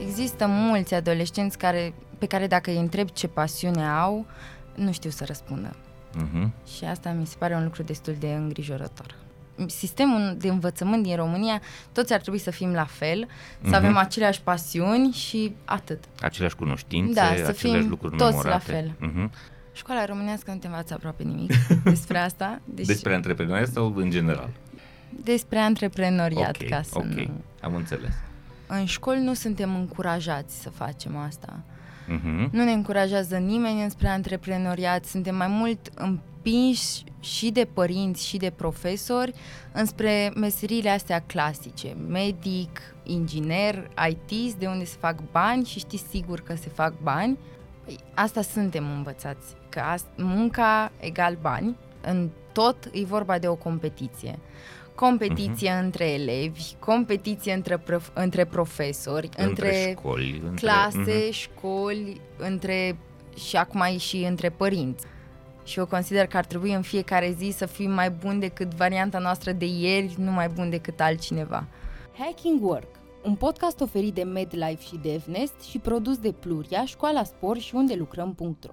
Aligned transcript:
Există 0.00 0.46
mulți 0.46 0.94
adolescenți 0.94 1.58
care, 1.58 1.92
pe 2.18 2.26
care 2.26 2.46
dacă 2.46 2.70
îi 2.70 2.78
întreb 2.78 3.08
ce 3.08 3.26
pasiune 3.28 3.86
au, 3.88 4.26
nu 4.74 4.92
știu 4.92 5.10
să 5.10 5.24
răspundă. 5.24 5.76
Mhm. 6.14 6.52
Și 6.76 6.84
asta 6.84 7.10
mi 7.10 7.26
se 7.26 7.34
pare 7.38 7.54
un 7.54 7.62
lucru 7.64 7.82
destul 7.82 8.16
de 8.18 8.32
îngrijorător. 8.32 9.14
Sistemul 9.66 10.34
de 10.38 10.48
învățământ 10.48 11.02
din 11.02 11.16
România, 11.16 11.60
toți 11.92 12.12
ar 12.12 12.20
trebui 12.20 12.38
să 12.38 12.50
fim 12.50 12.72
la 12.72 12.84
fel, 12.84 13.26
să 13.60 13.66
Mhm. 13.66 13.74
avem 13.74 13.96
aceleași 13.96 14.40
pasiuni 14.42 15.12
și 15.12 15.54
atât. 15.64 16.04
Aceleași 16.20 16.56
cunoștințe, 16.56 17.12
Da, 17.12 17.22
să 17.26 17.28
aceleași 17.30 17.80
fim 17.80 17.88
lucruri 17.88 18.16
toți 18.16 18.30
memorate. 18.36 18.48
la 18.72 18.74
fel. 18.74 18.92
Mhm. 18.98 19.30
Școala 19.72 20.04
românească 20.04 20.50
nu 20.50 20.56
te 20.58 20.66
învață 20.66 20.94
aproape 20.94 21.22
nimic 21.22 21.52
despre 21.84 22.18
asta. 22.18 22.60
Deci 22.64 22.86
Despre 22.86 23.14
antreprenoriat 23.14 23.68
sau 23.68 23.92
în 23.96 24.10
general? 24.10 24.48
despre 25.24 25.58
antreprenoriat, 25.58 26.56
ok, 26.62 26.68
ca 26.68 26.82
să 26.82 26.92
ok, 26.98 27.04
nu... 27.04 27.30
am 27.60 27.74
înțeles. 27.74 28.12
În 28.68 28.84
școli 28.84 29.22
nu 29.22 29.34
suntem 29.34 29.74
încurajați 29.74 30.60
să 30.60 30.70
facem 30.70 31.16
asta. 31.16 31.60
Mhm. 32.06 32.48
Nu 32.52 32.64
ne 32.64 32.72
încurajează 32.72 33.36
nimeni 33.36 33.82
înspre 33.82 34.08
antreprenoriat, 34.08 35.04
suntem 35.04 35.36
mai 35.36 35.48
mult 35.48 35.90
împinși 35.94 37.04
și 37.20 37.50
de 37.50 37.68
părinți 37.72 38.26
și 38.26 38.36
de 38.36 38.50
profesori 38.50 39.34
înspre 39.72 40.32
meseriile 40.36 40.90
astea 40.90 41.22
clasice, 41.26 41.96
medic, 42.08 42.80
inginer, 43.02 43.90
IT, 44.08 44.52
de 44.52 44.66
unde 44.66 44.84
se 44.84 44.96
fac 45.00 45.30
bani 45.30 45.64
și 45.64 45.78
știți 45.78 46.08
sigur 46.10 46.40
că 46.40 46.54
se 46.54 46.68
fac 46.68 46.94
bani. 47.02 47.38
Păi, 47.84 47.96
asta 48.14 48.42
suntem 48.42 48.84
învățați, 48.96 49.54
că 49.68 49.80
asta, 49.80 50.08
munca 50.16 50.92
egal 51.00 51.38
bani, 51.40 51.76
în 52.00 52.28
tot 52.52 52.88
e 52.92 53.04
vorba 53.04 53.38
de 53.38 53.48
o 53.48 53.54
competiție. 53.54 54.38
Competiție 55.00 55.70
uh-huh. 55.70 55.82
între 55.82 56.04
elevi, 56.10 56.62
competiție 56.78 57.52
între, 57.52 57.76
prof- 57.78 58.12
între 58.12 58.44
profesori, 58.44 59.28
Între, 59.36 59.44
între 59.44 59.94
școli, 59.98 60.42
între... 60.44 60.66
clase, 60.66 60.98
Mhm. 61.24 61.30
școli, 61.30 62.20
între 62.36 62.98
și 63.48 63.56
acum 63.56 63.80
e 63.80 63.96
și 63.96 64.16
între 64.16 64.48
părinți. 64.50 65.04
Și 65.64 65.78
eu 65.78 65.86
consider 65.86 66.26
că 66.26 66.36
ar 66.36 66.44
trebui 66.44 66.72
în 66.72 66.82
fiecare 66.82 67.34
zi 67.38 67.50
să 67.56 67.66
fim 67.66 67.90
mai 67.90 68.10
buni 68.10 68.40
decât 68.40 68.74
varianta 68.74 69.18
noastră 69.18 69.52
de 69.52 69.64
ieri, 69.66 70.14
nu 70.18 70.30
mai 70.30 70.48
bun 70.48 70.70
decât 70.70 71.00
altcineva. 71.00 71.64
Hacking 72.18 72.62
Work, 72.64 72.88
un 73.24 73.34
podcast 73.34 73.80
oferit 73.80 74.14
de 74.14 74.22
MedLife 74.22 74.82
și 74.86 74.98
DevNest 75.02 75.60
și 75.70 75.78
produs 75.78 76.18
de 76.18 76.32
Pluria, 76.32 76.84
Școala 76.84 77.24
Spor 77.24 77.58
și 77.58 77.74
unde 77.74 77.94
lucrăm.ro. 77.94 78.70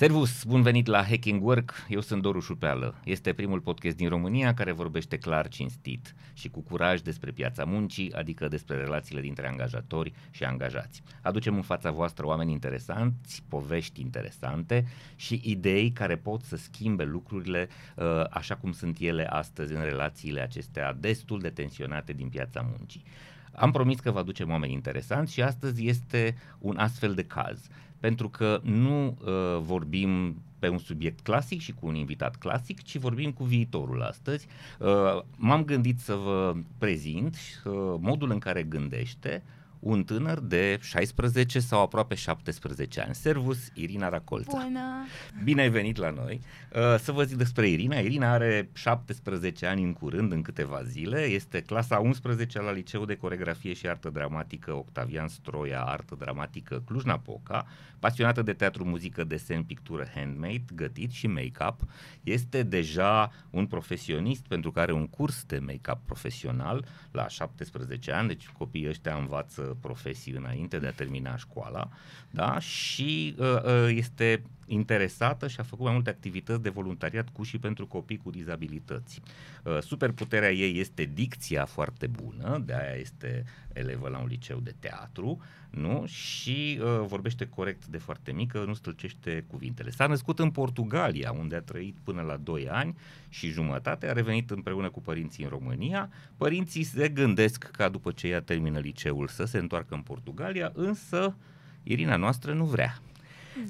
Servus, 0.00 0.44
bun 0.44 0.62
venit 0.62 0.86
la 0.86 1.04
Hacking 1.04 1.44
Work, 1.44 1.86
eu 1.88 2.00
sunt 2.00 2.22
Doru 2.22 2.40
Șupeală. 2.40 2.94
Este 3.04 3.32
primul 3.32 3.60
podcast 3.60 3.96
din 3.96 4.08
România 4.08 4.54
care 4.54 4.72
vorbește 4.72 5.18
clar, 5.18 5.48
cinstit 5.48 6.14
și 6.32 6.48
cu 6.48 6.60
curaj 6.60 7.00
despre 7.00 7.30
piața 7.30 7.64
muncii, 7.64 8.12
adică 8.12 8.48
despre 8.48 8.76
relațiile 8.76 9.20
dintre 9.20 9.48
angajatori 9.48 10.12
și 10.30 10.44
angajați. 10.44 11.02
Aducem 11.22 11.54
în 11.54 11.62
fața 11.62 11.90
voastră 11.90 12.26
oameni 12.26 12.52
interesanți, 12.52 13.42
povești 13.48 14.00
interesante 14.00 14.86
și 15.16 15.40
idei 15.44 15.90
care 15.90 16.16
pot 16.16 16.42
să 16.42 16.56
schimbe 16.56 17.04
lucrurile 17.04 17.68
uh, 17.96 18.24
așa 18.30 18.56
cum 18.56 18.72
sunt 18.72 18.98
ele 18.98 19.26
astăzi 19.26 19.72
în 19.72 19.82
relațiile 19.82 20.40
acestea 20.40 20.92
destul 20.92 21.40
de 21.40 21.50
tensionate 21.50 22.12
din 22.12 22.28
piața 22.28 22.66
muncii. 22.76 23.04
Am 23.52 23.70
promis 23.70 24.00
că 24.00 24.10
vă 24.10 24.18
aducem 24.18 24.50
oameni 24.50 24.72
interesanți 24.72 25.32
și 25.32 25.42
astăzi 25.42 25.86
este 25.86 26.36
un 26.58 26.76
astfel 26.76 27.14
de 27.14 27.24
caz 27.24 27.68
pentru 28.00 28.28
că 28.28 28.60
nu 28.62 29.06
uh, 29.06 29.60
vorbim 29.60 30.42
pe 30.58 30.68
un 30.68 30.78
subiect 30.78 31.20
clasic 31.20 31.60
și 31.60 31.72
cu 31.72 31.86
un 31.86 31.94
invitat 31.94 32.36
clasic, 32.36 32.82
ci 32.82 32.98
vorbim 32.98 33.32
cu 33.32 33.44
viitorul 33.44 34.02
astăzi. 34.02 34.46
Uh, 34.78 35.22
m-am 35.36 35.64
gândit 35.64 35.98
să 35.98 36.14
vă 36.14 36.54
prezint 36.78 37.36
uh, 37.64 37.72
modul 38.00 38.30
în 38.30 38.38
care 38.38 38.62
gândește 38.62 39.42
un 39.80 40.04
tânăr 40.04 40.40
de 40.40 40.78
16 40.82 41.60
sau 41.60 41.82
aproape 41.82 42.14
17 42.14 43.00
ani. 43.00 43.14
Servus, 43.14 43.58
Irina 43.74 44.08
Racolța. 44.08 44.62
Bună! 44.62 45.06
Bine 45.44 45.60
ai 45.60 45.70
venit 45.70 45.96
la 45.96 46.10
noi. 46.10 46.40
Uh, 46.74 46.98
Să 46.98 47.12
vă 47.12 47.22
zic 47.22 47.36
despre 47.36 47.68
Irina. 47.68 47.96
Irina 47.96 48.32
are 48.32 48.70
17 48.72 49.66
ani 49.66 49.82
în 49.82 49.92
curând, 49.92 50.32
în 50.32 50.42
câteva 50.42 50.82
zile. 50.82 51.20
Este 51.20 51.60
clasa 51.60 51.98
11 51.98 52.60
la 52.60 52.72
Liceul 52.72 53.06
de 53.06 53.16
Coregrafie 53.16 53.72
și 53.72 53.88
Artă 53.88 54.10
Dramatică 54.10 54.72
Octavian 54.72 55.28
Stroia, 55.28 55.80
Artă 55.80 56.16
Dramatică 56.18 56.82
Cluj-Napoca, 56.86 57.66
pasionată 57.98 58.42
de 58.42 58.52
teatru, 58.52 58.84
muzică, 58.84 59.24
desen, 59.24 59.62
pictură, 59.62 60.06
handmade, 60.14 60.64
gătit 60.74 61.10
și 61.10 61.26
make-up. 61.26 61.80
Este 62.22 62.62
deja 62.62 63.32
un 63.50 63.66
profesionist 63.66 64.46
pentru 64.46 64.70
că 64.70 64.80
are 64.80 64.92
un 64.92 65.06
curs 65.06 65.44
de 65.44 65.58
make-up 65.58 65.98
profesional 66.04 66.84
la 67.10 67.28
17 67.28 68.12
ani, 68.12 68.28
deci 68.28 68.48
copiii 68.48 68.88
ăștia 68.88 69.14
învață 69.14 69.69
profesii 69.80 70.32
înainte 70.32 70.78
de 70.78 70.86
a 70.86 70.92
termina 70.92 71.36
școala, 71.36 71.88
da? 72.30 72.58
și 72.58 73.34
uh, 73.38 73.62
uh, 73.64 73.88
este 73.88 74.42
interesată 74.72 75.48
și 75.48 75.60
a 75.60 75.62
făcut 75.62 75.84
mai 75.84 75.92
multe 75.92 76.10
activități 76.10 76.62
de 76.62 76.68
voluntariat 76.68 77.28
cu 77.28 77.42
și 77.42 77.58
pentru 77.58 77.86
copii 77.86 78.16
cu 78.16 78.30
dizabilități. 78.30 79.20
Uh, 79.64 79.78
superputerea 79.80 80.52
ei 80.52 80.78
este 80.80 81.10
dicția 81.14 81.64
foarte 81.64 82.06
bună, 82.06 82.62
de 82.66 82.74
aia 82.74 82.94
este 82.94 83.44
elevă 83.72 84.08
la 84.08 84.18
un 84.18 84.26
liceu 84.26 84.58
de 84.58 84.74
teatru, 84.78 85.40
nu? 85.70 86.06
Și 86.06 86.80
uh, 86.80 87.06
vorbește 87.06 87.46
corect 87.46 87.86
de 87.86 87.98
foarte 87.98 88.32
mică, 88.32 88.64
nu 88.66 88.74
stâlcește 88.74 89.44
cuvintele. 89.46 89.90
S-a 89.90 90.06
născut 90.06 90.38
în 90.38 90.50
Portugalia, 90.50 91.32
unde 91.32 91.56
a 91.56 91.60
trăit 91.60 91.96
până 92.04 92.22
la 92.22 92.36
2 92.36 92.68
ani 92.68 92.96
și 93.28 93.50
jumătate, 93.50 94.08
a 94.08 94.12
revenit 94.12 94.50
împreună 94.50 94.90
cu 94.90 95.00
părinții 95.00 95.44
în 95.44 95.50
România. 95.50 96.10
Părinții 96.36 96.82
se 96.82 97.08
gândesc 97.08 97.64
ca 97.64 97.88
după 97.88 98.12
ce 98.12 98.28
ea 98.28 98.40
termină 98.40 98.78
liceul 98.78 99.28
să 99.28 99.44
se 99.44 99.58
întoarcă 99.58 99.94
în 99.94 100.00
Portugalia, 100.00 100.72
însă 100.74 101.36
Irina 101.82 102.16
noastră 102.16 102.52
nu 102.52 102.64
vrea. 102.64 103.00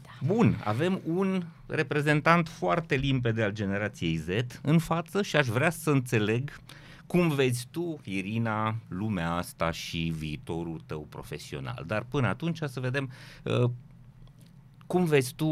Da. 0.02 0.26
Bun, 0.26 0.60
avem 0.64 1.00
un 1.04 1.44
reprezentant 1.66 2.48
foarte 2.48 2.94
limpede 2.94 3.42
al 3.42 3.52
generației 3.52 4.16
Z 4.16 4.28
în 4.62 4.78
față 4.78 5.22
și 5.22 5.36
aș 5.36 5.46
vrea 5.46 5.70
să 5.70 5.90
înțeleg 5.90 6.56
cum 7.06 7.28
vezi 7.28 7.66
tu, 7.70 8.00
Irina, 8.04 8.76
lumea 8.88 9.32
asta 9.32 9.70
și 9.70 10.12
viitorul 10.16 10.82
tău 10.86 11.00
profesional. 11.08 11.84
Dar 11.86 12.02
până 12.02 12.26
atunci 12.26 12.58
să 12.64 12.80
vedem 12.80 13.10
uh, 13.44 13.70
cum 14.86 15.04
vezi 15.04 15.34
tu 15.34 15.46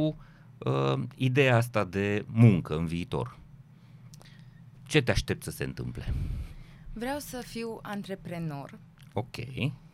uh, 0.58 1.02
ideea 1.16 1.56
asta 1.56 1.84
de 1.84 2.24
muncă 2.26 2.76
în 2.76 2.86
viitor. 2.86 3.38
Ce 4.82 5.02
te 5.02 5.10
aștept 5.10 5.42
să 5.42 5.50
se 5.50 5.64
întâmple? 5.64 6.14
Vreau 6.92 7.18
să 7.18 7.42
fiu 7.46 7.78
antreprenor. 7.82 8.78
Ok, 9.12 9.36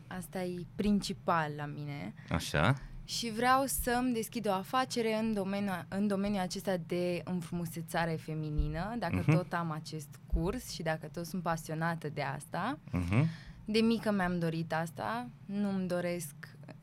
Asta 0.07 0.43
e 0.43 0.67
principal 0.77 1.53
la 1.57 1.67
mine. 1.67 2.15
așa. 2.29 2.75
Și 3.05 3.31
vreau 3.31 3.65
să-mi 3.67 4.13
deschid 4.13 4.49
o 4.49 4.53
afacere 4.53 5.15
în 5.15 5.33
domeniul, 5.35 5.85
în 5.89 6.07
domeniul 6.07 6.41
acesta 6.43 6.77
de 6.87 7.21
înfrumusețare 7.25 8.13
feminină, 8.15 8.95
dacă 8.99 9.15
Mhm. 9.17 9.23
uh-huh. 9.31 9.35
tot 9.35 9.53
am 9.53 9.71
acest 9.71 10.09
curs 10.35 10.71
și 10.71 10.83
dacă 10.83 11.07
tot 11.07 11.27
sunt 11.27 11.43
pasionată 11.43 12.09
de 12.09 12.23
asta. 12.23 12.79
Uh-huh. 12.89 13.25
De 13.65 13.79
mică 13.79 14.13
mi-am 14.13 14.39
dorit 14.39 14.73
asta, 14.73 15.29
nu-mi 15.45 15.89
doresc 15.89 16.35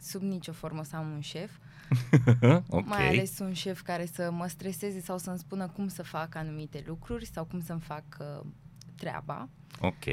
sub 0.01 0.21
nicio 0.21 0.51
formă 0.51 0.83
să 0.83 0.95
am 0.95 1.11
un 1.11 1.19
șef, 1.21 1.51
ok. 2.69 2.85
mai 2.85 3.07
ales 3.07 3.39
un 3.39 3.53
șef 3.53 3.81
care 3.81 4.05
să 4.05 4.31
mă 4.31 4.47
streseze 4.47 4.99
sau 5.01 5.17
să-mi 5.17 5.37
spună 5.37 5.67
cum 5.67 5.87
să 5.87 6.03
fac 6.03 6.35
anumite 6.35 6.83
lucruri 6.87 7.25
sau 7.25 7.43
cum 7.45 7.61
să-mi 7.61 7.79
fac 7.79 8.03
uh, 8.19 8.45
treaba. 8.95 9.49
Ok. 9.81 10.03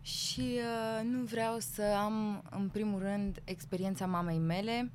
Și 0.00 0.40
uh, 0.40 1.04
nu 1.10 1.22
vreau 1.24 1.56
să 1.58 1.82
am, 2.04 2.42
în 2.50 2.68
primul 2.68 3.00
rând, 3.00 3.40
experiența 3.44 4.06
mamei 4.06 4.38
mele 4.38 4.90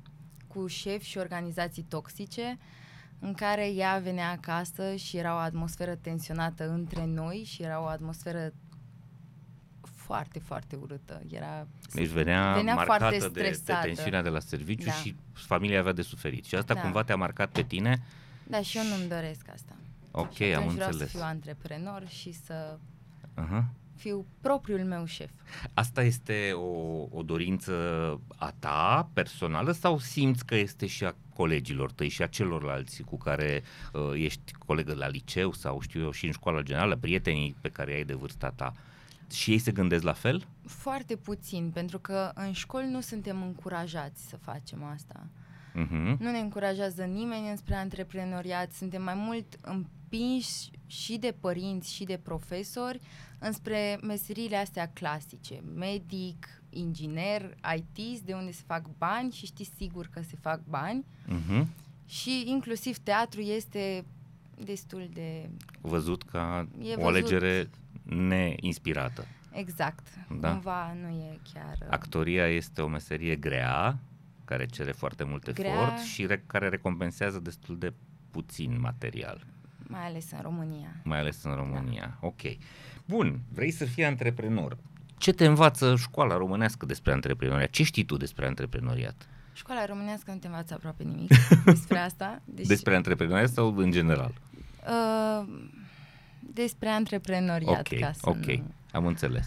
cu 0.58 0.66
șefi 0.66 1.06
și 1.08 1.18
organizații 1.18 1.82
toxice 1.82 2.58
în 3.18 3.34
care 3.34 3.66
ea 3.70 3.98
venea 3.98 4.30
acasă 4.30 4.94
și 4.96 5.16
era 5.16 5.34
o 5.34 5.38
atmosferă 5.38 5.94
tensionată 5.94 6.68
între 6.70 7.04
noi 7.06 7.42
și 7.46 7.62
era 7.62 7.80
o 7.82 7.86
atmosferă 7.86 8.52
foarte, 9.80 10.38
foarte 10.38 10.76
urâtă. 10.76 11.22
Era 11.30 11.66
Deci 11.92 12.06
venea, 12.08 12.52
Venea 12.54 12.74
foarte 12.74 13.02
marcată 13.04 13.28
de, 13.32 13.40
de 13.40 13.52
stresată. 13.52 13.86
tensiunea 13.86 14.22
de 14.22 14.28
la 14.28 14.38
serviciu 14.40 14.86
Da. 14.86 14.92
și 14.92 15.16
familia 15.32 15.78
avea 15.78 15.92
de 15.92 16.02
suferit. 16.02 16.44
Și 16.44 16.54
asta 16.54 16.74
Da. 16.74 16.80
cumva 16.80 17.02
te-a 17.02 17.16
marcat 17.16 17.50
pe 17.50 17.62
tine? 17.62 18.02
Da, 18.46 18.60
și 18.62 18.76
eu 18.78 18.84
nu-mi 18.84 19.08
doresc 19.08 19.48
asta. 19.52 19.72
Ok, 20.10 20.32
și 20.34 20.42
am 20.42 20.52
atunci 20.60 20.72
vreau 20.74 20.88
înțeles. 20.90 21.10
să 21.10 21.16
fiu 21.16 21.26
antreprenor 21.26 22.02
și 22.08 22.32
să 22.32 22.78
Uh-huh. 23.46 23.62
Fiu 23.98 24.26
propriul 24.40 24.84
meu 24.84 25.04
șef. 25.04 25.30
Asta 25.74 26.02
este 26.02 26.52
o, 26.54 27.06
o 27.10 27.22
dorință 27.22 27.72
a 28.36 28.54
ta 28.58 29.10
personală 29.12 29.72
sau 29.72 29.98
simți 29.98 30.46
că 30.46 30.54
este 30.54 30.86
și 30.86 31.04
a 31.04 31.14
colegilor 31.34 31.92
tăi 31.92 32.08
și 32.08 32.22
a 32.22 32.26
celorlalți 32.26 33.02
cu 33.02 33.18
care 33.18 33.62
uh, 33.92 34.10
ești 34.14 34.52
colegă 34.66 34.94
la 34.94 35.08
liceu 35.08 35.52
sau 35.52 35.80
știu 35.80 36.00
eu 36.00 36.10
și 36.10 36.26
în 36.26 36.32
școala 36.32 36.62
generală, 36.62 36.96
prietenii 36.96 37.56
pe 37.60 37.68
care 37.68 37.92
ai 37.94 38.04
de 38.04 38.14
vârsta 38.14 38.50
ta? 38.50 38.72
Și 39.32 39.50
ei 39.50 39.58
se 39.58 39.72
gândesc 39.72 40.02
la 40.02 40.12
fel? 40.12 40.46
Foarte 40.66 41.16
puțin, 41.16 41.70
pentru 41.70 41.98
că 41.98 42.30
în 42.34 42.52
școli 42.52 42.90
nu 42.90 43.00
suntem 43.00 43.42
încurajați 43.42 44.28
să 44.28 44.36
facem 44.36 44.84
asta. 44.84 45.26
Uh-huh. 45.74 46.16
Nu 46.18 46.30
ne 46.30 46.38
încurajează 46.38 47.02
nimeni 47.02 47.50
înspre 47.50 47.74
antreprenoriat, 47.74 48.72
suntem 48.72 49.02
mai 49.02 49.14
mult 49.14 49.58
împinși 50.10 50.70
și 50.86 51.16
de 51.16 51.34
părinți 51.40 51.94
și 51.94 52.04
de 52.04 52.20
profesori 52.22 53.00
înspre 53.38 53.98
meseriile 54.02 54.56
astea 54.56 54.90
clasice, 54.92 55.62
medic, 55.74 56.62
inginer, 56.70 57.54
IT, 57.76 58.20
de 58.20 58.32
unde 58.32 58.52
se 58.52 58.62
fac 58.66 58.84
bani 58.98 59.32
și 59.32 59.46
știți 59.46 59.72
sigur 59.76 60.06
că 60.06 60.20
se 60.22 60.36
fac 60.40 60.60
bani. 60.68 61.04
Uh-huh. 61.28 61.66
Și 62.06 62.44
inclusiv 62.46 62.98
teatru 62.98 63.40
este 63.40 64.04
destul 64.64 65.08
de... 65.12 65.48
Văzut 65.80 66.22
ca 66.22 66.68
E 66.82 66.92
o 66.92 66.94
văzut. 66.94 67.04
alegere 67.04 67.70
neinspirată. 68.02 69.24
Exact. 69.52 70.06
Da. 70.40 70.50
Cumva 70.50 70.92
nu 71.00 71.08
e 71.08 71.38
chiar... 71.52 71.76
uh, 71.82 71.86
Actoria 71.90 72.46
este 72.46 72.82
o 72.82 72.86
meserie 72.88 73.36
grea, 73.36 73.98
care 74.44 74.66
cere 74.66 74.92
foarte 74.92 75.24
mult 75.24 75.50
Grea. 75.52 75.72
efort 75.72 75.98
și 75.98 76.26
re- 76.26 76.44
care 76.46 76.68
recompensează 76.68 77.38
destul 77.38 77.78
de 77.78 77.92
puțin 78.30 78.80
material, 78.80 79.46
Mai 79.88 80.06
ales 80.06 80.30
în 80.32 80.38
România. 80.42 80.88
mai 81.04 81.18
ales 81.18 81.42
în 81.42 81.50
Da. 81.50 81.56
România. 81.56 82.18
Ok. 82.20 82.40
Bun, 83.04 83.40
vrei 83.52 83.70
să 83.70 83.84
fii 83.84 84.04
antreprenor. 84.04 84.76
Ce 85.18 85.32
te 85.32 85.44
învață 85.46 85.96
școala 85.96 86.36
românească 86.36 86.86
despre 86.86 87.12
antreprenoriat? 87.12 87.70
Ce 87.70 87.82
știi 87.82 88.04
tu 88.04 88.16
despre 88.16 88.46
antreprenoriat? 88.46 89.28
Școala 89.52 89.84
românească 89.86 90.30
nu 90.32 90.36
te 90.38 90.46
învață 90.46 90.74
aproape 90.74 91.02
nimic 91.02 91.30
despre 91.64 91.98
asta. 91.98 92.42
Deci, 92.44 92.66
Despre 92.66 92.96
antreprenoriat 92.96 93.48
sau 93.50 93.76
în 93.76 93.90
general? 93.90 94.32
Uh, 94.88 95.48
despre 96.40 96.88
antreprenoriat. 96.88 97.88
Ok, 97.92 97.98
ca 97.98 98.12
să 98.12 98.20
ok, 98.28 98.44
Nu... 98.44 98.62
am 98.92 99.06
înțeles. 99.06 99.46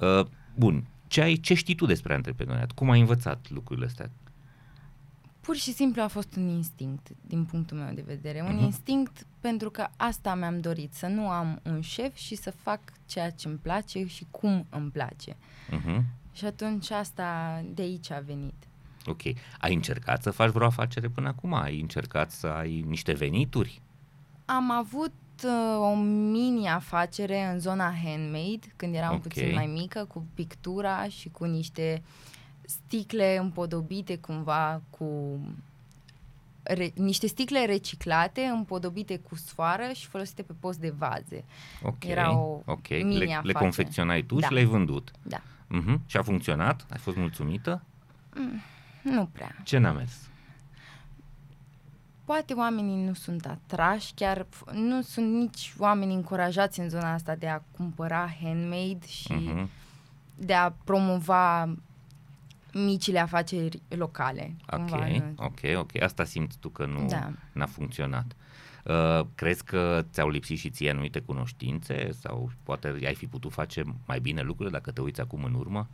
Uh, 0.00 0.26
bun, 0.54 0.84
ce, 1.06 1.20
ai, 1.22 1.34
ce 1.36 1.54
știi 1.54 1.74
tu 1.74 1.86
despre 1.86 2.14
antreprenoriat? 2.14 2.72
Cum 2.72 2.90
ai 2.90 3.00
învățat 3.00 3.46
lucrurile 3.50 3.86
astea? 3.86 4.10
Pur 5.40 5.56
și 5.56 5.72
simplu 5.72 6.02
a 6.02 6.06
fost 6.06 6.36
un 6.36 6.48
instinct, 6.48 7.08
din 7.26 7.44
punctul 7.44 7.76
meu 7.76 7.94
de 7.94 8.02
vedere. 8.06 8.40
Un 8.48 8.54
Mhm. 8.54 8.64
instinct 8.64 9.26
pentru 9.42 9.70
că 9.70 9.86
asta 9.96 10.34
mi-am 10.34 10.60
dorit, 10.60 10.94
să 10.94 11.06
nu 11.06 11.28
am 11.28 11.60
un 11.62 11.80
șef 11.80 12.14
și 12.14 12.34
să 12.34 12.50
fac 12.50 12.80
ceea 13.06 13.30
ce 13.30 13.48
îmi 13.48 13.56
place 13.56 14.06
și 14.06 14.26
cum 14.30 14.66
îmi 14.70 14.90
place. 14.90 15.32
Uh-huh. 15.32 16.02
Și 16.32 16.44
atunci 16.44 16.90
asta 16.90 17.62
de 17.74 17.82
aici 17.82 18.10
a 18.10 18.20
venit. 18.26 18.54
Ok. 19.06 19.22
Ai 19.58 19.74
încercat 19.74 20.22
să 20.22 20.30
faci 20.30 20.50
vreo 20.50 20.66
afacere 20.66 21.08
până 21.08 21.28
acum? 21.28 21.54
Ai 21.54 21.80
încercat 21.80 22.30
să 22.30 22.46
ai 22.46 22.84
niște 22.86 23.12
venituri? 23.12 23.82
Am 24.44 24.70
avut 24.70 25.12
uh, 25.44 25.78
o 25.78 25.94
mini-afacere 25.94 27.44
în 27.52 27.58
zona 27.58 27.94
handmade, 28.04 28.72
când 28.76 28.94
eram 28.94 29.14
Ok. 29.14 29.22
puțin 29.22 29.52
mai 29.54 29.66
mică, 29.66 30.04
cu 30.04 30.26
pictura 30.34 31.08
și 31.08 31.28
cu 31.28 31.44
niște 31.44 32.02
sticle 32.60 33.36
împodobite 33.36 34.16
cumva 34.16 34.82
cu 34.90 35.40
re, 36.62 36.92
niște 36.94 37.26
sticle 37.26 37.64
reciclate 37.66 38.40
împodobite 38.40 39.18
cu 39.18 39.34
sfoară 39.36 39.90
și 39.94 40.06
folosite 40.06 40.42
pe 40.42 40.52
post 40.60 40.78
de 40.78 40.94
vaze. 40.98 41.44
Ok. 41.82 42.04
Era 42.04 42.36
o 42.38 42.62
ok. 42.64 42.88
mini 42.88 43.16
Le, 43.18 43.24
le 43.24 43.32
afacere. 43.32 43.52
confecționai 43.52 44.22
tu 44.22 44.38
Da. 44.38 44.46
și 44.46 44.52
le-ai 44.52 44.64
vândut. 44.64 45.10
Da. 45.22 45.38
Uh-huh. 45.40 45.98
Și 46.06 46.16
a 46.16 46.22
funcționat? 46.22 46.86
Ai 46.90 46.98
fost 46.98 47.16
mulțumită? 47.16 47.82
Nu 49.02 49.26
prea. 49.32 49.56
Ce 49.64 49.78
n-a 49.78 49.92
mers? 49.92 50.12
Poate 52.24 52.52
oamenii 52.52 53.04
nu 53.06 53.12
sunt 53.12 53.46
atrași, 53.46 54.12
chiar 54.14 54.42
f- 54.46 54.72
nu 54.72 55.02
sunt 55.02 55.32
nici 55.34 55.74
oameni 55.78 56.14
încurajați 56.14 56.80
în 56.80 56.88
zona 56.88 57.12
asta 57.12 57.34
de 57.34 57.48
a 57.48 57.60
cumpăra 57.76 58.28
handmade 58.42 59.06
și 59.06 59.32
Uh-huh. 59.34 59.66
de 60.34 60.54
a 60.54 60.70
promova 60.70 61.74
micile 62.74 63.18
afaceri 63.18 63.82
locale. 63.88 64.56
Ok, 64.70 64.78
Cumva, 64.78 65.06
nu- 65.08 65.34
ok, 65.36 65.58
ok. 65.76 66.00
Asta 66.02 66.24
simți 66.24 66.58
tu 66.58 66.68
că 66.68 66.86
nu 66.86 67.06
Da. 67.08 67.30
n-a 67.52 67.66
funcționat. 67.66 68.36
Uh, 68.84 69.26
crezi 69.34 69.64
că 69.64 70.04
ți-au 70.10 70.28
lipsit 70.28 70.58
și 70.58 70.70
ție 70.70 70.90
anumite 70.90 71.20
cunoștințe 71.20 72.10
sau 72.12 72.50
poate 72.62 72.88
ai 73.04 73.14
fi 73.14 73.26
putut 73.26 73.52
face 73.52 73.82
mai 74.06 74.20
bine 74.20 74.40
lucrurile 74.42 74.76
dacă 74.78 74.90
te 74.90 75.00
uiți 75.00 75.20
acum 75.20 75.44
în 75.44 75.54
urmă? 75.54 75.88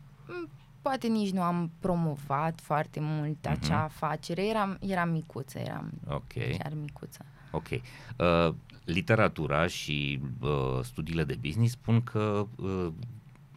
Poate 0.82 1.06
nici 1.06 1.30
nu 1.32 1.42
am 1.42 1.70
promovat 1.78 2.60
foarte 2.60 3.00
mult 3.02 3.36
Mhm. 3.48 3.48
acea 3.62 3.82
afacere. 3.82 4.46
Eram, 4.46 4.76
eram 4.80 5.08
micuță, 5.10 5.58
eram 5.58 5.90
Ok. 6.08 6.32
chiar 6.58 6.72
micuță. 6.80 7.24
Ok. 7.50 7.66
Uh, 7.70 8.54
literatura 8.84 9.66
și 9.66 10.20
uh, 10.40 10.78
studiile 10.82 11.24
de 11.24 11.38
business 11.40 11.72
spun 11.72 12.02
că 12.02 12.46
uh, 12.56 12.88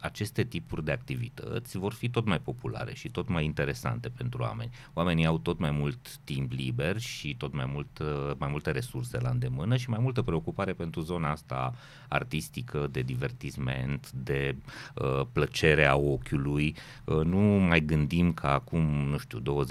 aceste 0.02 0.44
tipuri 0.44 0.84
de 0.84 0.92
activități 0.92 1.78
vor 1.78 1.92
fi 1.92 2.08
tot 2.08 2.26
mai 2.26 2.40
populare 2.40 2.94
și 2.94 3.08
tot 3.08 3.28
mai 3.28 3.44
interesante 3.44 4.08
pentru 4.08 4.42
oameni. 4.42 4.70
Oamenii 4.92 5.26
au 5.26 5.38
tot 5.38 5.58
mai 5.58 5.70
mult 5.70 6.16
timp 6.16 6.52
liber 6.52 6.98
și 6.98 7.34
tot 7.34 7.52
mai, 7.52 7.70
mult, 7.72 7.98
uh, 7.98 8.30
mai 8.38 8.48
multe 8.50 8.70
resurse 8.70 9.20
la 9.20 9.30
îndemână 9.30 9.76
și 9.76 9.90
mai 9.90 9.98
multă 10.02 10.22
preocupare 10.22 10.72
pentru 10.72 11.00
zona 11.00 11.30
asta 11.30 11.74
artistică, 12.08 12.88
de 12.90 13.00
divertisment, 13.00 14.10
de 14.10 14.56
uh, 14.94 15.20
plăcere 15.32 15.86
a 15.86 15.96
ochiului. 15.96 16.74
Uh, 17.04 17.24
nu 17.24 17.40
mai 17.40 17.80
gândim 17.80 18.32
ca 18.32 18.52
acum, 18.52 18.84
nu 18.84 19.18
știu, 19.18 19.64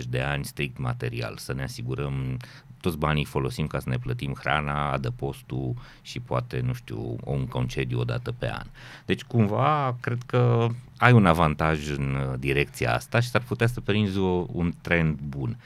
20-50 0.00 0.02
de 0.08 0.20
ani 0.20 0.44
strict 0.44 0.78
material, 0.78 1.36
să 1.36 1.52
ne 1.52 1.62
asigurăm 1.62 2.36
toți 2.80 2.98
banii 2.98 3.24
folosim 3.24 3.66
ca 3.66 3.78
să 3.78 3.88
ne 3.88 3.98
plătim 3.98 4.34
hrana, 4.38 4.92
adăpostul 4.92 5.74
și 6.02 6.20
poate, 6.20 6.60
nu 6.60 6.72
știu, 6.72 7.16
un 7.24 7.46
concediu 7.46 7.98
o 7.98 8.04
dată 8.04 8.32
pe 8.32 8.50
an. 8.50 8.66
Deci, 9.04 9.22
cumva, 9.22 9.96
cred 10.00 10.22
că 10.26 10.68
ai 10.98 11.12
un 11.12 11.26
avantaj 11.26 11.90
în 11.90 12.14
uh, 12.14 12.38
direcția 12.38 12.94
asta 12.94 13.20
și 13.20 13.28
s-ar 13.28 13.42
putea 13.42 13.66
să 13.66 13.80
prinzi 13.80 14.18
o, 14.18 14.46
un 14.52 14.72
trend 14.80 15.18
bun. 15.18 15.56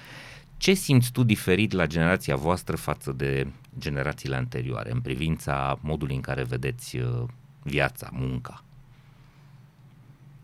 Ce 0.57 0.73
simți 0.75 1.13
tu 1.13 1.23
diferit 1.23 1.73
la 1.73 1.87
generația 1.87 2.37
voastră 2.37 2.77
față 2.77 3.13
de 3.13 3.47
generațiile 3.79 4.37
anterioare 4.37 4.91
în 4.93 5.01
privința 5.01 5.79
modului 5.81 6.15
în 6.15 6.21
care 6.21 6.43
vedeți 6.43 6.97
uh, 6.97 7.23
viața, 7.63 8.09
munca? 8.13 8.65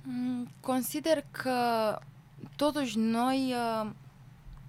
Mm, 0.02 0.48
Consider 0.60 1.24
că 1.30 1.52
totuși 2.56 2.98
noi 2.98 3.54
uh, 3.82 3.90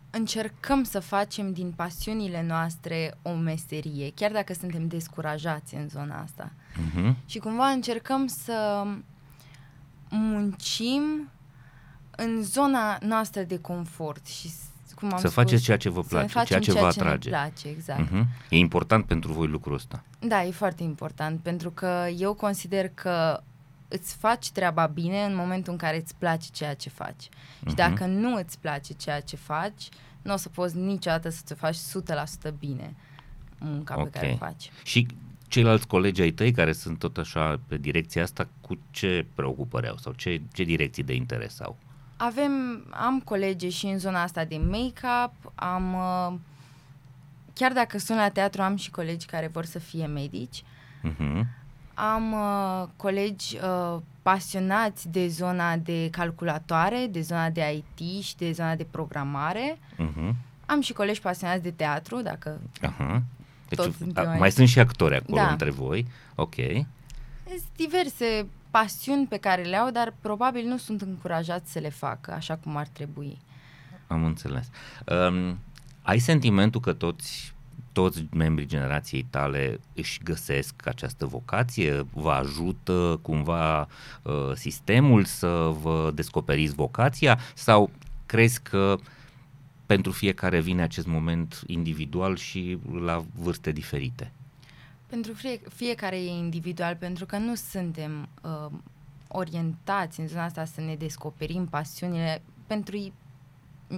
încercăm 0.10 0.84
să 0.84 1.00
facem 1.00 1.54
din 1.54 1.72
pasiunile 1.76 2.44
noastre 2.48 3.18
o 3.22 3.34
meserie, 3.34 4.12
chiar 4.16 4.32
dacă 4.32 4.54
suntem 4.54 4.88
descurajați 4.88 5.76
în 5.76 5.90
zona 5.90 6.22
asta. 6.22 6.52
Uh-huh. 6.52 7.14
Și 7.26 7.40
cumva 7.40 7.68
încercăm 7.68 8.28
să 8.28 8.86
muncim 10.10 11.30
în 12.16 12.44
zona 12.44 12.98
noastră 13.02 13.42
de 13.42 13.60
confort 13.60 14.26
și 14.28 14.50
s- 14.50 14.66
cum 14.96 15.08
am 15.12 15.18
Să 15.20 15.28
spus, 15.28 15.34
faceți 15.34 15.64
ceea 15.64 15.78
ce 15.78 15.90
vă 15.90 16.02
să 16.02 16.08
place, 16.08 16.28
facem 16.28 16.46
ceea 16.48 16.60
ce 16.60 16.72
vă 16.72 16.80
ne 16.80 16.86
atrage. 17.04 17.30
place, 17.30 17.68
exact. 17.68 18.08
Uh-huh. 18.08 18.26
E 18.50 18.58
important 18.58 19.06
pentru 19.06 19.34
voi 19.34 19.48
lucrul 19.48 19.74
ăsta. 19.76 20.04
Da, 20.20 20.44
e 20.44 20.52
foarte 20.52 20.84
important, 20.84 21.40
pentru 21.40 21.72
că 21.72 22.06
eu 22.18 22.34
consider 22.34 22.90
că 22.90 23.42
îți 23.88 24.16
faci 24.16 24.50
treaba 24.52 24.86
bine 24.86 25.24
în 25.24 25.36
momentul 25.36 25.72
în 25.72 25.78
care 25.78 25.98
îți 25.98 26.16
place 26.16 26.48
ceea 26.52 26.74
ce 26.74 26.90
faci. 26.90 27.22
Și 27.24 27.30
Mhm. 27.66 27.76
dacă 27.76 28.06
nu 28.06 28.36
îți 28.36 28.60
place 28.60 28.94
ceea 28.94 29.20
ce 29.22 29.36
faci, 29.36 29.90
nu 30.22 30.34
o 30.34 30.36
să 30.38 30.50
poți 30.50 30.78
niciodată 30.78 31.30
să 31.30 31.42
te 31.46 31.54
faci 31.54 31.76
100% 31.76 32.52
bine 32.60 32.94
munca 33.60 33.98
Ok. 34.00 34.10
pe 34.10 34.20
care 34.20 34.32
o 34.34 34.36
faci. 34.38 34.72
Și 34.84 35.08
ceilalți 35.48 35.88
colegi 35.88 36.22
ai 36.22 36.32
tăi 36.32 36.52
care 36.52 36.72
sunt 36.72 37.00
tot 37.00 37.18
așa 37.18 37.60
pe 37.68 37.78
direcția 37.78 38.24
asta, 38.24 38.48
cu 38.62 38.80
ce 38.92 39.26
preocupări 39.34 39.88
au 39.88 39.98
sau 39.98 40.14
ce, 40.14 40.42
ce 40.54 40.64
direcții 40.64 41.04
de 41.04 41.14
interes 41.14 41.60
au? 41.62 41.78
Avem, 42.18 42.52
am 42.90 43.20
colegi 43.20 43.68
și 43.68 43.86
în 43.86 43.98
zona 44.00 44.22
asta 44.22 44.46
de 44.46 44.58
make-up, 44.58 45.52
am, 45.56 45.94
uh, 45.94 46.40
chiar 47.54 47.72
dacă 47.74 47.98
sunt 47.98 48.18
la 48.18 48.30
teatru, 48.30 48.62
am 48.62 48.76
și 48.76 48.90
colegi 48.92 49.26
care 49.26 49.48
vor 49.48 49.66
să 49.66 49.80
fie 49.80 50.06
medici. 50.06 50.64
Uh-huh. 51.04 51.42
Am 52.00 52.34
uh, 52.34 52.88
colegi 52.96 53.58
uh, 53.58 53.98
pasionați 54.22 55.10
de 55.10 55.28
zona 55.28 55.78
de 55.78 56.10
calculatoare, 56.12 57.08
de 57.12 57.22
zona 57.22 57.50
de 57.50 57.84
IT 57.98 58.24
și 58.24 58.36
de 58.36 58.52
zona 58.52 58.76
de 58.76 58.84
programare. 58.92 59.80
Uh-huh. 59.94 60.34
Am 60.66 60.82
și 60.82 60.94
colegi 60.94 61.22
pasionați 61.22 61.64
de 61.64 61.72
teatru, 61.72 62.22
dacă 62.22 62.60
Aha. 62.82 63.24
Deci 63.70 63.78
Toți 63.78 63.90
a, 63.90 63.98
suntem 63.98 64.30
aici. 64.30 64.40
mai 64.40 64.52
sunt 64.52 64.68
și 64.68 64.80
actori 64.80 65.16
acolo 65.16 65.38
Da. 65.38 65.50
între 65.50 65.70
voi. 65.70 66.08
Ok. 66.36 66.56
sunt 67.48 67.62
diverse 67.76 68.48
pasiuni 68.72 69.26
pe 69.28 69.38
care 69.38 69.62
le 69.62 69.76
au, 69.76 69.90
dar 69.92 70.14
probabil 70.22 70.66
nu 70.66 70.78
sunt 70.78 71.02
încurajați 71.02 71.72
să 71.72 71.80
le 71.80 71.90
facă 71.90 72.34
așa 72.34 72.56
cum 72.56 72.76
ar 72.78 72.88
trebui. 72.88 73.38
Am 74.08 74.24
înțeles. 74.24 74.70
Um, 75.06 75.58
ai 76.02 76.20
sentimentul 76.20 76.82
că 76.82 76.94
toți 76.94 77.54
toți 77.98 78.26
membrii 78.32 78.68
generației 78.68 79.26
tale 79.30 79.80
își 79.94 80.20
găsesc 80.24 80.88
această 80.88 81.26
vocație? 81.26 82.06
Vă 82.14 82.32
ajută 82.32 83.20
cumva 83.22 83.80
uh, 83.82 84.52
sistemul 84.54 85.24
să 85.24 85.74
vă 85.82 86.12
descoperiți 86.14 86.74
vocația? 86.74 87.40
Sau 87.54 87.90
crezi 88.26 88.62
că 88.62 88.98
pentru 89.86 90.12
fiecare 90.12 90.60
vine 90.60 90.82
acest 90.82 91.08
moment 91.08 91.64
individual 91.68 92.36
și 92.36 92.78
la 93.04 93.26
vârste 93.36 93.72
diferite? 93.72 94.32
Pentru 95.08 95.34
fie, 95.34 95.60
fiecare 95.76 96.18
e 96.18 96.30
individual, 96.30 96.96
pentru 96.96 97.26
că 97.26 97.38
nu 97.38 97.56
suntem 97.56 98.30
uh, 98.42 98.72
orientați 99.28 100.20
în 100.20 100.28
zona 100.28 100.44
asta 100.44 100.66
să 100.66 100.82
ne 100.82 100.96
descoperim 100.96 101.66
pasiunile. 101.66 102.42
Pentru 102.68 103.12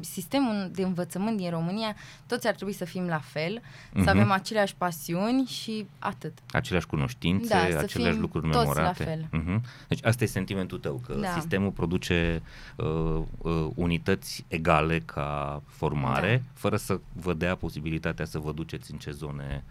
sistemul 0.01 0.69
de 0.73 0.83
învățământ 0.83 1.37
din 1.37 1.49
România, 1.49 1.95
toți 2.27 2.47
ar 2.47 2.53
trebui 2.55 2.73
să 2.73 2.85
fim 2.85 3.07
la 3.07 3.19
fel, 3.19 3.59
uh-huh. 3.59 3.93
să 3.93 3.99
Mhm. 3.99 4.07
avem 4.07 4.31
aceleași 4.31 4.75
pasiuni 4.75 5.45
și 5.45 5.85
atât. 5.99 6.33
Aceleași 6.51 6.87
cunoștințe, 6.87 7.47
Da, 7.47 7.59
să 7.69 7.77
aceleași 7.77 8.11
fim 8.11 8.21
lucruri 8.21 8.49
toți 8.49 8.57
memorate. 8.67 9.03
la 9.03 9.05
fel. 9.11 9.27
Mhm. 9.31 9.63
Deci 9.87 10.05
asta 10.05 10.23
e 10.23 10.27
sentimentul 10.27 10.77
tău, 10.79 11.01
că 11.05 11.13
Da. 11.13 11.31
sistemul 11.33 11.71
produce 11.71 12.41
uh, 12.75 13.21
uh, 13.37 13.67
unități 13.75 14.45
egale 14.47 14.99
ca 14.99 15.61
formare, 15.67 16.35
Da. 16.45 16.51
fără 16.53 16.75
să 16.77 16.99
vă 17.13 17.33
dea 17.33 17.55
posibilitatea 17.55 18.25
să 18.25 18.39
vă 18.39 18.51
duceți 18.51 18.91
în 18.91 18.97
ce 18.97 19.11
zone... 19.11 19.63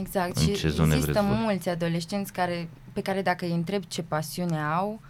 Exact. 0.00 0.36
În 0.36 0.42
și 0.42 0.52
ce 0.54 0.68
zone 0.68 0.94
există 0.94 1.12
vreți 1.20 1.26
voi? 1.34 1.36
mulți 1.44 1.68
adolescenți 1.68 2.32
care, 2.32 2.68
pe 2.92 3.00
care 3.02 3.22
dacă 3.22 3.44
îi 3.44 3.52
întreb 3.52 3.82
ce 3.84 4.02
pasiune 4.02 4.58
au, 4.62 5.00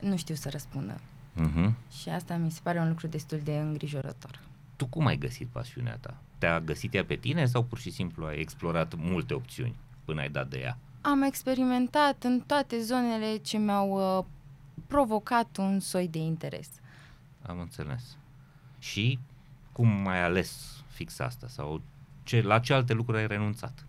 nu 0.00 0.16
știu 0.16 0.34
să 0.34 0.48
răspundă. 0.52 1.00
Uh-huh. 1.36 1.72
Și 2.00 2.08
asta 2.08 2.36
mi 2.36 2.50
se 2.50 2.60
pare 2.62 2.78
un 2.78 2.88
lucru 2.88 3.06
destul 3.06 3.40
de 3.44 3.58
îngrijorător. 3.58 4.40
Tu 4.76 4.86
cum 4.86 5.06
ai 5.06 5.16
găsit 5.16 5.48
pasiunea 5.48 5.96
ta? 5.96 6.14
Te-a 6.38 6.60
găsit 6.60 6.94
ea 6.94 7.04
pe 7.04 7.14
tine 7.14 7.46
sau 7.46 7.62
pur 7.62 7.78
și 7.78 7.90
simplu 7.90 8.26
ai 8.26 8.38
explorat 8.38 8.94
multe 8.96 9.34
opțiuni 9.34 9.74
până 10.04 10.20
ai 10.20 10.28
dat 10.28 10.48
de 10.48 10.58
ea? 10.58 10.78
Am 11.00 11.22
experimentat 11.22 12.22
în 12.22 12.40
toate 12.46 12.80
zonele 12.80 13.36
ce 13.36 13.58
mi-au 13.58 14.18
uh, 14.18 14.24
provocat 14.86 15.56
un 15.56 15.80
soi 15.80 16.08
de 16.08 16.18
interes. 16.18 16.68
Am 17.42 17.58
înțeles. 17.60 18.16
Și 18.78 19.18
cum 19.72 20.06
ai 20.06 20.22
ales 20.22 20.82
fix 20.86 21.18
asta? 21.18 21.46
Sau 21.48 21.82
ce, 22.22 22.40
la 22.40 22.58
ce 22.58 22.72
alte 22.72 22.92
lucruri 22.92 23.18
ai 23.18 23.26
renunțat? 23.26 23.86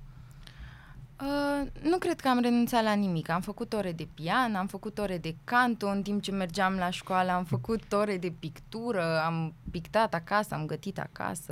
Uh, 1.22 1.68
nu 1.82 1.98
cred 1.98 2.20
că 2.20 2.28
am 2.28 2.40
renunțat 2.40 2.84
la 2.84 2.94
nimic. 2.94 3.30
Am 3.30 3.42
făcut 3.42 3.74
ore 3.74 3.92
de 3.92 4.08
pian, 4.14 4.56
am 4.56 4.68
făcut 4.68 4.98
ore 4.98 5.18
de 5.18 5.36
canto 5.44 5.88
în 5.88 6.02
timp 6.02 6.22
ce 6.22 6.32
mergeam 6.32 6.74
la 6.74 6.90
școală, 6.90 7.32
am 7.32 7.44
făcut 7.44 7.94
ore 7.94 8.18
de 8.18 8.34
pictură, 8.40 9.22
am 9.26 9.54
pictat 9.72 10.14
acasă, 10.14 10.54
am 10.56 10.66
gătit 10.66 11.00
acasă. 11.00 11.52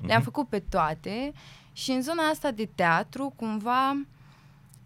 Le-am 0.00 0.16
Mhm. 0.20 0.22
făcut 0.24 0.48
pe 0.48 0.58
toate 0.58 1.32
și 1.72 1.90
în 1.90 2.02
zona 2.02 2.22
asta 2.22 2.50
de 2.50 2.68
teatru 2.74 3.32
cumva 3.36 3.96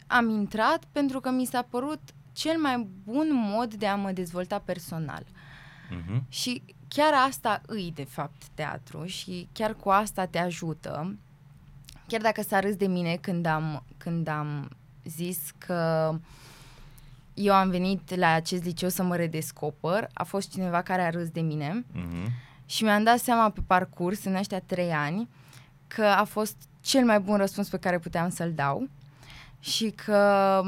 am 0.07 0.29
intrat 0.29 0.85
pentru 0.93 1.21
că 1.21 1.31
mi 1.31 1.45
s-a 1.45 1.63
părut 1.71 2.01
cel 2.33 2.59
mai 2.59 2.89
bun 3.05 3.29
mod 3.33 3.75
de 3.75 3.87
a 3.87 3.95
mă 3.97 4.13
dezvolta 4.13 4.59
personal. 4.59 5.23
Mhm. 5.91 6.25
Și 6.29 6.63
chiar 6.89 7.13
asta 7.27 7.61
îi, 7.67 7.93
de 7.95 8.05
fapt, 8.05 8.43
teatru 8.55 9.05
și 9.05 9.49
chiar 9.53 9.75
cu 9.75 9.89
asta 9.91 10.27
te 10.27 10.39
ajută. 10.39 11.17
Chiar 12.09 12.21
dacă 12.21 12.43
s-a 12.43 12.61
râs 12.61 12.75
de 12.77 12.87
mine 12.87 13.17
când 13.21 13.47
am, 13.47 13.85
când 13.97 14.29
am 14.29 14.71
zis 15.05 15.39
că 15.59 16.11
eu 17.35 17.55
am 17.55 17.71
venit 17.71 18.15
la 18.15 18.29
acest 18.33 18.65
liceu 18.65 18.89
să 18.89 19.03
mă 19.03 19.17
redescoper, 19.17 20.09
a 20.13 20.25
fost 20.25 20.51
cineva 20.51 20.83
care 20.83 21.03
a 21.03 21.11
râs 21.11 21.29
de 21.29 21.41
mine 21.41 21.85
Mhm. 21.93 22.31
și 22.67 22.85
mi-am 22.85 23.03
dat 23.03 23.19
seama 23.19 23.51
pe 23.51 23.61
parcurs, 23.67 24.25
în 24.25 24.35
ăștia 24.35 24.61
trei 24.61 24.91
ani, 24.93 25.29
că 25.87 26.05
a 26.05 26.25
fost 26.25 26.57
cel 26.81 27.05
mai 27.05 27.21
bun 27.21 27.37
răspuns 27.37 27.69
pe 27.69 27.79
care 27.79 27.99
puteam 27.99 28.29
să-l 28.31 28.53
dau 28.53 28.89
și 29.61 29.91
că 30.05 30.63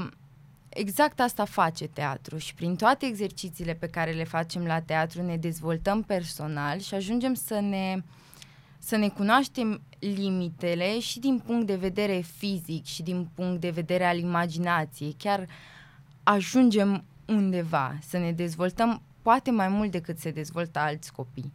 exact 0.69 1.21
asta 1.21 1.45
face 1.45 1.87
teatru 1.87 2.37
și 2.39 2.55
prin 2.55 2.77
toate 2.77 3.07
exercițiile 3.07 3.75
pe 3.75 3.87
care 3.87 4.11
le 4.11 4.25
facem 4.25 4.65
la 4.65 4.81
teatru 4.81 5.23
ne 5.23 5.37
dezvoltăm 5.37 6.03
personal 6.03 6.79
și 6.79 6.95
ajungem 6.95 7.35
să 7.35 7.61
ne 7.61 8.03
să 8.83 8.97
ne 8.97 9.09
cunoaștem 9.09 9.81
limitele 9.99 11.01
și 11.01 11.19
din 11.19 11.39
punct 11.39 11.67
de 11.67 11.77
vedere 11.77 12.21
fizic 12.37 12.85
și 12.85 13.03
din 13.03 13.29
punct 13.35 13.61
de 13.61 13.71
vedere 13.71 14.05
al 14.05 14.19
imaginației. 14.19 15.15
Chiar 15.19 15.47
ajungem 16.23 17.05
undeva 17.27 17.99
să 18.03 18.19
ne 18.19 18.33
dezvoltăm 18.33 19.03
poate 19.23 19.51
mai 19.51 19.69
mult 19.69 19.91
decât 19.91 20.19
se 20.19 20.31
dezvoltă 20.31 20.79
alți 20.79 21.13
copii. 21.13 21.53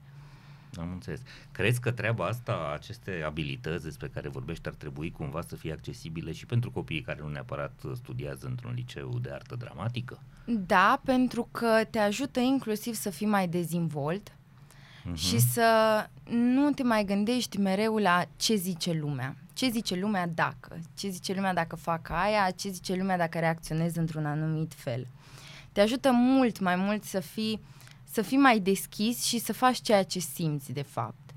Am 0.79 0.91
înțeles. 0.91 1.22
Crezi 1.51 1.79
că 1.79 1.91
treaba 1.91 2.25
asta, 2.25 2.72
aceste 2.74 3.24
abilități 3.25 3.84
despre 3.84 4.08
care 4.08 4.29
vorbești, 4.29 4.67
ar 4.67 4.74
trebui 4.74 5.12
cumva 5.12 5.41
să 5.41 5.55
fie 5.55 5.72
accesibile 5.72 6.32
și 6.32 6.46
pentru 6.46 6.72
copiii 6.72 7.01
care 7.01 7.20
nu 7.22 7.29
neapărat 7.29 7.82
studiază 7.96 8.48
într-un 8.48 8.74
liceu 8.75 9.20
de 9.22 9.29
artă 9.32 9.55
dramatică? 9.55 10.20
Da, 10.46 11.01
pentru 11.03 11.48
că 11.51 11.82
te 11.89 12.00
ajută 12.00 12.39
inclusiv 12.39 12.94
să 12.94 13.10
fii 13.10 13.27
mai 13.27 13.48
dezvolt 13.48 14.35
Mhm. 15.05 15.15
și 15.15 15.39
să 15.39 15.69
nu 16.29 16.71
te 16.71 16.83
mai 16.83 17.03
gândești 17.05 17.59
mereu 17.59 17.97
la 17.97 18.25
ce 18.35 18.55
zice 18.55 18.91
lumea. 18.93 19.35
Ce 19.53 19.69
zice 19.69 19.95
lumea 19.95 20.27
dacă? 20.27 20.79
Ce 20.97 21.09
zice 21.09 21.33
lumea 21.33 21.53
dacă 21.53 21.75
fac 21.75 22.09
aia? 22.09 22.51
Ce 22.55 22.69
zice 22.69 22.95
lumea 22.95 23.17
dacă 23.17 23.39
reacționez 23.39 23.95
într-un 23.95 24.25
anumit 24.25 24.74
fel? 24.75 25.07
Te 25.71 25.81
ajută 25.81 26.12
mult 26.12 26.59
mai 26.59 26.75
mult 26.75 27.03
să 27.03 27.19
fii, 27.19 27.59
să 28.12 28.21
fii 28.21 28.38
mai 28.38 28.59
deschis 28.59 29.24
și 29.24 29.39
să 29.39 29.53
faci 29.53 29.81
ceea 29.81 30.03
ce 30.03 30.19
simți 30.19 30.71
de 30.71 30.81
fapt. 30.81 31.29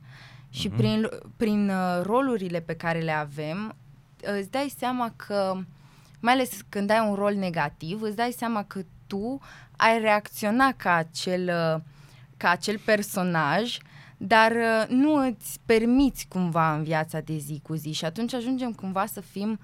Și 0.50 0.68
Mhm. 0.68 0.76
prin, 0.76 1.08
prin 1.36 1.68
uh, 1.70 2.00
rolurile 2.02 2.60
pe 2.60 2.74
care 2.74 2.98
le 3.00 3.12
avem, 3.12 3.74
îți 4.22 4.50
dai 4.50 4.74
seama 4.78 5.12
că, 5.16 5.58
mai 6.20 6.32
ales 6.32 6.50
când 6.68 6.90
ai 6.90 7.08
un 7.08 7.14
rol 7.14 7.34
negativ, 7.34 8.00
îți 8.02 8.16
dai 8.16 8.32
seama 8.36 8.64
că 8.64 8.80
tu 9.06 9.40
ai 9.76 9.98
reacționa 10.00 10.72
ca 10.72 10.92
acel, 10.94 11.48
uh, 11.74 11.82
ca 12.38 12.50
acel 12.50 12.78
personaj, 12.84 13.76
dar 14.16 14.50
uh, 14.52 14.84
nu 14.88 15.14
îți 15.14 15.58
permiți 15.66 16.26
cumva 16.28 16.74
în 16.74 16.82
viața 16.82 17.20
de 17.20 17.36
zi 17.36 17.60
cu 17.62 17.74
zi 17.74 17.92
și 17.92 18.04
atunci 18.04 18.34
ajungem 18.34 18.72
cumva 18.72 19.06
să 19.06 19.20
fim 19.20 19.58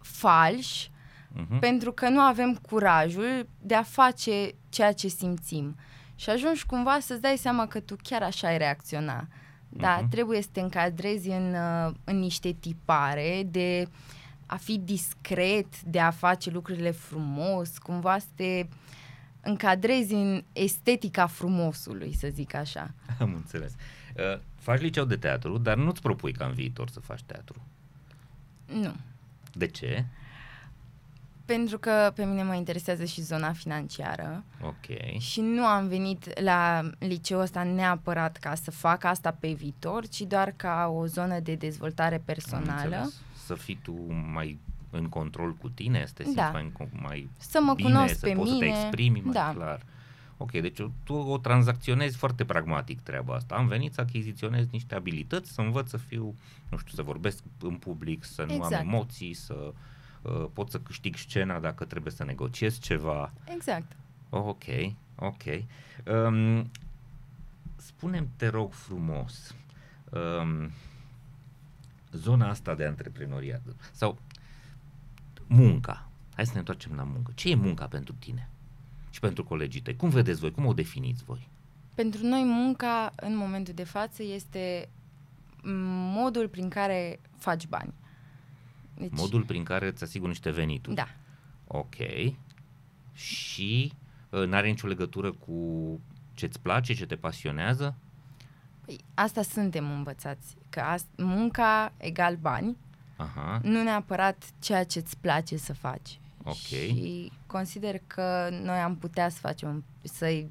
falși 0.00 0.90
Mhm. 1.32 1.58
pentru 1.58 1.92
că 1.92 2.08
nu 2.08 2.20
avem 2.20 2.54
curajul 2.54 3.48
de 3.60 3.74
a 3.74 3.82
face 3.82 4.54
ceea 4.68 4.92
ce 4.92 5.08
simțim. 5.08 5.76
Și 6.14 6.30
ajungi 6.30 6.66
cumva 6.66 6.98
să-ți 7.00 7.20
dai 7.20 7.36
seama 7.36 7.66
că 7.66 7.80
tu 7.80 7.96
chiar 8.02 8.22
așa 8.22 8.48
ai 8.48 8.58
reacționa. 8.58 9.28
Da, 9.68 9.96
Mhm. 10.00 10.08
trebuie 10.08 10.42
să 10.42 10.48
te 10.52 10.60
încadrezi 10.60 11.28
în, 11.28 11.54
uh, 11.54 11.92
în 12.04 12.18
niște 12.18 12.52
tipare 12.52 13.42
de 13.50 13.88
a 14.46 14.56
fi 14.56 14.78
discret, 14.78 15.80
de 15.82 16.00
a 16.00 16.10
face 16.10 16.50
lucrurile 16.50 16.90
frumos, 16.90 17.78
cumva 17.78 18.18
să 18.18 18.26
te 18.34 18.66
încadrezi 19.40 20.14
în 20.14 20.44
estetica 20.52 21.26
frumosului, 21.26 22.14
să 22.14 22.28
zic 22.32 22.54
așa. 22.54 22.90
Am 23.20 23.34
înțeles. 23.34 23.72
Uh, 24.16 24.40
faci 24.56 24.80
liceu 24.80 25.04
de 25.04 25.16
teatru, 25.16 25.58
dar 25.58 25.76
nu-ți 25.76 26.00
propui 26.00 26.32
ca 26.32 26.44
în 26.46 26.52
viitor 26.52 26.88
să 26.88 27.00
faci 27.00 27.22
teatru. 27.22 27.62
Nu. 28.72 28.94
De 29.52 29.66
ce? 29.66 30.04
Pentru 31.44 31.78
că 31.78 32.12
pe 32.14 32.24
mine 32.24 32.42
mă 32.42 32.54
interesează 32.54 33.04
și 33.04 33.20
zona 33.22 33.52
financiară 33.52 34.44
Ok. 34.62 35.18
și 35.20 35.40
nu 35.40 35.64
am 35.64 35.88
venit 35.88 36.40
la 36.40 36.90
liceul 36.98 37.40
ăsta 37.40 37.62
neapărat 37.62 38.36
ca 38.36 38.54
să 38.54 38.70
fac 38.70 39.04
asta 39.04 39.30
pe 39.40 39.52
viitor, 39.52 40.06
ci 40.08 40.20
doar 40.20 40.52
ca 40.56 40.86
o 40.94 41.06
zonă 41.06 41.40
de 41.40 41.54
dezvoltare 41.54 42.14
Am 42.14 42.22
personală. 42.24 42.82
înțeles. 42.82 43.20
Să 43.44 43.54
fii 43.54 43.80
tu 43.82 43.92
mai 44.32 44.58
în 44.90 45.08
control 45.08 45.52
cu 45.54 45.68
tine, 45.68 46.04
să 46.06 46.12
te 46.14 46.22
simți 46.22 46.36
Da. 46.38 46.50
mai, 46.50 46.62
în 46.62 46.70
co- 46.86 47.00
mai 47.02 47.30
Să 47.36 47.60
mă 47.62 47.74
bine, 47.74 47.88
cunosc 47.92 48.14
să 48.18 48.26
pe 48.26 48.32
poți 48.32 48.50
mine. 48.52 48.66
să 48.74 48.80
te 48.80 48.80
exprimi 48.86 49.20
mai 49.20 49.32
da. 49.32 49.52
clar. 49.54 49.82
Ok, 50.36 50.50
deci 50.50 50.78
tu 51.04 51.14
o 51.14 51.38
tranzacționezi 51.38 52.16
foarte 52.16 52.44
pragmatic 52.44 53.00
treaba 53.00 53.34
asta. 53.34 53.54
Am 53.54 53.66
venit 53.66 53.92
să 53.94 54.00
achiziționez 54.00 54.66
niște 54.70 54.94
abilități, 54.94 55.52
să 55.52 55.60
învăț 55.60 55.88
să 55.88 55.96
fiu, 55.96 56.34
nu 56.70 56.76
știu, 56.78 56.92
să 56.94 57.02
vorbesc 57.02 57.42
în 57.62 57.74
public, 57.76 58.24
să 58.24 58.44
nu 58.44 58.52
Exact. 58.52 58.74
am 58.74 58.80
emoții, 58.88 59.34
să 59.34 59.72
uh, 60.22 60.44
pot 60.52 60.70
să 60.70 60.78
câștig 60.80 61.16
scena 61.16 61.58
dacă 61.58 61.84
trebuie 61.84 62.12
să 62.12 62.24
negociez 62.24 62.78
ceva. 62.78 63.32
Exact. 63.54 63.96
Oh, 64.30 64.42
ok, 64.46 64.64
ok. 65.16 65.42
Um, 66.26 66.70
spune 67.76 68.28
te 68.36 68.48
rog 68.48 68.72
frumos, 68.72 69.54
um, 70.10 70.70
zona 72.12 72.48
asta 72.48 72.74
de 72.74 72.84
antreprenoriat 72.84 73.60
sau 73.92 74.18
munca. 75.54 76.08
Hai 76.34 76.46
să 76.46 76.52
ne 76.52 76.58
întoarcem 76.58 76.92
la 76.96 77.02
muncă. 77.02 77.32
Ce 77.34 77.50
e 77.50 77.54
munca 77.54 77.86
pentru 77.86 78.14
tine 78.18 78.48
și 79.10 79.20
pentru 79.20 79.44
colegii 79.44 79.80
tăi? 79.80 79.96
Cum 79.96 80.08
vedeți 80.08 80.40
voi? 80.40 80.50
Cum 80.50 80.66
o 80.66 80.72
definiți 80.72 81.24
voi? 81.24 81.48
Pentru 81.94 82.26
noi 82.26 82.42
munca 82.44 83.12
în 83.16 83.36
momentul 83.36 83.74
de 83.74 83.84
față 83.84 84.22
este 84.22 84.88
modul 86.14 86.48
prin 86.48 86.68
care 86.68 87.20
faci 87.38 87.66
bani. 87.66 87.92
Deci, 88.94 89.10
Modul 89.12 89.42
prin 89.42 89.62
care 89.64 89.86
îți 89.88 90.02
asiguri 90.02 90.30
niște 90.30 90.50
venituri. 90.50 90.94
Da. 90.96 91.08
Ok. 91.66 91.94
Și 93.12 93.92
uh, 94.30 94.46
n-are 94.46 94.68
nicio 94.68 94.86
legătură 94.86 95.32
cu 95.32 95.54
ce-ți 96.34 96.60
place, 96.60 96.94
ce 96.94 97.06
te 97.06 97.16
pasionează? 97.16 97.94
Păi, 98.84 98.98
asta 99.14 99.42
suntem 99.42 99.90
învățați, 99.90 100.56
că 100.68 100.80
ast- 100.96 101.16
munca 101.16 101.92
egal 101.96 102.36
bani, 102.36 102.76
Aha. 103.20 103.60
nu 103.62 103.82
neapărat 103.82 104.44
ceea 104.58 104.84
ce 104.84 104.98
îți 104.98 105.16
place 105.18 105.56
să 105.56 105.72
faci. 105.72 106.18
Ok. 106.44 106.54
Și 106.56 107.32
consider 107.46 108.00
că 108.06 108.48
noi 108.62 108.78
am 108.78 108.96
putea 108.96 109.28
să 109.28 109.38
facem, 109.40 109.84
să 110.02 110.44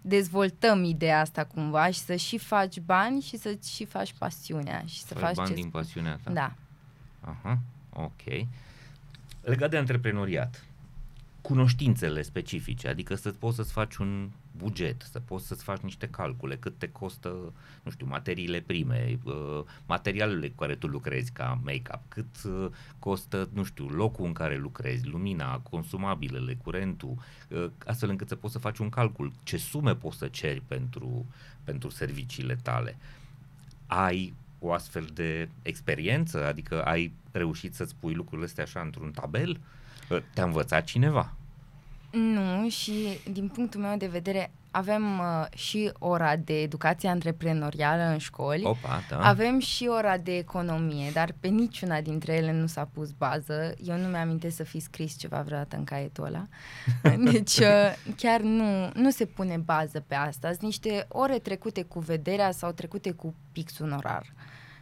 dezvoltăm 0.00 0.84
ideea 0.84 1.20
asta 1.20 1.44
cumva 1.44 1.90
și 1.90 1.98
să 1.98 2.16
și 2.16 2.38
faci 2.38 2.80
bani 2.80 3.20
și 3.20 3.36
să 3.36 3.56
și 3.64 3.84
faci 3.84 4.14
pasiunea 4.18 4.82
și 4.86 5.00
să 5.00 5.14
Fai 5.14 5.22
faci 5.22 5.34
bani 5.34 5.48
ce 5.48 5.54
din 5.54 5.70
pasiunea 5.70 6.18
ta? 6.22 6.30
Da. 6.30 6.54
Aha, 7.20 7.58
ok. 7.92 8.46
Legat 9.40 9.70
de 9.70 9.76
antreprenoriat, 9.76 10.64
cunoștințele 11.40 12.22
specifice, 12.22 12.88
adică 12.88 13.14
să 13.14 13.30
poți 13.30 13.56
să-ți 13.56 13.72
faci 13.72 13.96
un 13.96 14.30
buget, 14.56 15.02
să 15.10 15.20
poți 15.20 15.46
să-ți 15.46 15.62
faci 15.62 15.80
niște 15.80 16.08
calcule, 16.08 16.56
cât 16.56 16.78
te 16.78 16.88
costă, 16.88 17.52
nu 17.82 17.90
știu, 17.90 18.06
materiile 18.06 18.60
prime, 18.60 19.18
uh, 19.24 19.60
materialele 19.86 20.48
cu 20.48 20.56
care 20.56 20.74
tu 20.74 20.86
lucrezi 20.86 21.32
ca 21.32 21.60
make-up, 21.64 22.00
cât 22.08 22.44
uh, 22.44 22.70
costă, 22.98 23.48
nu 23.52 23.64
știu, 23.64 23.88
locul 23.88 24.24
în 24.24 24.32
care 24.32 24.56
lucrezi, 24.56 25.06
lumina, 25.06 25.58
consumabilele, 25.58 26.54
curentul, 26.54 27.16
uh, 27.48 27.70
astfel 27.86 28.08
încât 28.08 28.28
să 28.28 28.36
poți 28.36 28.52
să 28.52 28.58
faci 28.58 28.78
un 28.78 28.88
calcul, 28.88 29.32
ce 29.42 29.56
sume 29.56 29.94
poți 29.94 30.18
să 30.18 30.28
ceri 30.28 30.62
pentru, 30.66 31.26
pentru 31.64 31.90
serviciile 31.90 32.58
tale. 32.62 32.96
Ai 33.86 34.34
o 34.58 34.72
astfel 34.72 35.08
de 35.14 35.48
experiență, 35.62 36.46
adică 36.46 36.84
ai 36.84 37.12
reușit 37.32 37.74
să-ți 37.74 37.94
pui 38.00 38.14
lucrurile 38.14 38.46
astea 38.46 38.64
așa 38.64 38.80
într-un 38.80 39.10
tabel? 39.10 39.60
Te-a 40.34 40.44
învățat 40.44 40.84
cineva? 40.84 41.32
Nu, 42.10 42.68
și 42.68 43.18
din 43.30 43.48
punctul 43.48 43.80
meu 43.80 43.96
de 43.96 44.06
vedere 44.06 44.50
avem 44.70 45.18
uh, 45.18 45.58
și 45.58 45.90
ora 45.98 46.36
de 46.36 46.60
educație 46.60 47.08
antreprenorială 47.08 48.02
în 48.02 48.18
școli, 48.18 48.64
Opa, 48.64 49.02
da. 49.10 49.18
avem 49.18 49.58
și 49.58 49.86
ora 49.90 50.18
de 50.18 50.36
economie, 50.36 51.10
dar 51.10 51.34
pe 51.40 51.48
niciuna 51.48 52.00
dintre 52.00 52.32
ele 52.32 52.52
nu 52.52 52.66
s-a 52.66 52.88
pus 52.92 53.10
bază. 53.10 53.74
Eu 53.84 53.96
nu 53.96 54.08
mi-am 54.08 54.40
să 54.48 54.62
fi 54.62 54.80
scris 54.80 55.18
ceva 55.18 55.42
vreodată 55.42 55.76
în 55.76 55.84
caietul 55.84 56.24
ăla. 56.24 56.46
Deci 57.32 57.56
uh, 57.56 57.94
chiar 58.16 58.40
nu, 58.40 58.90
nu 58.94 59.10
se 59.10 59.24
pune 59.24 59.56
bază 59.56 60.04
pe 60.06 60.14
asta. 60.14 60.48
Sunt 60.48 60.62
niște 60.62 61.06
ore 61.08 61.38
trecute 61.38 61.82
cu 61.82 61.98
vederea 61.98 62.50
sau 62.50 62.72
trecute 62.72 63.10
cu 63.10 63.34
pixul 63.52 63.92
orar. 63.92 64.32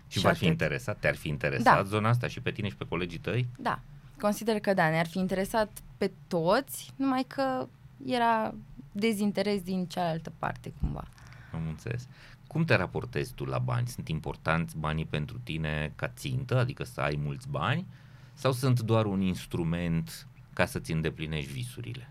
Și, 0.08 0.18
și 0.18 0.24
v-ar 0.24 0.36
fi 0.36 0.46
interesat, 0.46 0.98
te-ar 0.98 1.16
fi 1.16 1.28
interesat 1.28 1.76
da. 1.76 1.82
zona 1.82 2.08
asta 2.08 2.26
și 2.26 2.40
pe 2.40 2.50
tine 2.50 2.68
și 2.68 2.76
pe 2.76 2.84
colegii 2.88 3.18
tăi? 3.18 3.46
Da, 3.58 3.80
consider 4.20 4.60
că 4.60 4.74
da, 4.74 4.88
ne-ar 4.88 5.06
fi 5.06 5.18
interesat 5.18 5.82
pe 5.96 6.12
toți, 6.26 6.92
numai 6.96 7.24
că 7.26 7.68
era 8.04 8.54
dezinteres 8.92 9.62
din 9.62 9.86
cealaltă 9.86 10.32
parte 10.38 10.72
cumva. 10.80 11.04
Am 11.52 11.66
înțeles. 11.68 12.08
Cum 12.46 12.64
te 12.64 12.74
raportezi 12.74 13.32
tu 13.34 13.44
la 13.44 13.58
bani? 13.58 13.86
Sunt 13.88 14.08
importanți 14.08 14.76
banii 14.76 15.04
pentru 15.04 15.38
tine 15.38 15.92
ca 15.96 16.08
țintă, 16.08 16.58
adică 16.58 16.84
să 16.84 17.00
ai 17.00 17.20
mulți 17.22 17.48
bani, 17.48 17.86
sau 18.34 18.52
sunt 18.52 18.80
doar 18.80 19.06
un 19.06 19.20
instrument 19.20 20.26
ca 20.52 20.66
să-ți 20.66 20.92
îndeplinești 20.92 21.52
visurile? 21.52 22.10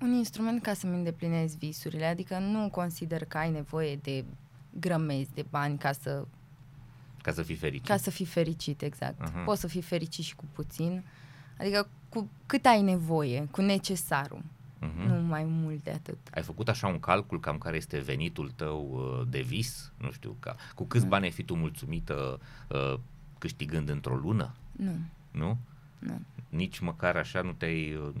Un 0.00 0.12
instrument 0.12 0.62
ca 0.62 0.74
să-mi 0.74 0.94
îndeplinesc 0.94 1.58
visurile, 1.58 2.04
adică 2.04 2.38
nu 2.38 2.68
consider 2.70 3.24
că 3.24 3.38
ai 3.38 3.50
nevoie 3.50 3.96
de 3.96 4.24
grămezi 4.70 5.34
de 5.34 5.44
bani 5.50 5.78
ca 5.78 5.92
să 5.92 6.26
ca 7.22 7.32
să 7.32 7.42
fii 7.42 7.54
fericit. 7.54 7.86
Ca 7.86 7.96
să 7.96 8.10
fii 8.10 8.24
fericit, 8.24 8.82
exact. 8.82 9.28
Uh-huh. 9.28 9.44
Poți 9.44 9.60
să 9.60 9.66
fii 9.66 9.82
fericit 9.82 10.24
și 10.24 10.34
cu 10.34 10.44
puțin. 10.52 11.04
Adică 11.58 11.88
cu 12.08 12.28
cât 12.46 12.66
ai 12.66 12.82
nevoie, 12.82 13.48
cu 13.50 13.60
necesarul. 13.60 14.42
Uh-huh. 14.82 15.06
Nu 15.06 15.14
mai 15.14 15.44
mult 15.44 15.82
de 15.82 15.90
atât. 15.90 16.18
Ai 16.34 16.42
făcut 16.42 16.68
așa 16.68 16.86
un 16.86 17.00
calcul 17.00 17.40
cam 17.40 17.58
care 17.58 17.76
este 17.76 17.98
venitul 17.98 18.50
tău 18.56 18.90
uh, 18.92 19.26
de 19.30 19.40
vis? 19.40 19.92
Nu 19.96 20.10
știu, 20.10 20.36
ca, 20.40 20.56
cu 20.74 20.84
câți 20.84 21.06
bani 21.06 21.24
ai 21.24 21.30
fi 21.30 21.42
tu 21.42 21.54
mulțumită 21.54 22.40
uh, 22.68 22.98
câștigând 23.38 23.88
într-o 23.88 24.16
lună? 24.16 24.54
Nu. 24.72 24.96
Nu? 25.30 25.58
Nu. 25.98 26.20
Nici 26.48 26.78
măcar 26.78 27.16
așa 27.16 27.40
nu 27.40 27.52
te-ai... 27.52 27.94
Uh, 27.94 28.14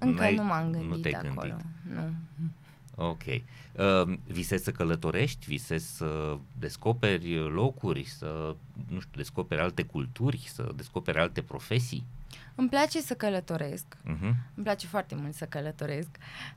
Încă 0.00 0.30
nu 0.30 0.44
m-am 0.44 0.70
gândit 0.70 0.88
nu 0.88 0.96
te-ai 0.96 1.12
acolo. 1.12 1.48
Gândit. 1.48 1.66
Nu. 1.94 2.48
Ok. 2.96 3.22
Uh, 3.26 4.18
visezi 4.26 4.64
să 4.64 4.70
călătorești, 4.70 5.46
visezi 5.46 5.96
să 5.96 6.38
descoperi 6.58 7.38
locuri, 7.38 8.04
să, 8.04 8.56
nu 8.88 9.00
știu, 9.00 9.12
descoperi 9.14 9.60
alte 9.60 9.82
culturi, 9.82 10.50
să 10.52 10.72
descoperi 10.76 11.18
alte 11.18 11.42
profesii? 11.42 12.06
Îmi 12.54 12.68
place 12.68 13.00
să 13.00 13.14
călătoresc. 13.14 13.86
Uh-huh. 13.86 14.34
Îmi 14.54 14.64
place 14.64 14.86
foarte 14.86 15.14
mult 15.14 15.34
să 15.34 15.44
călătoresc, 15.44 16.08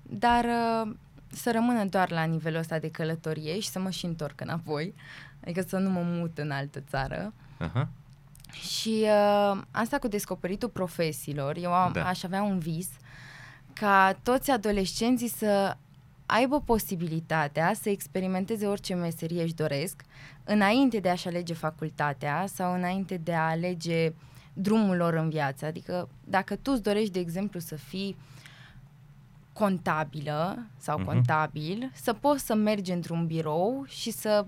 dar 0.01 0.45
uh, 0.45 0.95
să 1.27 1.51
rămână 1.51 1.85
doar 1.85 2.11
la 2.11 2.23
nivelul 2.23 2.59
ăsta 2.59 2.79
de 2.79 2.91
călătorie 2.91 3.59
și 3.59 3.69
să 3.69 3.79
mă 3.79 3.89
și 3.89 4.05
întorc 4.05 4.41
înapoi. 4.41 4.93
Adică 5.43 5.61
să 5.61 5.77
nu 5.77 5.89
mă 5.89 6.01
mut 6.01 6.37
în 6.37 6.51
altă 6.51 6.79
țară. 6.79 7.33
Uh-huh. 7.59 7.87
Și 8.51 9.03
uh, 9.03 9.61
asta 9.71 9.97
cu 9.99 10.07
descoperitul 10.07 10.69
profesiilor, 10.69 11.57
eu 11.57 11.73
am, 11.73 11.91
da. 11.91 12.07
aș 12.07 12.23
avea 12.23 12.41
un 12.41 12.59
vis 12.59 12.89
ca 13.73 14.19
toți 14.23 14.51
adolescenții 14.51 15.27
să 15.27 15.77
aibă 16.31 16.61
posibilitatea 16.61 17.73
să 17.81 17.89
experimenteze 17.89 18.67
orice 18.67 18.93
meserie 18.93 19.43
își 19.43 19.53
doresc 19.53 20.01
înainte 20.43 20.99
de 20.99 21.09
a-și 21.09 21.27
alege 21.27 21.53
facultatea 21.53 22.45
sau 22.47 22.73
înainte 22.73 23.17
de 23.17 23.33
a 23.33 23.49
alege 23.49 24.13
drumul 24.53 24.97
lor 24.97 25.13
în 25.13 25.29
viață. 25.29 25.65
Adică 25.65 26.09
dacă 26.23 26.55
tu 26.55 26.71
îți 26.71 26.83
dorești, 26.83 27.11
de 27.11 27.19
exemplu, 27.19 27.59
să 27.59 27.75
fii 27.75 28.17
contabilă 29.53 30.67
sau 30.77 30.99
uh-huh. 30.99 31.05
contabil, 31.05 31.91
să 31.93 32.13
poți 32.13 32.45
să 32.45 32.53
mergi 32.53 32.91
într-un 32.91 33.25
birou 33.25 33.83
și 33.87 34.11
să 34.11 34.45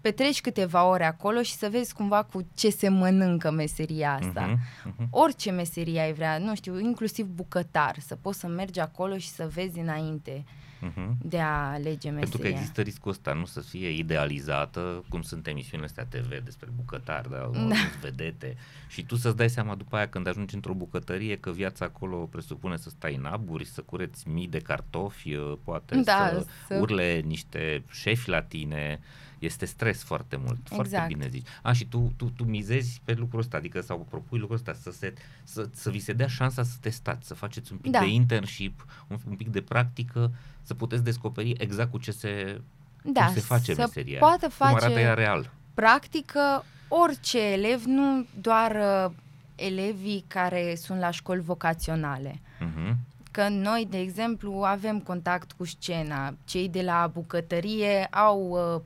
petreci 0.00 0.40
câteva 0.40 0.84
ore 0.84 1.04
acolo 1.04 1.42
și 1.42 1.54
să 1.54 1.68
vezi 1.70 1.94
cumva 1.94 2.22
cu 2.22 2.46
ce 2.54 2.70
se 2.70 2.88
mănâncă 2.88 3.50
meseria 3.50 4.18
asta. 4.22 4.54
Uh-huh, 4.54 4.90
uh-huh. 4.90 5.06
Orice 5.10 5.50
meserie 5.50 6.00
ai 6.00 6.12
vrea, 6.12 6.38
nu 6.38 6.54
știu, 6.54 6.78
inclusiv 6.78 7.26
bucătar, 7.26 7.96
să 7.98 8.16
poți 8.16 8.38
să 8.38 8.46
mergi 8.46 8.80
acolo 8.80 9.18
și 9.18 9.28
să 9.28 9.50
vezi 9.54 9.78
înainte 9.78 10.44
uh-huh. 10.84 11.10
de 11.18 11.40
a 11.40 11.70
alege 11.70 12.10
meseria. 12.10 12.18
Pentru 12.18 12.38
că 12.38 12.46
există 12.46 12.80
riscul 12.80 13.10
ăsta, 13.10 13.32
nu 13.32 13.44
să 13.44 13.60
fie 13.60 13.88
idealizată, 13.90 15.04
cum 15.08 15.22
sunt 15.22 15.46
emisiunile 15.46 15.88
astea 15.88 16.04
TV 16.04 16.44
despre 16.44 16.68
bucătari, 16.76 17.30
da, 17.30 17.50
da. 17.52 17.74
vedete, 18.00 18.56
și 18.88 19.04
tu 19.04 19.16
să-ți 19.16 19.36
dai 19.36 19.50
seama 19.50 19.74
după 19.74 19.96
aia 19.96 20.08
când 20.08 20.26
ajungi 20.26 20.54
într-o 20.54 20.74
bucătărie 20.74 21.36
că 21.36 21.50
viața 21.50 21.84
acolo 21.84 22.16
presupune 22.16 22.76
să 22.76 22.88
stai 22.88 23.14
în 23.14 23.24
aburi, 23.24 23.64
să 23.64 23.80
cureți 23.80 24.28
mii 24.28 24.48
de 24.48 24.58
cartofi, 24.58 25.36
poate 25.64 25.96
da, 25.96 26.28
să, 26.32 26.46
să 26.66 26.78
urle 26.80 27.20
niște 27.24 27.82
șefi 27.90 28.28
la 28.28 28.42
tine, 28.42 29.00
este 29.44 29.64
stres 29.64 30.02
foarte 30.02 30.36
mult, 30.36 30.58
exact. 30.70 30.88
foarte 30.88 31.14
bine 31.14 31.28
zici. 31.28 31.46
A, 31.62 31.72
și 31.72 31.84
tu, 31.84 32.12
tu, 32.16 32.24
tu 32.36 32.44
mizezi 32.44 33.00
pe 33.04 33.12
lucrul 33.12 33.40
ăsta, 33.40 33.56
adică 33.56 33.80
sau 33.80 34.06
propui 34.10 34.38
lucrul 34.38 34.56
ăsta, 34.56 34.72
să, 34.72 34.90
se, 34.90 35.14
să, 35.44 35.68
să 35.74 35.90
vi 35.90 35.98
se 35.98 36.12
dea 36.12 36.26
șansa 36.26 36.62
să 36.62 36.76
testați, 36.80 37.26
să 37.26 37.34
faceți 37.34 37.72
un 37.72 37.78
pic 37.78 37.92
da. 37.92 37.98
de 37.98 38.06
internship, 38.06 38.86
un, 39.06 39.18
un 39.28 39.36
pic 39.36 39.48
de 39.48 39.60
practică, 39.60 40.32
să 40.62 40.74
puteți 40.74 41.04
descoperi 41.04 41.54
exact 41.58 41.90
cu 41.90 41.98
ce 41.98 42.10
se, 42.10 42.60
da, 43.02 43.24
cum 43.24 43.34
se 43.34 43.40
face 43.40 43.74
să 43.74 43.80
meseria, 43.80 44.18
poată 44.18 44.48
face 44.48 44.74
cum 44.74 44.82
arată 44.82 45.00
ea 45.00 45.14
real. 45.14 45.50
Practică 45.74 46.64
orice 46.88 47.38
elev, 47.38 47.82
nu 47.84 48.26
doar 48.40 48.70
uh, 48.70 49.12
elevii 49.54 50.24
care 50.26 50.74
sunt 50.74 50.98
la 50.98 51.10
școli 51.10 51.40
vocaționale. 51.40 52.40
Uh-huh. 52.40 52.94
Că 53.30 53.48
noi, 53.48 53.86
de 53.90 53.98
exemplu, 53.98 54.52
avem 54.52 55.00
contact 55.00 55.52
cu 55.52 55.64
scena. 55.64 56.34
Cei 56.44 56.68
de 56.68 56.82
la 56.82 57.10
bucătărie 57.12 58.04
au 58.04 58.48
uh, 58.74 58.80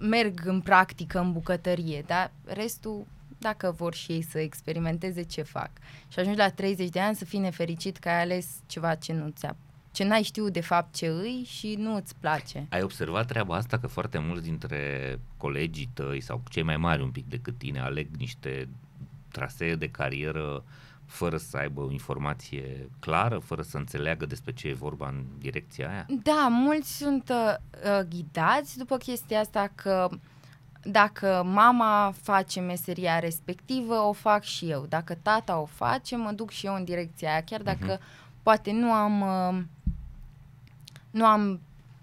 merg 0.00 0.40
în 0.44 0.60
practică 0.60 1.18
în 1.18 1.32
bucătărie, 1.32 2.04
dar 2.06 2.30
restul, 2.44 3.06
dacă 3.38 3.74
vor 3.76 3.94
și 3.94 4.12
ei 4.12 4.22
să 4.22 4.38
experimenteze 4.38 5.22
ce 5.22 5.42
fac 5.42 5.70
și 6.08 6.18
ajungi 6.18 6.38
la 6.38 6.50
30 6.50 6.88
de 6.88 7.00
ani 7.00 7.16
să 7.16 7.24
fii 7.24 7.38
nefericit 7.38 7.96
că 7.96 8.08
ai 8.08 8.20
ales 8.20 8.46
ceva 8.66 8.94
ce 8.94 9.12
nu 9.12 9.28
ți-a 9.28 9.56
ce 9.92 10.04
n-ai 10.04 10.22
știut 10.22 10.52
de 10.52 10.60
fapt 10.60 10.94
ce 10.94 11.06
îi 11.06 11.46
și 11.46 11.74
nu 11.78 11.94
îți 11.94 12.16
place. 12.16 12.66
Ai 12.70 12.82
observat 12.82 13.26
treaba 13.26 13.56
asta 13.56 13.78
că 13.78 13.86
foarte 13.86 14.18
mulți 14.18 14.42
dintre 14.42 15.18
colegii 15.36 15.90
tăi 15.94 16.20
sau 16.20 16.42
cei 16.48 16.62
mai 16.62 16.76
mari 16.76 17.02
un 17.02 17.10
pic 17.10 17.28
decât 17.28 17.58
tine 17.58 17.80
aleg 17.80 18.08
niște 18.16 18.68
trasee 19.28 19.74
de 19.74 19.88
carieră 19.88 20.64
fără 21.10 21.36
să 21.36 21.56
aibă 21.56 21.80
o 21.80 21.90
informație 21.90 22.90
clară, 22.98 23.38
fără 23.38 23.62
să 23.62 23.76
înțeleagă 23.76 24.26
despre 24.26 24.52
ce 24.52 24.68
e 24.68 24.74
vorba 24.74 25.08
în 25.08 25.24
direcția 25.38 25.88
aia? 25.88 26.06
Da, 26.22 26.48
mulți 26.50 26.96
sunt 26.96 27.28
uh, 27.28 27.54
uh, 27.84 28.06
ghidați 28.08 28.78
după 28.78 28.96
chestia 28.96 29.40
asta 29.40 29.70
că 29.74 30.08
dacă 30.82 31.42
mama 31.46 32.14
face 32.22 32.60
meseria 32.60 33.18
respectivă, 33.18 33.94
o 33.94 34.12
fac 34.12 34.42
și 34.42 34.70
eu. 34.70 34.86
Dacă 34.88 35.14
tata 35.14 35.58
o 35.58 35.64
face, 35.64 36.16
mă 36.16 36.32
duc 36.32 36.50
și 36.50 36.66
eu 36.66 36.74
în 36.74 36.84
direcția 36.84 37.30
aia, 37.30 37.42
chiar 37.42 37.62
dacă 37.62 37.96
uh-huh. 37.96 38.42
poate 38.42 38.72
nu 38.72 38.92
am 38.92 39.20
uh, 39.20 39.62
nu 41.10 41.24
am 41.24 41.60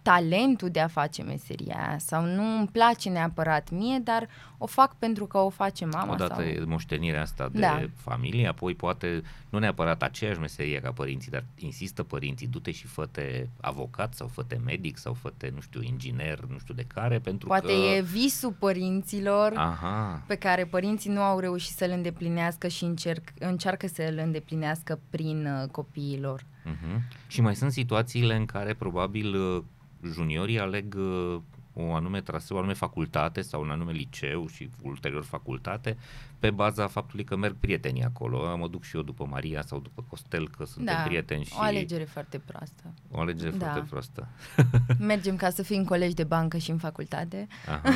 talentul 0.10 0.70
de 0.70 0.80
a 0.80 0.88
face 0.88 1.24
meseria 1.24 1.76
aia 1.88 1.98
sau 1.98 2.26
nu 2.26 2.58
îmi 2.58 2.68
place 2.68 3.10
neapărat 3.10 3.70
mie, 3.70 4.00
dar 4.04 4.28
o 4.58 4.66
fac 4.66 4.96
pentru 4.96 5.26
că 5.26 5.38
o 5.38 5.50
face 5.50 5.86
mama. 5.86 6.14
Odată 6.14 6.34
sau... 6.34 6.44
e 6.44 6.64
moștenirea 6.66 7.22
asta 7.22 7.50
de 7.52 7.60
da. 7.60 7.82
familie, 7.96 8.48
apoi 8.48 8.76
poate 8.76 9.22
nu 9.50 9.60
neapărat 9.60 10.04
aceeași 10.04 10.40
meserie 10.40 10.80
ca 10.80 10.92
părinții, 10.92 11.32
dar 11.32 11.44
insistă 11.56 12.04
părinții, 12.04 12.48
du-te 12.48 12.72
și 12.72 12.88
fă-te 12.88 13.48
avocat 13.62 14.14
sau 14.14 14.28
fă-te 14.28 14.58
medic 14.66 14.98
sau 14.98 15.14
fă-te, 15.14 15.52
nu 15.54 15.62
știu, 15.62 15.82
inginer, 15.82 16.40
nu 16.40 16.58
știu 16.60 16.74
de 16.74 16.86
care, 16.94 17.20
pentru 17.20 17.48
poate 17.48 17.66
că... 17.66 17.74
Poate 17.74 17.96
e 17.96 18.02
visul 18.02 18.56
părinților 18.60 19.54
Aha. 19.56 20.24
pe 20.28 20.36
care 20.36 20.66
părinții 20.66 21.12
nu 21.12 21.22
au 21.22 21.40
reușit 21.40 21.76
să-l 21.76 21.92
îndeplinească 21.92 22.68
și 22.68 22.84
încerc, 22.84 23.24
încearcă 23.40 23.88
să-l 23.88 24.20
îndeplinească 24.24 25.00
prin 25.10 25.46
uh, 25.46 25.70
copiilor. 25.72 26.42
Uh-huh. 26.42 27.02
Și 27.28 27.42
mai 27.42 27.56
sunt 27.56 27.72
situațiile 27.72 28.36
în 28.36 28.46
care 28.46 28.74
probabil 28.74 29.36
uh, 29.36 29.64
juniorii 30.04 30.60
aleg 30.60 30.96
uh, 30.98 31.42
o 31.80 31.94
anume 31.94 32.22
traseu, 32.22 32.56
o 32.56 32.60
anume 32.60 32.74
facultate 32.74 33.42
sau 33.42 33.62
un 33.62 33.70
anume 33.70 33.92
liceu 33.92 34.48
și 34.48 34.70
ulterior 34.82 35.24
facultate 35.24 35.98
pe 36.40 36.52
baza 36.52 36.88
faptului 36.88 37.24
că 37.24 37.36
merg 37.36 37.56
prietenii 37.60 38.04
acolo. 38.04 38.58
Mă 38.58 38.68
duc 38.68 38.84
și 38.84 38.96
eu 38.96 39.02
după 39.02 39.26
Maria 39.26 39.62
sau 39.62 39.80
după 39.80 40.06
Costel 40.10 40.50
că 40.50 40.66
suntem 40.66 40.96
da, 40.96 41.02
prieteni 41.02 41.44
și... 41.44 41.54
o 41.58 41.62
alegere 41.62 42.04
foarte 42.04 42.40
proastă. 42.40 42.94
O 43.12 43.20
alegere 43.20 43.58
Da. 43.58 43.66
foarte 43.66 43.90
proastă. 43.90 44.28
Mergem 45.00 45.36
ca 45.36 45.50
să 45.50 45.64
fim 45.64 45.84
colegi 45.84 46.16
de 46.16 46.24
bancă 46.24 46.58
și 46.58 46.72
în 46.72 46.78
facultate. 46.78 47.48
Aha. 47.68 47.90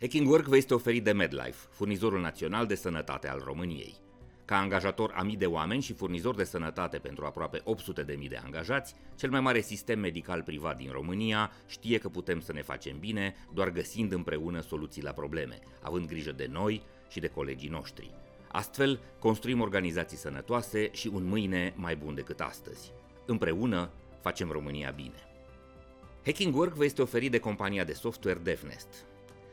Hacking 0.00 0.28
Work 0.28 0.46
vă 0.46 0.56
este 0.56 0.74
oferit 0.74 1.04
de 1.04 1.12
MedLife, 1.12 1.66
furnizorul 1.70 2.20
național 2.20 2.66
de 2.66 2.74
sănătate 2.74 3.28
al 3.28 3.42
României. 3.44 3.94
Ca 4.50 4.58
angajator 4.58 5.12
a 5.14 5.22
mii 5.22 5.36
de 5.36 5.46
oameni 5.46 5.82
și 5.82 5.92
furnizor 5.92 6.34
de 6.34 6.44
sănătate 6.44 6.98
pentru 6.98 7.24
aproape 7.24 7.60
800 7.64 8.02
de 8.02 8.14
mii 8.18 8.28
de 8.28 8.40
angajați, 8.44 8.94
cel 9.16 9.30
mai 9.30 9.40
mare 9.40 9.60
sistem 9.60 9.98
medical 9.98 10.42
privat 10.42 10.76
din 10.76 10.90
România 10.92 11.52
știe 11.66 11.98
că 11.98 12.08
putem 12.08 12.40
să 12.40 12.52
ne 12.52 12.62
facem 12.62 12.98
bine 12.98 13.34
doar 13.52 13.70
găsind 13.70 14.12
împreună 14.12 14.60
soluții 14.60 15.02
la 15.02 15.10
probleme, 15.10 15.58
având 15.82 16.06
grijă 16.06 16.32
de 16.32 16.48
noi 16.50 16.82
și 17.08 17.20
de 17.20 17.28
colegii 17.28 17.68
noștri. 17.68 18.10
Astfel, 18.48 19.00
construim 19.18 19.60
organizații 19.60 20.16
sănătoase 20.16 20.90
și 20.92 21.10
un 21.12 21.24
mâine 21.24 21.72
mai 21.76 21.96
bun 21.96 22.14
decât 22.14 22.40
astăzi. 22.40 22.92
Împreună 23.26 23.90
facem 24.20 24.50
România 24.50 24.90
bine. 24.90 25.28
Hacking 26.24 26.54
Work 26.54 26.74
vă 26.74 26.84
este 26.84 27.02
oferit 27.02 27.30
de 27.30 27.38
compania 27.38 27.84
de 27.84 27.92
software 27.92 28.40
DevNest. 28.42 29.06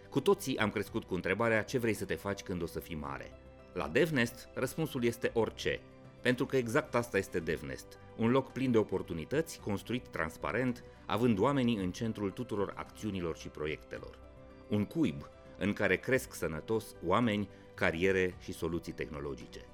Cu 0.10 0.20
toții 0.20 0.58
am 0.58 0.70
crescut 0.70 1.04
cu 1.04 1.14
întrebarea 1.14 1.64
ce 1.64 1.78
vrei 1.78 1.94
să 1.94 2.06
te 2.06 2.16
faci 2.16 2.42
când 2.42 2.62
o 2.62 2.66
să 2.66 2.80
fii 2.80 2.96
mare. 2.96 3.32
La 3.78 3.88
DevNest, 3.88 4.50
răspunsul 4.54 5.04
este 5.04 5.32
orice, 5.34 5.80
pentru 6.22 6.46
că 6.46 6.58
exact 6.58 6.96
asta 6.96 7.18
este 7.18 7.40
DevNest, 7.40 7.86
un 8.16 8.30
loc 8.30 8.52
plin 8.52 8.72
de 8.72 8.78
oportunități, 8.78 9.60
construit 9.60 10.08
transparent, 10.08 10.84
având 11.06 11.40
oamenii 11.40 11.78
în 11.78 11.92
centrul 11.92 12.32
tuturor 12.32 12.74
acțiunilor 12.76 13.38
și 13.38 13.48
proiectelor. 13.48 14.18
Un 14.68 14.86
cuib 14.86 15.30
în 15.58 15.74
care 15.74 15.98
cresc 15.98 16.34
sănătos 16.34 16.86
oameni, 17.06 17.50
cariere 17.74 18.36
și 18.40 18.54
soluții 18.54 18.94
tehnologice. 18.94 19.66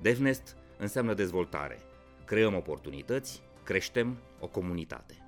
DevNest 0.00 0.56
înseamnă 0.78 1.14
dezvoltare. 1.14 1.78
Creăm 2.24 2.54
oportunități, 2.54 3.42
creștem 3.62 4.16
o 4.40 4.46
comunitate. 4.46 5.25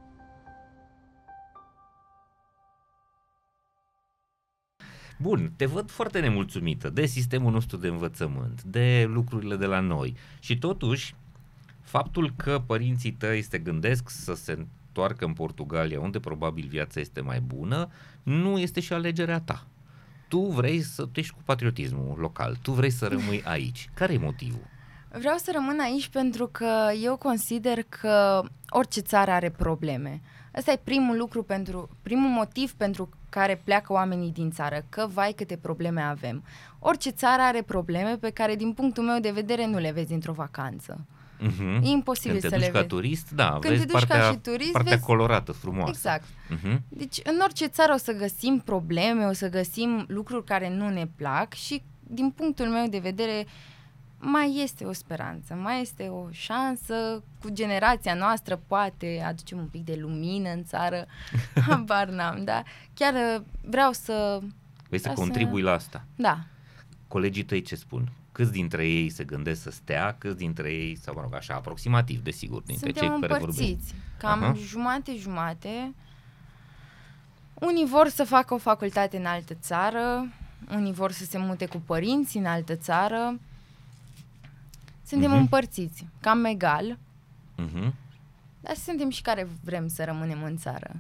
Bun, 5.20 5.52
te 5.57 5.66
văd 5.66 5.90
foarte 5.90 6.20
nemulțumită 6.20 6.90
de 6.90 7.07
sistemul 7.07 7.52
nostru 7.52 7.76
de 7.76 7.88
învățământ, 7.88 8.62
de 8.62 9.04
lucrurile 9.09 9.57
de 9.57 9.66
la 9.66 9.81
noi 9.81 10.16
și 10.38 10.59
totuși 10.59 11.14
faptul 11.81 12.33
că 12.37 12.62
părinții 12.66 13.12
tăi 13.12 13.42
se 13.42 13.59
gândesc 13.59 14.11
să 14.11 14.35
se 14.35 14.52
întoarcă 14.52 15.24
în 15.24 15.33
Portugalia, 15.33 16.00
unde 16.00 16.20
probabil 16.20 16.66
viața 16.68 17.00
este 17.00 17.20
mai 17.20 17.40
bună, 17.40 17.88
nu 18.22 18.59
este 18.59 18.81
și 18.81 18.92
alegerea 18.92 19.40
ta. 19.40 19.66
Tu 20.28 20.40
vrei 20.40 20.83
să 20.83 21.02
tu 21.02 21.20
ești 21.20 21.33
cu 21.33 21.40
patriotismul 21.44 22.18
local, 22.18 22.57
tu 22.62 22.72
vrei 22.72 22.90
să 22.90 23.07
rămâi 23.07 23.42
aici. 23.54 23.90
Care 23.94 24.12
e 24.12 24.18
motivul? 24.18 24.66
Vreau 25.11 25.37
să 25.37 25.50
rămân 25.54 25.81
aici 25.81 26.09
pentru 26.09 26.46
că 26.46 26.90
eu 27.02 27.16
consider 27.16 27.83
că 27.88 28.42
orice 28.68 29.00
țară 29.00 29.31
are 29.31 29.50
probleme. 29.50 30.20
Ăsta 30.57 30.72
e 30.72 30.81
primul 30.85 31.16
lucru 31.16 31.42
pentru, 31.42 31.88
primul 32.02 32.31
motiv 32.31 32.72
pentru 32.72 33.09
care 33.29 33.61
pleacă 33.64 33.93
oamenii 33.93 34.33
din 34.33 34.51
țară, 34.51 34.85
că 34.88 35.07
vai 35.12 35.33
câte 35.37 35.57
probleme 35.57 36.01
avem. 36.01 36.43
Orice 36.79 37.11
țară 37.11 37.43
are 37.43 37.62
probleme 37.62 38.17
pe 38.17 38.31
care 38.31 38.55
din 38.55 38.73
punctul 38.73 39.05
meu 39.05 39.21
de 39.21 39.31
vedere 39.31 39.67
nu 39.67 39.79
le 39.79 39.91
vezi 39.91 40.12
într-o 40.12 40.33
vacanță. 40.33 41.07
Uh-huh. 41.41 41.83
E 41.83 41.88
imposibil 41.88 42.41
Când 42.41 42.43
te 42.43 42.49
să 42.49 42.55
duci 42.55 42.64
le 42.64 42.71
ca 42.73 42.79
vezi. 42.79 42.88
turist, 42.88 43.31
da, 43.31 43.49
Când 43.61 43.62
vezi 43.75 43.87
te 43.87 43.93
duci 43.93 44.01
ca 44.01 44.07
partea, 44.07 44.31
și 44.31 44.37
turist, 44.38 44.73
partea 44.73 44.93
vezi- 44.97 45.05
colorată, 45.07 45.53
frumoasă. 45.53 45.91
Exact. 45.91 46.25
Uh-huh. 46.25 46.79
Deci 46.88 47.21
în 47.25 47.38
orice 47.43 47.67
țară 47.67 47.93
o 47.95 47.97
să 47.97 48.12
găsim 48.12 48.62
probleme, 48.64 49.25
o 49.25 49.33
să 49.33 49.49
găsim 49.49 50.05
lucruri 50.09 50.45
care 50.45 50.75
nu 50.77 50.88
ne 50.88 51.07
plac 51.17 51.53
și 51.53 51.83
din 52.01 52.31
punctul 52.31 52.67
meu 52.67 52.87
de 52.87 52.99
vedere 52.99 53.47
mai 54.20 54.61
este 54.62 54.85
o 54.85 54.92
speranță, 54.92 55.54
mai 55.54 55.81
este 55.81 56.09
o 56.09 56.26
șansă 56.31 57.22
cu 57.42 57.48
generația 57.50 58.14
noastră, 58.14 58.61
poate 58.66 59.22
aducem 59.26 59.59
un 59.59 59.66
pic 59.66 59.85
de 59.85 59.96
lumină 60.00 60.50
în 60.50 60.64
țară, 60.64 61.07
habar 61.68 62.09
n-am, 62.09 62.44
da? 62.44 62.62
Chiar 62.94 63.14
uh, 63.14 63.42
vreau 63.62 63.92
să, 63.92 64.40
Vrei 64.88 65.00
să 65.00 65.09
Asta- 65.09 65.20
contribui 65.20 65.62
la 65.62 65.72
asta. 65.72 66.04
da, 66.16 66.38
Colegii 67.09 67.42
tăi 67.44 67.62
ce 67.62 67.74
spun? 67.76 68.09
Câți 68.33 68.52
dintre 68.52 68.87
ei 68.88 69.09
se 69.11 69.24
gândesc 69.24 69.62
să 69.62 69.70
stea, 69.70 70.14
câți 70.18 70.37
dintre 70.37 70.72
ei, 70.72 70.96
sau 70.96 71.14
mă 71.14 71.20
rog 71.20 71.35
așa, 71.35 71.54
aproximativ, 71.54 72.22
desigur, 72.22 72.62
dintre 72.62 72.90
suntem 72.92 73.11
cei 73.11 73.20
care 73.20 73.33
împărțiți, 73.42 73.62
vorbim. 73.92 74.02
cam 74.18 74.42
Aha. 74.42 74.52
jumate-jumate. 74.54 75.94
Unii 77.54 77.87
vor 77.87 78.09
să 78.09 78.24
facă 78.24 78.54
o 78.54 78.59
facultate 78.59 79.16
în 79.16 79.26
altă 79.26 79.54
țară, 79.54 80.28
unii 80.74 80.92
vor 80.92 81.12
să 81.12 81.24
se 81.24 81.38
mute 81.38 81.66
cu 81.66 81.76
părinți 81.87 82.37
în 82.37 82.44
altă 82.46 82.76
țară. 82.76 83.38
Suntem 85.09 85.31
Mhm. 85.31 85.38
împărțiți, 85.40 86.07
cam 86.21 86.44
egal, 86.44 86.99
Uh-huh. 87.59 87.92
dar 88.61 88.75
suntem 88.75 89.11
și 89.11 89.23
care 89.23 89.49
vrem 89.64 89.87
să 89.88 90.05
rămânem 90.05 90.42
în 90.42 90.57
țară. 90.57 90.97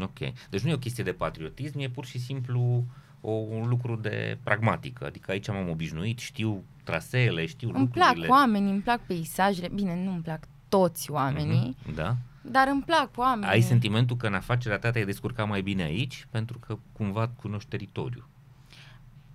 Ok. 0.00 0.18
Deci 0.50 0.60
nu 0.60 0.70
e 0.70 0.74
o 0.74 0.78
chestie 0.78 1.04
de 1.04 1.12
patriotism, 1.12 1.78
e 1.78 1.88
pur 1.88 2.04
și 2.04 2.18
simplu 2.18 2.84
o, 3.20 3.30
un 3.30 3.68
lucru 3.68 3.96
de 3.96 4.38
pragmatică. 4.42 5.04
Adică 5.06 5.30
aici 5.30 5.48
m-am 5.48 5.68
obișnuit, 5.68 6.18
știu 6.18 6.62
traseele, 6.82 7.46
știu 7.46 7.70
Îmi 7.74 7.88
plac 7.88 8.06
lucrurile. 8.06 8.32
oamenii, 8.32 8.70
îmi 8.72 8.80
plac 8.80 9.00
peisajele, 9.00 9.68
bine, 9.68 10.04
nu 10.04 10.12
îmi 10.12 10.22
plac 10.22 10.44
toți 10.68 11.10
oamenii, 11.10 11.76
Mhm, 11.84 11.94
Da. 11.94 12.16
dar 12.42 12.68
îmi 12.68 12.82
plac 12.82 13.10
oamenii. 13.16 13.48
Ai 13.54 13.60
sentimentul 13.60 14.16
că 14.16 14.26
în 14.26 14.34
afacerea 14.34 14.78
ta 14.78 14.90
te-ai 14.90 15.04
descurcat 15.04 15.48
mai 15.48 15.62
bine 15.62 15.82
aici 15.82 16.26
pentru 16.30 16.58
că 16.58 16.78
cumva 16.92 17.28
cunoști 17.28 17.68
teritoriul. 17.68 18.28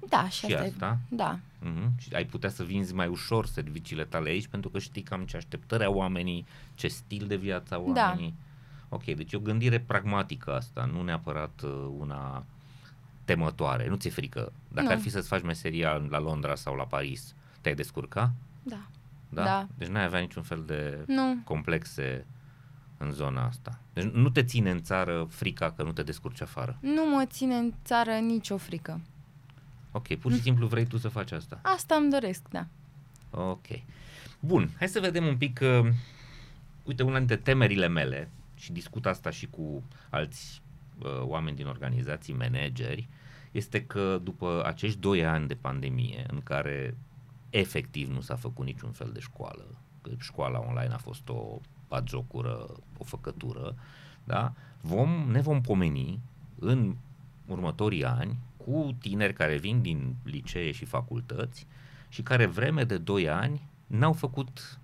Da, 0.10 0.30
și, 0.30 0.46
și 0.46 0.54
asta, 0.54 0.66
asta? 0.68 0.98
E, 1.12 1.16
da. 1.16 1.40
Mhm. 1.62 1.92
Și 1.98 2.10
ai 2.14 2.26
putea 2.26 2.50
să 2.50 2.64
vinzi 2.64 2.94
mai 2.94 3.08
ușor 3.08 3.46
serviciile 3.46 4.04
tale 4.06 4.30
aici 4.30 4.48
pentru 4.48 4.70
că 4.70 4.80
știi 4.80 5.02
cam 5.02 5.26
ce 5.26 5.38
așteptări 5.38 5.84
au 5.84 5.94
oamenii, 5.94 6.46
ce 6.76 6.88
stil 6.88 7.26
de 7.28 7.36
viață 7.36 7.74
au 7.76 7.92
Da. 7.94 8.02
oamenii. 8.08 8.34
Ok, 8.90 9.04
deci 9.04 9.32
e 9.34 9.38
o 9.38 9.40
gândire 9.40 9.80
pragmatică 9.80 10.56
asta, 10.56 10.86
nu 10.86 11.02
neapărat 11.02 11.62
uh, 11.64 11.88
una 11.98 12.46
temătoare. 13.26 13.88
Nu 13.88 13.96
ți-e 13.96 14.10
frică. 14.10 14.52
Dacă 14.68 14.88
Nu. 14.88 14.94
ar 14.94 15.00
fi 15.00 15.10
să-ți 15.10 15.28
faci 15.28 15.42
meseria 15.44 15.92
la 16.10 16.20
Londra 16.20 16.56
sau 16.56 16.76
la 16.76 16.84
Paris, 16.84 17.36
te-ai 17.62 17.76
descurca? 17.76 18.32
Da. 18.64 18.82
Da? 19.30 19.44
Da. 19.44 19.68
Deci 19.78 19.88
n-ai 19.88 20.04
avea 20.04 20.20
niciun 20.20 20.44
fel 20.44 20.64
de 20.66 21.04
Nu. 21.08 21.38
complexe 21.44 22.26
în 22.98 23.12
zona 23.12 23.46
asta. 23.46 23.80
Deci 23.94 24.04
nu 24.04 24.30
te 24.30 24.44
ține 24.44 24.72
în 24.72 24.82
țară 24.82 25.28
frica 25.30 25.72
că 25.72 25.84
nu 25.84 25.92
te 25.92 26.04
descurci 26.04 26.42
afară. 26.42 26.78
Nu 26.82 27.06
mă 27.16 27.26
ține 27.26 27.56
în 27.56 27.74
țară 27.86 28.12
nicio 28.12 28.58
frică. 28.58 29.00
Ok, 29.92 30.16
pur 30.16 30.32
și 30.32 30.42
simplu 30.42 30.68
vrei 30.68 30.86
tu 30.86 30.98
să 30.98 31.08
faci 31.08 31.32
asta. 31.32 31.60
Asta 31.62 31.96
îmi 31.96 32.10
doresc, 32.10 32.42
da. 32.50 32.68
Ok. 33.32 33.66
Bun, 34.40 34.70
hai 34.78 34.88
să 34.88 35.00
vedem 35.00 35.26
un 35.26 35.38
pic, 35.38 35.60
uh, 35.62 35.92
uite, 36.84 37.04
una 37.04 37.18
dintre 37.18 37.38
temerile 37.38 37.88
mele, 37.88 38.30
și 38.56 38.72
discut 38.72 39.06
asta 39.06 39.30
și 39.30 39.48
cu 39.48 39.84
alți 40.10 40.62
uh, 41.00 41.22
oameni 41.22 41.56
din 41.56 41.68
organizații, 41.68 42.34
manageri, 42.34 43.08
este 43.52 43.86
că 43.86 44.20
după 44.24 44.64
acești 44.66 45.00
doi 45.00 45.26
ani 45.26 45.48
de 45.48 45.56
pandemie, 45.56 46.26
în 46.28 46.42
care 46.44 46.96
efectiv 47.50 48.10
nu 48.10 48.22
s-a 48.22 48.36
făcut 48.36 48.66
niciun 48.66 48.92
fel 48.92 49.10
de 49.14 49.20
școală, 49.20 49.66
că 50.02 50.12
școala 50.20 50.60
online 50.60 50.94
a 50.94 50.98
fost 50.98 51.30
o 51.30 51.60
batjocură, 51.88 52.68
o 52.98 53.04
făcătură, 53.04 53.76
da? 54.24 54.54
vom, 54.82 55.10
ne 55.32 55.42
vom 55.42 55.62
pomeni 55.62 56.20
în 56.60 56.96
următorii 57.46 58.06
ani 58.06 58.38
cu 58.66 58.96
tineri 59.00 59.34
care 59.34 59.58
vin 59.58 59.82
din 59.82 60.16
licee 60.24 60.72
și 60.72 60.86
facultăți 60.86 61.68
și 62.10 62.22
care 62.22 62.46
vreme 62.46 62.84
de 62.84 62.98
2 62.98 63.30
ani 63.30 63.62
n-au 63.88 64.14
făcut 64.14 64.80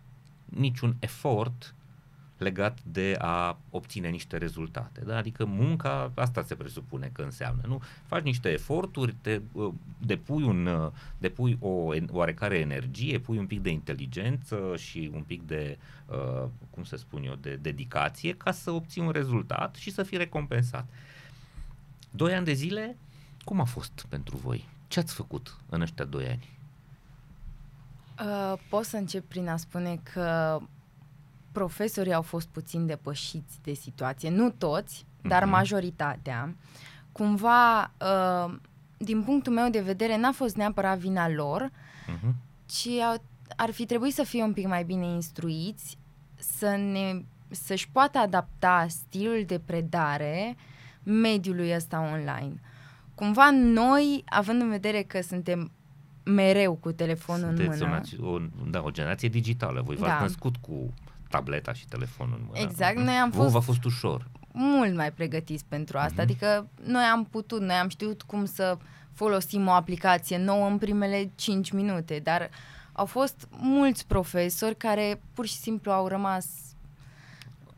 niciun 0.46 0.96
efort 1.00 1.76
legat 2.38 2.80
de 2.84 3.16
a 3.20 3.58
obține 3.70 4.10
niște 4.10 4.38
rezultate. 4.38 5.02
Da? 5.06 5.18
Adică 5.18 5.46
munca, 5.46 6.12
asta 6.16 6.44
se 6.44 6.56
presupune 6.56 7.10
că 7.14 7.22
înseamnă. 7.22 7.62
Nu? 7.68 7.82
Faci 8.06 8.24
niște 8.24 8.50
eforturi, 8.50 9.16
te, 9.22 9.42
uh, 9.52 9.74
depui, 9.98 10.44
un, 10.44 10.66
uh, 10.66 10.92
depui 11.18 11.58
o 11.60 11.96
en- 11.96 12.10
oarecare 12.12 12.58
energie, 12.58 13.20
pui 13.20 13.38
un 13.38 13.46
pic 13.46 13.62
de 13.62 13.70
inteligență 13.70 14.74
și 14.78 15.12
un 15.14 15.22
pic 15.22 15.42
de, 15.48 15.78
uh, 16.06 16.48
cum 16.70 16.84
să 16.84 16.96
spun 16.96 17.24
eu, 17.24 17.36
de 17.36 17.56
dedicație 17.56 18.34
ca 18.34 18.52
să 18.52 18.72
obții 18.72 19.02
un 19.02 19.12
rezultat 19.12 19.76
și 19.76 19.92
să 19.92 20.04
fii 20.04 20.18
recompensat. 20.18 20.88
Doi 22.12 22.34
ani 22.34 22.46
de 22.46 22.54
zile, 22.54 22.98
cum 23.46 23.60
a 23.60 23.64
fost 23.64 24.06
pentru 24.10 24.38
voi? 24.38 24.70
Ce 24.88 25.00
ați 25.00 25.14
făcut 25.14 25.56
în 25.70 25.82
ăștia 25.82 26.06
doi 26.06 26.26
ani? 26.28 26.50
Uh, 28.20 28.60
pot 28.70 28.86
să 28.86 28.98
încep 28.98 29.28
prin 29.28 29.48
a 29.48 29.58
spune 29.58 30.00
că 30.14 30.60
profesorii 31.52 32.14
au 32.14 32.22
fost 32.22 32.48
puțin 32.48 32.86
depășiți 32.86 33.58
de 33.64 33.74
situație. 33.74 34.30
Nu 34.30 34.50
toți, 34.50 35.06
dar 35.22 35.42
Mhm. 35.44 35.52
majoritatea. 35.52 36.56
Cumva, 37.12 37.82
uh, 37.84 38.56
din 38.98 39.24
punctul 39.24 39.54
meu 39.54 39.70
de 39.70 39.82
vedere, 39.82 40.18
n-a 40.18 40.32
fost 40.32 40.56
neapărat 40.56 40.98
vina 40.98 41.30
lor, 41.30 41.70
Uh-huh. 41.72 42.34
ci 42.66 42.88
au, 42.88 43.22
ar 43.56 43.72
fi 43.72 43.86
trebuit 43.86 44.14
să 44.14 44.24
fie 44.24 44.44
un 44.44 44.54
pic 44.54 44.68
mai 44.68 44.84
bine 44.84 45.06
instruiți 45.06 45.98
să 46.36 46.76
ne, 46.76 47.24
să-și 47.50 47.90
poată 47.90 48.18
adapta 48.18 48.86
stilul 48.90 49.44
de 49.48 49.60
predare 49.60 50.56
mediului 51.04 51.76
ăsta 51.76 52.00
online. 52.00 52.60
Cumva 53.16 53.50
noi, 53.54 54.24
având 54.26 54.62
în 54.62 54.70
vedere 54.70 55.02
că 55.02 55.22
suntem 55.22 55.72
mereu 56.24 56.74
cu 56.76 56.92
telefonul 56.92 57.48
Sunteți 57.56 57.82
în 57.82 57.88
mână. 57.90 58.02
O, 58.22 58.28
o, 58.34 58.40
da, 58.70 58.82
o 58.84 58.90
generație 58.92 59.30
digitală. 59.30 59.82
Voi 59.82 59.96
v-ați 59.96 60.12
Da. 60.14 60.22
născut 60.22 60.56
cu 60.58 60.94
tableta 61.30 61.74
și 61.74 61.86
telefonul 61.88 62.36
în 62.40 62.46
mână. 62.48 62.60
Exact, 62.60 62.98
noi 62.98 63.14
am 63.14 63.30
Vouă 63.30 63.42
fost- 63.44 63.54
v-a 63.54 63.60
fost 63.60 63.84
ușor. 63.84 64.28
mult 64.52 64.96
mai 64.96 65.12
pregătiți 65.12 65.66
pentru 65.68 65.98
asta. 65.98 66.12
Mhm. 66.12 66.22
Adică 66.22 66.68
noi 66.84 67.04
am 67.04 67.26
putut, 67.26 67.62
noi 67.62 67.76
am 67.76 67.88
știut 67.88 68.22
cum 68.22 68.46
să 68.46 68.78
folosim 69.14 69.68
o 69.68 69.72
aplicație 69.72 70.38
nouă 70.38 70.68
în 70.68 70.78
primele 70.78 71.32
5 71.36 71.72
minute, 71.72 72.20
dar 72.24 72.50
au 72.92 73.06
fost 73.06 73.48
mulți 73.58 74.08
profesori 74.08 74.76
care 74.76 75.22
pur 75.34 75.46
și 75.46 75.56
simplu 75.56 75.92
au 75.92 76.08
rămas 76.08 76.46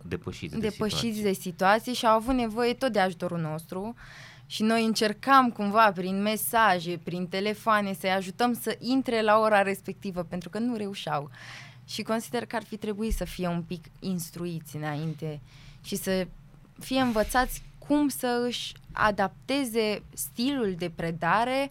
Depășiți 0.02 0.54
de 0.54 0.60
depășiți 0.60 1.00
situație. 1.00 1.24
de 1.24 1.34
situație 1.34 1.94
și 1.94 2.06
au 2.06 2.16
avut 2.16 2.34
nevoie 2.34 2.74
tot 2.74 2.92
de 2.92 3.00
ajutorul 3.00 3.40
nostru 3.40 3.96
și 4.48 4.64
noi 4.64 4.86
încercam 4.86 5.50
cumva 5.50 5.92
prin 5.92 6.22
mesaje, 6.22 7.00
prin 7.04 7.28
telefoane 7.28 7.94
să-i 8.00 8.10
ajutăm 8.12 8.54
să 8.54 8.78
intre 8.80 9.22
la 9.22 9.40
ora 9.40 9.62
respectivă 9.62 10.24
pentru 10.24 10.50
că 10.50 10.60
nu 10.60 10.76
reușeau. 10.76 11.30
Și 11.86 12.02
consider 12.02 12.46
că 12.46 12.56
ar 12.56 12.64
fi 12.64 12.78
trebuit 12.78 13.14
să 13.14 13.24
fie 13.24 13.48
un 13.48 13.62
pic 13.62 13.86
instruiți 14.00 14.76
înainte 14.76 15.40
și 15.84 15.96
să 15.96 16.28
fie 16.80 17.00
învățați 17.00 17.62
cum 17.78 18.08
să 18.08 18.44
își 18.48 18.74
adapteze 18.92 20.02
stilul 20.14 20.76
de 20.78 20.92
predare 20.96 21.70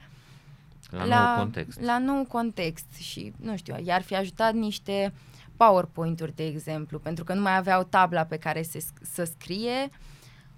La, 0.91 1.05
la 1.05 1.27
nou 1.27 1.37
context. 1.39 1.81
la 1.81 1.99
nou 1.99 2.25
context 2.25 2.87
și, 2.99 3.33
nu 3.37 3.57
știu, 3.57 3.77
i-ar 3.85 4.03
fi 4.03 4.17
ajutat 4.17 4.55
niște 4.55 5.12
PowerPoint-uri, 5.57 6.37
de 6.37 6.47
exemplu, 6.47 6.99
pentru 6.99 7.25
că 7.25 7.35
nu 7.35 7.41
mai 7.41 7.57
aveau 7.57 7.83
tabla 7.85 8.25
pe 8.25 8.37
care 8.37 8.62
se, 8.62 8.79
sc- 8.79 9.03
să 9.12 9.25
scrie, 9.25 9.91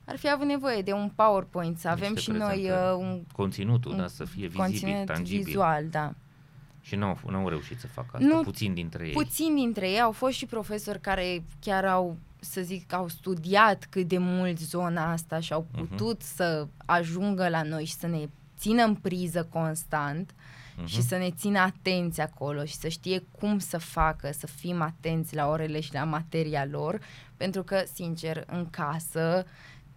ar 0.08 0.16
fi 0.16 0.30
avut 0.30 0.46
nevoie 0.46 0.82
de 0.82 0.92
un 0.92 1.10
PowerPoint, 1.14 1.78
să 1.78 1.88
avem 1.88 2.12
Niște 2.12 2.30
și 2.32 2.38
noi 2.38 2.48
prezentări. 2.48 2.92
uh, 2.94 2.98
un 2.98 3.22
Conținutul, 3.32 3.90
un 3.90 3.96
da, 3.96 4.06
să 4.06 4.24
fie 4.24 4.46
vizibil, 4.46 4.56
conținut 4.60 5.04
tangibil. 5.06 5.44
vizual, 5.44 5.84
da. 5.90 6.12
Și 6.80 6.94
n-au, 6.96 7.18
n-au 7.30 7.48
reușit 7.48 7.78
să 7.78 7.86
facă 7.86 8.08
asta, 8.12 8.26
Nu- 8.34 8.40
puțin 8.42 8.74
dintre 8.74 9.06
ei. 9.06 9.12
Puțin 9.12 9.54
dintre 9.54 9.90
ei 9.90 10.00
au 10.00 10.12
fost 10.12 10.36
și 10.36 10.46
profesori 10.46 11.00
care 11.00 11.42
chiar 11.60 11.84
au, 11.84 12.16
să 12.40 12.60
zic, 12.60 12.92
au 12.92 13.08
studiat 13.08 13.86
cât 13.90 14.08
de 14.08 14.18
mult 14.18 14.58
zona 14.58 15.12
asta 15.12 15.40
și 15.40 15.52
au 15.52 15.66
Mhm. 15.72 15.86
putut 15.86 16.22
să 16.22 16.66
ajungă 16.86 17.48
la 17.48 17.62
noi 17.62 17.84
și 17.84 17.94
să 17.94 18.06
ne 18.06 18.28
țină 18.58 18.82
în 18.82 18.94
priză 18.94 19.44
constant 19.44 20.34
Mhm. 20.76 20.86
și 20.86 21.02
să 21.02 21.16
ne 21.16 21.30
țină 21.30 21.58
atenți 21.58 22.20
acolo 22.20 22.64
și 22.64 22.74
să 22.74 22.88
știe 22.88 23.22
cum 23.38 23.58
să 23.58 23.78
facă, 23.78 24.30
să 24.32 24.46
fim 24.46 24.80
atenți 24.80 25.34
la 25.34 25.48
orele 25.48 25.80
și 25.80 25.92
la 25.94 26.04
materia 26.04 26.64
lor, 26.70 26.98
pentru 27.36 27.62
că, 27.62 27.82
sincer, 27.92 28.44
în 28.46 28.70
casă 28.70 29.46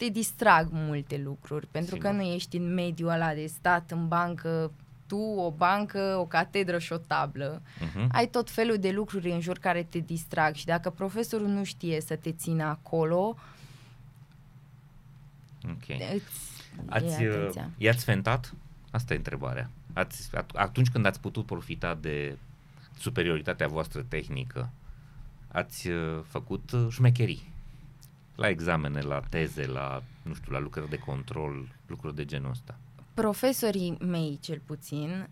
te 0.01 0.09
distrag 0.09 0.67
multe 0.71 1.17
lucruri, 1.17 1.67
pentru 1.71 1.95
Sigur. 1.95 2.09
că 2.09 2.15
nu 2.15 2.21
ești 2.21 2.57
în 2.57 2.73
mediul 2.73 3.09
ăla 3.09 3.33
de 3.33 3.45
stat 3.45 3.91
în 3.91 4.07
bancă, 4.07 4.71
tu, 5.07 5.17
o 5.17 5.51
bancă, 5.51 6.15
o 6.19 6.25
catedră 6.25 6.77
și 6.79 6.93
o 6.93 6.97
tablă. 6.97 7.61
Mhm. 7.79 8.09
Ai 8.11 8.27
tot 8.27 8.49
felul 8.49 8.77
de 8.77 8.91
lucruri 8.91 9.31
în 9.31 9.39
jur 9.39 9.57
care 9.57 9.83
te 9.83 9.99
distrag 9.99 10.55
și 10.55 10.65
dacă 10.65 10.89
profesorul 10.89 11.47
nu 11.47 11.63
știe 11.63 12.01
să 12.01 12.15
te 12.15 12.31
țină 12.31 12.63
acolo, 12.63 13.37
Ok. 15.65 15.99
îți 16.13 16.69
Ați, 16.89 17.23
e 17.23 17.29
uh, 17.29 17.35
atenția. 17.35 17.69
i-ați 17.77 18.03
fentat? 18.03 18.53
Asta 18.91 19.13
e 19.13 19.17
întrebarea. 19.17 19.69
Ați, 19.93 20.29
at- 20.37 20.53
atunci 20.55 20.89
când 20.89 21.05
ați 21.05 21.19
putut 21.19 21.45
profita 21.45 21.95
de 22.01 22.37
superioritatea 22.99 23.67
voastră 23.67 24.01
tehnică, 24.07 24.69
ați 25.47 25.87
uh, 25.89 26.19
făcut 26.27 26.71
uh, 26.71 26.87
șmecherii 26.89 27.50
la 28.41 28.49
examene, 28.49 29.01
la 29.01 29.21
teze, 29.29 29.65
la, 29.65 30.03
nu 30.21 30.33
știu, 30.33 30.51
la 30.51 30.59
lucrări 30.59 30.89
de 30.89 30.97
control, 30.97 31.67
lucruri 31.87 32.15
de 32.15 32.25
genul 32.25 32.49
ăsta. 32.49 32.75
Profesorii 33.13 33.97
mei, 33.99 34.37
cel 34.41 34.61
puțin, 34.65 35.27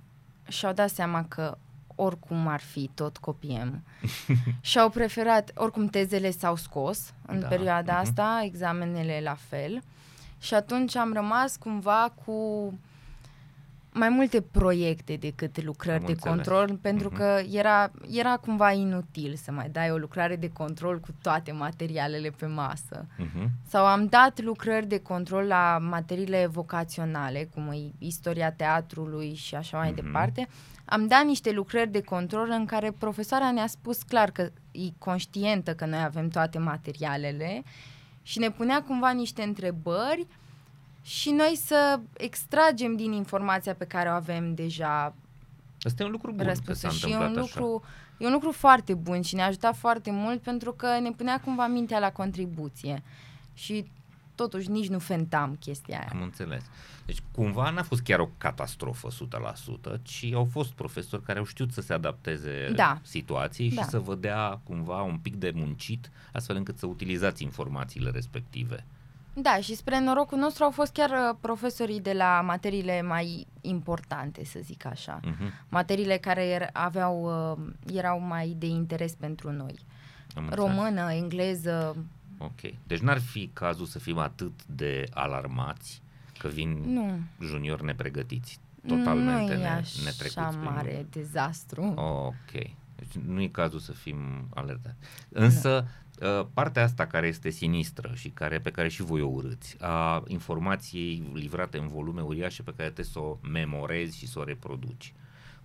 și-au 0.47 0.73
dat 0.73 0.89
seama 0.89 1.25
că 1.25 1.57
oricum 1.95 2.47
ar 2.47 2.59
fi, 2.59 2.89
tot 2.93 3.17
copiem. 3.17 3.83
și 4.69 4.79
au 4.79 4.89
preferat, 4.89 5.51
oricum 5.55 5.87
tezele 5.87 6.31
s-au 6.31 6.55
scos 6.55 7.13
în 7.25 7.39
Da, 7.39 7.47
perioada 7.47 7.91
mhm. 7.91 8.01
asta, 8.01 8.41
examenele 8.43 9.19
la 9.23 9.37
fel. 9.49 9.81
Și 10.39 10.53
atunci 10.53 10.95
am 10.95 11.13
rămas 11.13 11.55
cumva 11.55 12.13
cu 12.25 12.33
mai 13.93 14.09
multe 14.09 14.41
proiecte 14.41 15.15
decât 15.15 15.63
lucrări 15.63 15.99
Am 15.99 16.05
de 16.05 16.11
înțeles. 16.11 16.35
control, 16.35 16.77
pentru 16.81 17.07
Mhm. 17.07 17.17
că 17.17 17.41
era, 17.51 17.91
era 18.09 18.37
cumva 18.37 18.71
inutil 18.71 19.35
să 19.35 19.51
mai 19.51 19.69
dai 19.69 19.91
o 19.91 19.97
lucrare 19.97 20.35
de 20.35 20.49
control 20.51 20.99
cu 20.99 21.07
toate 21.21 21.51
materialele 21.51 22.29
pe 22.29 22.45
masă. 22.45 23.05
Uh-huh. 23.19 23.47
Sau 23.67 23.85
am 23.85 24.05
dat 24.05 24.41
lucrări 24.41 24.87
de 24.87 24.99
control 24.99 25.43
la 25.43 25.77
materiile 25.81 26.45
vocaționale, 26.45 27.49
cum 27.53 27.67
e 27.71 27.91
istoria 27.97 28.51
teatrului 28.51 29.33
și 29.33 29.55
așa 29.55 29.77
mai 29.77 29.91
Mhm. 29.91 30.03
departe. 30.03 30.47
Am 30.85 31.07
dat 31.07 31.25
niște 31.25 31.51
lucrări 31.51 31.89
de 31.91 32.01
control 32.01 32.49
în 32.51 32.65
care 32.65 32.91
profesoara 32.91 33.51
ne-a 33.51 33.67
spus 33.67 34.01
clar 34.03 34.31
că 34.31 34.41
e 34.71 34.79
conștientă 34.97 35.73
că 35.75 35.85
noi 35.85 36.01
avem 36.03 36.27
toate 36.27 36.57
materialele 36.57 37.63
și 38.21 38.39
ne 38.39 38.49
punea 38.51 38.83
cumva 38.83 39.09
niște 39.11 39.41
întrebări 39.41 40.27
și 41.09 41.29
noi 41.29 41.59
să 41.65 41.99
extragem 42.17 42.95
din 42.95 43.11
informația 43.11 43.73
pe 43.73 43.85
care 43.85 44.09
o 44.09 44.11
avem 44.11 44.53
deja 44.53 45.15
Asta 45.81 46.03
e 46.03 46.05
un 46.05 46.11
lucru 46.11 46.31
bun 46.31 46.37
că 46.37 46.43
răspunsă 46.43 46.87
s-a 46.87 46.93
și 46.93 47.11
e 47.11 47.13
întâmplat 47.13 47.35
un, 47.35 47.41
așa. 47.43 47.59
lucru, 47.59 47.83
e 48.17 48.25
un 48.25 48.31
lucru 48.31 48.51
foarte 48.51 48.93
bun 48.93 49.21
și 49.21 49.35
ne-a 49.35 49.45
ajutat 49.45 49.75
foarte 49.75 50.11
mult 50.11 50.41
pentru 50.41 50.71
că 50.71 50.99
ne 50.99 51.11
punea 51.11 51.39
cumva 51.39 51.67
mintea 51.67 51.99
la 51.99 52.11
contribuție 52.11 53.03
și 53.53 53.85
totuși 54.35 54.69
nici 54.69 54.87
nu 54.87 54.99
fentam 54.99 55.55
chestia 55.59 55.97
aia. 55.99 56.09
Am 56.11 56.21
înțeles. 56.21 56.63
Deci 57.05 57.21
cumva 57.31 57.69
n-a 57.69 57.83
fost 57.83 58.01
chiar 58.01 58.19
o 58.19 58.29
catastrofă 58.37 59.07
100%, 59.97 60.01
ci 60.01 60.25
au 60.33 60.47
fost 60.51 60.71
profesori 60.71 61.23
care 61.23 61.39
au 61.39 61.45
știut 61.45 61.71
să 61.71 61.81
se 61.81 61.93
adapteze 61.93 62.71
Da. 62.75 62.99
situației 63.03 63.71
Da. 63.71 63.81
și 63.81 63.87
să 63.87 63.99
vă 63.99 64.15
dea 64.15 64.59
cumva 64.63 65.01
un 65.01 65.17
pic 65.17 65.35
de 65.35 65.51
muncit, 65.55 66.11
astfel 66.31 66.55
încât 66.55 66.77
să 66.77 66.85
utilizați 66.85 67.43
informațiile 67.43 68.09
respective. 68.09 68.85
Da, 69.41 69.57
și 69.61 69.75
spre 69.75 69.99
norocul 69.99 70.37
nostru 70.37 70.63
au 70.63 70.71
fost 70.71 70.91
chiar 70.93 71.09
uh, 71.09 71.37
profesorii 71.41 72.01
de 72.01 72.13
la 72.13 72.41
materiile 72.45 73.01
mai 73.01 73.47
importante, 73.61 74.45
să 74.45 74.59
zic 74.61 74.85
așa. 74.85 75.19
Uh-huh. 75.19 75.67
Materiile 75.69 76.17
care 76.17 76.45
er- 76.47 76.69
aveau, 76.73 77.23
uh, 77.51 77.71
erau 77.93 78.19
mai 78.19 78.55
de 78.57 78.65
interes 78.65 79.15
pentru 79.15 79.51
noi. 79.51 79.75
Am 80.35 80.43
înțeles. 80.43 80.65
Română, 80.65 81.11
engleză, 81.13 81.95
Ok. 82.41 82.59
Deci 82.87 82.99
n-ar 82.99 83.19
fi 83.19 83.49
cazul 83.53 83.85
să 83.85 83.99
fim 83.99 84.17
atât 84.17 84.65
de 84.65 85.03
alarmați 85.13 86.01
că 86.37 86.47
vin 86.47 86.81
nu. 86.93 87.19
juniori 87.45 87.83
nepregătiți. 87.83 88.59
Totalmente 88.87 89.53
nu 89.53 89.59
e 89.59 89.63
ne, 89.63 89.67
așa 89.67 90.01
netrecuți 90.03 90.57
prin 90.57 90.63
mare 90.63 90.91
lume. 90.91 91.05
dezastru. 91.09 91.83
Ok. 91.95 92.51
Deci 92.95 93.13
nu 93.25 93.41
e 93.41 93.47
cazul 93.47 93.79
să 93.79 93.91
fim 93.91 94.17
alertați. 94.53 94.95
Însă, 95.29 95.83
uh, 95.85 95.89
partea 96.53 96.83
asta 96.83 97.05
care 97.05 97.27
este 97.27 97.49
sinistră 97.49 98.11
și 98.15 98.29
care, 98.29 98.59
pe 98.59 98.71
care 98.71 98.87
și 98.87 99.01
voi 99.01 99.21
o 99.21 99.27
urâți, 99.27 99.77
a 99.79 100.23
informației 100.27 101.23
livrate 101.33 101.77
în 101.77 101.87
volume 101.87 102.21
uriașe 102.21 102.63
pe 102.63 102.73
care 102.75 102.89
trebuie 102.89 103.05
să 103.05 103.19
o 103.19 103.37
memorezi 103.41 104.17
și 104.17 104.27
să 104.27 104.39
o 104.39 104.43
reproduci. 104.43 105.13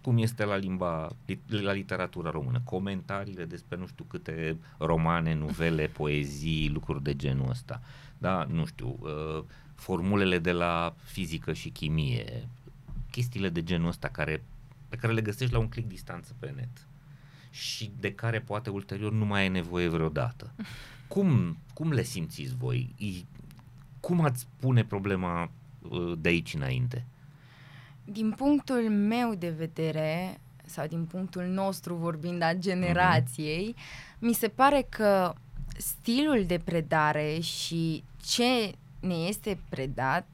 Cum 0.01 0.19
este 0.19 0.45
la 0.45 0.57
limba, 0.57 1.11
la 1.47 1.73
literatura 1.73 2.31
română, 2.31 2.61
comentariile 2.65 3.45
despre 3.45 3.77
nu 3.77 3.87
știu 3.87 4.05
câte 4.05 4.57
romane, 4.79 5.35
nuvele, 5.35 5.87
poezii, 5.87 6.71
lucruri 6.71 7.03
de 7.03 7.17
genul 7.17 7.51
ăsta. 7.51 7.81
Da, 8.19 8.45
nu 8.45 8.65
știu, 8.65 8.99
uh, 9.01 9.45
formulele 9.75 10.39
de 10.39 10.53
la 10.53 10.95
fizică 11.03 11.53
și 11.53 11.69
chimie, 11.69 12.49
chestiile 13.11 13.49
de 13.49 13.63
genul 13.63 13.89
ăsta 13.89 14.09
care, 14.09 14.43
pe 14.89 14.97
care 14.97 15.13
le 15.13 15.21
găsești 15.21 15.53
la 15.53 15.59
un 15.59 15.69
click 15.69 15.89
distanță 15.89 16.35
pe 16.39 16.53
net 16.57 16.87
și 17.55 17.91
de 18.01 18.13
care 18.13 18.41
poate 18.41 18.71
ulterior 18.71 19.13
nu 19.13 19.25
mai 19.25 19.45
e 19.45 19.49
nevoie 19.49 19.89
vreodată. 19.89 20.53
Cum, 21.09 21.57
cum 21.75 21.93
le 21.93 22.03
simțiți 22.03 22.55
voi? 22.57 22.95
I- 22.99 23.27
Cum 24.01 24.21
ați 24.21 24.47
pune 24.61 24.85
problema 24.85 25.51
uh, 25.89 26.13
de 26.19 26.29
aici 26.29 26.55
înainte? 26.55 27.07
Din 28.05 28.31
punctul 28.31 28.91
meu 28.91 29.35
de 29.35 29.49
vedere, 29.51 30.41
sau 30.65 30.87
din 30.87 31.05
punctul 31.05 31.43
nostru 31.45 31.95
vorbind 31.95 32.43
a 32.43 32.55
generației, 32.55 33.75
mi 34.19 34.33
se 34.33 34.49
pare 34.49 34.87
că 34.89 35.33
stilul 35.77 36.45
de 36.47 36.59
predare 36.65 37.39
și 37.41 38.05
ce 38.23 38.73
ne 39.01 39.15
este 39.15 39.59
predat 39.69 40.27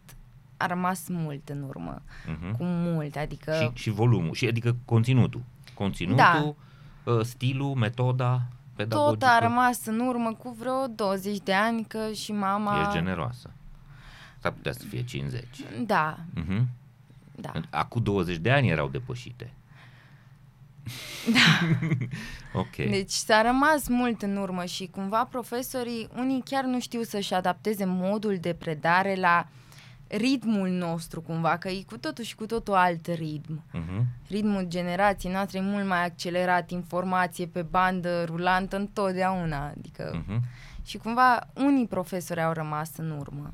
a 0.56 0.66
rămas 0.66 1.09
mult 1.09 1.48
în 1.48 1.62
urmă, 1.62 2.02
Uh-huh. 2.02 2.50
cu 2.56 2.64
mult, 2.64 3.16
adică 3.16 3.70
Și, 3.74 3.83
și 3.83 3.90
volumul, 3.90 4.35
și 4.35 4.46
adică 4.46 4.76
conținutul. 4.85 5.42
Conținutul, 5.74 6.16
da. 6.16 6.54
Stilul, 7.22 7.74
metoda 7.74 8.40
pedagogică. 8.76 9.10
tot 9.18 9.22
a 9.28 9.38
rămas 9.38 9.86
în 9.86 10.00
urmă 10.00 10.32
cu 10.34 10.56
vreo 10.58 10.86
20 10.86 11.38
de 11.38 11.54
ani, 11.54 11.84
că 11.84 12.10
și 12.12 12.32
mama... 12.32 12.80
Ești 12.80 12.92
generoasă. 12.92 13.50
S-ar 14.38 14.52
putea 14.52 14.72
să 14.72 14.84
fie 14.88 15.04
50. 15.04 15.44
Da, 15.86 16.16
Uh-huh. 16.36 16.62
da. 17.34 17.52
Acum 17.70 18.02
20 18.02 18.36
de 18.36 18.50
ani 18.50 18.68
erau 18.68 18.88
depășite. 18.88 19.50
Da. 21.32 21.66
ok. 22.60 22.76
Deci 22.76 23.10
s-a 23.10 23.42
rămas 23.42 23.88
mult 23.88 24.22
în 24.22 24.36
urmă 24.36 24.64
și 24.64 24.86
cumva 24.86 25.24
profesorii, 25.24 26.08
unii 26.16 26.42
chiar 26.44 26.64
nu 26.64 26.80
știu 26.80 27.02
să-și 27.02 27.34
adapteze 27.34 27.84
modul 27.84 28.36
de 28.40 28.52
predare 28.54 29.14
la 29.14 29.46
ritmul 30.10 30.68
nostru 30.68 31.20
cumva, 31.20 31.56
că 31.56 31.68
e 31.68 31.82
cu 31.86 31.98
totul 31.98 32.24
și 32.24 32.34
cu 32.34 32.46
totul 32.46 32.74
alt 32.74 33.06
ritm. 33.06 33.62
Uh-huh. 33.74 34.02
Ritmul 34.28 34.64
generației 34.68 35.32
noastre 35.32 35.58
e 35.58 35.62
mult 35.62 35.86
mai 35.86 36.04
accelerat, 36.04 36.70
informație 36.70 37.46
pe 37.46 37.62
bandă 37.62 38.24
rulantă 38.24 38.76
întotdeauna. 38.76 39.66
Adică... 39.66 40.22
Uh-huh. 40.22 40.40
Și 40.84 40.98
cumva 40.98 41.48
unii 41.54 41.86
profesori 41.86 42.42
au 42.42 42.52
rămas 42.52 42.90
în 42.96 43.10
urmă. 43.10 43.52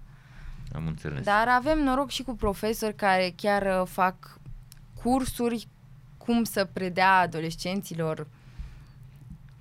Am 0.75 0.87
înțeles. 0.87 1.25
Dar 1.25 1.49
avem 1.49 1.79
noroc 1.79 2.11
și 2.11 2.23
cu 2.23 2.35
profesori 2.35 2.95
care 2.95 3.33
chiar 3.37 3.81
uh, 3.81 3.87
fac 3.87 4.39
cursuri 5.03 5.69
cum 6.17 6.45
să 6.45 6.69
predea 6.73 7.19
adolescenților 7.19 8.27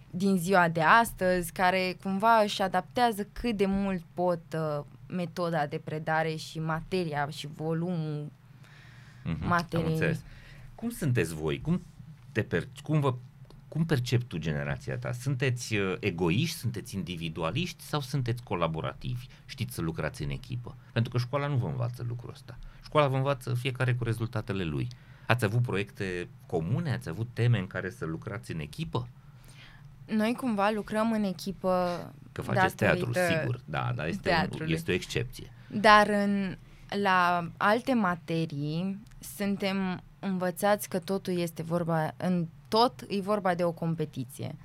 din 0.10 0.38
ziua 0.38 0.68
de 0.70 0.82
astăzi, 0.82 1.52
care 1.52 1.98
cumva 2.04 2.38
își 2.38 2.62
adaptează 2.62 3.28
cât 3.34 3.58
de 3.58 3.66
mult 3.66 4.04
pot 4.14 4.42
uh, 4.54 4.84
metoda 5.08 5.68
de 5.68 5.82
predare 5.84 6.36
și 6.36 6.60
materia 6.60 7.30
și 7.30 7.48
volumul 7.48 8.32
Mhm, 9.24 9.48
materiei. 9.48 9.86
Am 9.86 9.92
înțeles. 9.92 10.22
Cum 10.76 10.90
sunteți 10.90 11.34
voi? 11.34 11.62
Cum, 11.62 11.82
te 12.32 12.42
per- 12.44 12.68
cum, 12.84 13.00
vă, 13.00 13.16
cum 13.68 13.86
percepi 13.86 14.24
tu 14.24 14.38
generația 14.38 14.98
ta? 14.98 15.12
Sunteți 15.12 15.76
uh, 15.76 15.96
egoiști, 16.00 16.58
sunteți 16.58 16.96
individualiști 16.96 17.84
sau 17.84 18.02
sunteți 18.02 18.44
colaborativi? 18.44 19.26
Știți 19.46 19.74
să 19.74 19.82
lucrați 19.82 20.24
în 20.24 20.30
echipă? 20.30 20.76
Pentru 20.92 21.12
că 21.12 21.18
școala 21.18 21.48
nu 21.48 21.56
vă 21.56 21.68
învață 21.68 22.06
lucrul 22.08 22.30
ăsta. 22.32 22.58
Școala 22.84 23.08
vă 23.08 23.16
învață 23.16 23.54
fiecare 23.54 23.94
cu 23.94 24.04
rezultatele 24.04 24.64
lui. 24.64 24.88
Ați 25.28 25.46
avut 25.46 25.62
proiecte 25.62 26.28
comune? 26.46 26.92
Ați 26.94 27.10
avut 27.10 27.28
teme 27.34 27.60
în 27.60 27.68
care 27.68 27.90
să 27.90 28.06
lucrați 28.06 28.52
în 28.52 28.60
echipă? 28.60 29.08
Noi 30.06 30.34
cumva 30.34 30.70
lucrăm 30.70 31.12
în 31.12 31.24
echipă 31.24 32.00
Că 32.32 32.42
faceți 32.42 32.76
teatru, 32.76 33.12
datorită 33.12 33.40
sigur. 33.40 33.60
Da, 33.66 33.92
da, 33.96 34.08
este, 34.08 34.30
un, 34.30 34.36
teatrului. 34.36 34.74
este 34.74 34.92
o 34.92 34.94
excepție. 34.94 35.52
Dar 35.68 36.08
în, 36.08 36.58
la 37.04 37.50
alte 37.58 37.94
materii 37.94 39.00
suntem 39.36 40.02
învățați 40.20 40.90
că 40.90 41.00
totul 41.00 41.40
este 41.40 41.64
vorba, 41.64 42.14
în 42.18 42.48
tot 42.68 43.04
e 43.08 43.22
vorba 43.22 43.56
de 43.56 43.64
o 43.64 43.72
competiție. 43.72 44.56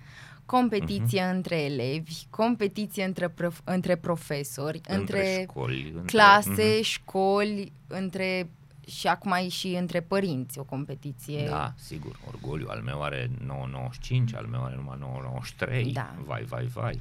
Competiție 0.46 1.22
uh-huh. 1.26 1.34
între 1.34 1.62
elevi, 1.62 2.26
competiție 2.30 3.04
între, 3.04 3.28
prof, 3.28 3.60
între 3.64 3.96
profesori, 3.96 4.80
între, 4.88 4.96
între 4.96 5.46
școli, 5.48 5.92
între, 5.96 6.18
clase, 6.18 6.74
Mhm. 6.74 6.82
școli, 6.82 7.72
între 7.86 8.50
și 8.90 9.06
acum 9.06 9.32
e 9.32 9.48
și 9.48 9.68
între 9.68 10.00
părinți 10.00 10.58
o 10.58 10.62
competiție. 10.62 11.46
Da, 11.48 11.72
sigur. 11.76 12.18
Orgoliu 12.28 12.66
al 12.70 12.80
meu 12.80 13.02
are 13.02 13.30
9,95, 13.30 14.34
al 14.34 14.46
meu 14.46 14.64
are 14.64 14.74
numai 14.74 14.98
9,93. 15.88 15.92
Da. 15.92 16.14
Vai, 16.26 16.42
vai, 16.42 16.64
vai. 16.64 17.00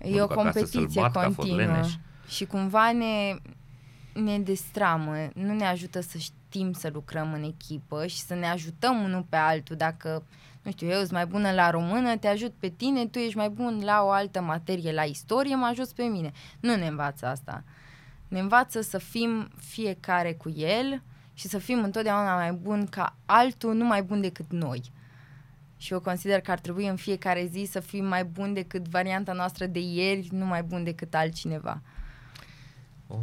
Mă 0.00 0.06
E 0.08 0.20
o 0.22 0.26
duc 0.26 0.38
acasă 0.38 0.58
să-l 0.58 0.68
competiție 0.68 1.00
bat 1.00 1.12
ca 1.12 1.20
continuă 1.20 1.66
Forleneș. 1.66 1.92
și 2.28 2.44
cumva 2.44 2.92
ne, 2.92 3.36
ne 4.22 4.38
destramă, 4.38 5.28
nu 5.34 5.54
ne 5.54 5.66
ajută 5.66 6.00
să 6.00 6.18
știm 6.18 6.72
să 6.72 6.90
lucrăm 6.92 7.32
în 7.32 7.42
echipă 7.42 8.06
și 8.06 8.18
să 8.18 8.34
ne 8.34 8.46
ajutăm 8.46 9.02
unul 9.02 9.26
pe 9.28 9.36
altul. 9.36 9.76
Dacă, 9.76 10.22
nu 10.62 10.70
știu, 10.70 10.88
eu 10.88 10.98
sunt 10.98 11.10
mai 11.10 11.26
bună 11.26 11.50
la 11.52 11.70
română, 11.70 12.16
te 12.16 12.26
ajut 12.28 12.52
pe 12.58 12.68
tine, 12.68 13.06
tu 13.06 13.18
ești 13.18 13.36
mai 13.36 13.48
bun 13.48 13.80
la 13.84 14.02
o 14.02 14.10
altă 14.10 14.40
materie, 14.40 14.92
la 14.92 15.02
istorie, 15.02 15.54
mă 15.54 15.66
ajuți 15.66 15.94
pe 15.94 16.02
mine. 16.02 16.32
Nu 16.60 16.76
ne 16.76 16.86
învață 16.86 17.26
asta. 17.26 17.64
Ne 18.28 18.38
învață 18.38 18.80
să 18.80 18.98
fim 18.98 19.48
fiecare 19.56 20.32
cu 20.32 20.52
el 20.56 21.02
și 21.38 21.48
să 21.48 21.58
fim 21.58 21.82
întotdeauna 21.82 22.34
mai 22.34 22.52
bun 22.52 22.86
ca 22.86 23.16
altul, 23.26 23.74
nu 23.74 23.84
mai 23.84 24.02
bun 24.02 24.20
decât 24.20 24.50
noi. 24.50 24.82
Și 25.76 25.92
eu 25.92 26.00
consider 26.00 26.40
că 26.40 26.50
ar 26.50 26.58
trebui 26.58 26.86
în 26.86 26.96
fiecare 26.96 27.46
zi 27.46 27.68
să 27.70 27.80
fim 27.80 28.04
mai 28.04 28.24
buni 28.24 28.54
decât 28.54 28.88
varianta 28.88 29.32
noastră 29.32 29.66
de 29.66 29.78
ieri, 29.78 30.28
nu 30.30 30.44
mai 30.44 30.62
bun 30.62 30.84
decât 30.84 31.14
altcineva. 31.14 31.80
Oh, 33.06 33.18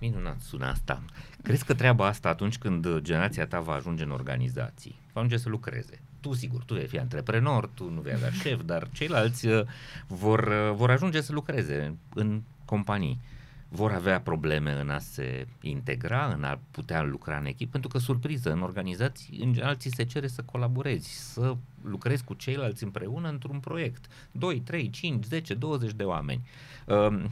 minunat 0.00 0.40
sună 0.40 0.66
asta. 0.66 1.02
Crezi 1.42 1.64
că 1.64 1.74
treaba 1.74 2.06
asta 2.06 2.28
atunci 2.28 2.58
când 2.58 2.98
generația 2.98 3.46
ta 3.46 3.60
va 3.60 3.72
ajunge 3.72 4.02
în 4.02 4.10
organizații, 4.10 5.00
va 5.12 5.20
ajunge 5.20 5.36
să 5.36 5.48
lucreze? 5.48 6.00
Tu, 6.20 6.34
sigur, 6.34 6.62
tu 6.64 6.74
vei 6.74 6.86
fi 6.86 6.98
antreprenor, 6.98 7.66
tu 7.66 7.90
nu 7.90 8.00
vei 8.00 8.12
avea 8.12 8.30
șef, 8.42 8.60
dar 8.64 8.88
ceilalți 8.92 9.46
uh, 9.46 9.66
vor, 10.06 10.40
uh, 10.40 10.74
vor 10.74 10.90
ajunge 10.90 11.20
să 11.20 11.32
lucreze 11.32 11.96
în 12.14 12.42
companii. 12.64 13.18
Vor 13.68 13.92
avea 13.92 14.20
probleme 14.20 14.80
în 14.80 14.90
a 14.90 14.98
se 14.98 15.46
integra, 15.60 16.32
în 16.32 16.44
a 16.44 16.58
putea 16.70 17.02
lucra 17.02 17.36
în 17.36 17.46
echipă, 17.46 17.70
pentru 17.70 17.88
că, 17.88 17.98
surpriză, 17.98 18.52
în 18.52 18.62
organizații, 18.62 19.40
în 19.42 19.52
general, 19.52 19.76
ți 19.76 19.90
se 19.94 20.04
cere 20.04 20.26
să 20.26 20.42
colaborezi, 20.42 21.32
să 21.32 21.56
lucrezi 21.82 22.24
cu 22.24 22.34
ceilalți 22.34 22.84
împreună 22.84 23.28
într-un 23.28 23.60
proiect. 23.60 24.04
2, 24.32 24.60
3, 24.60 24.90
5, 24.90 25.24
10, 25.24 25.54
20 25.54 25.92
de 25.92 26.04
oameni. 26.04 26.46
Um, 26.86 27.30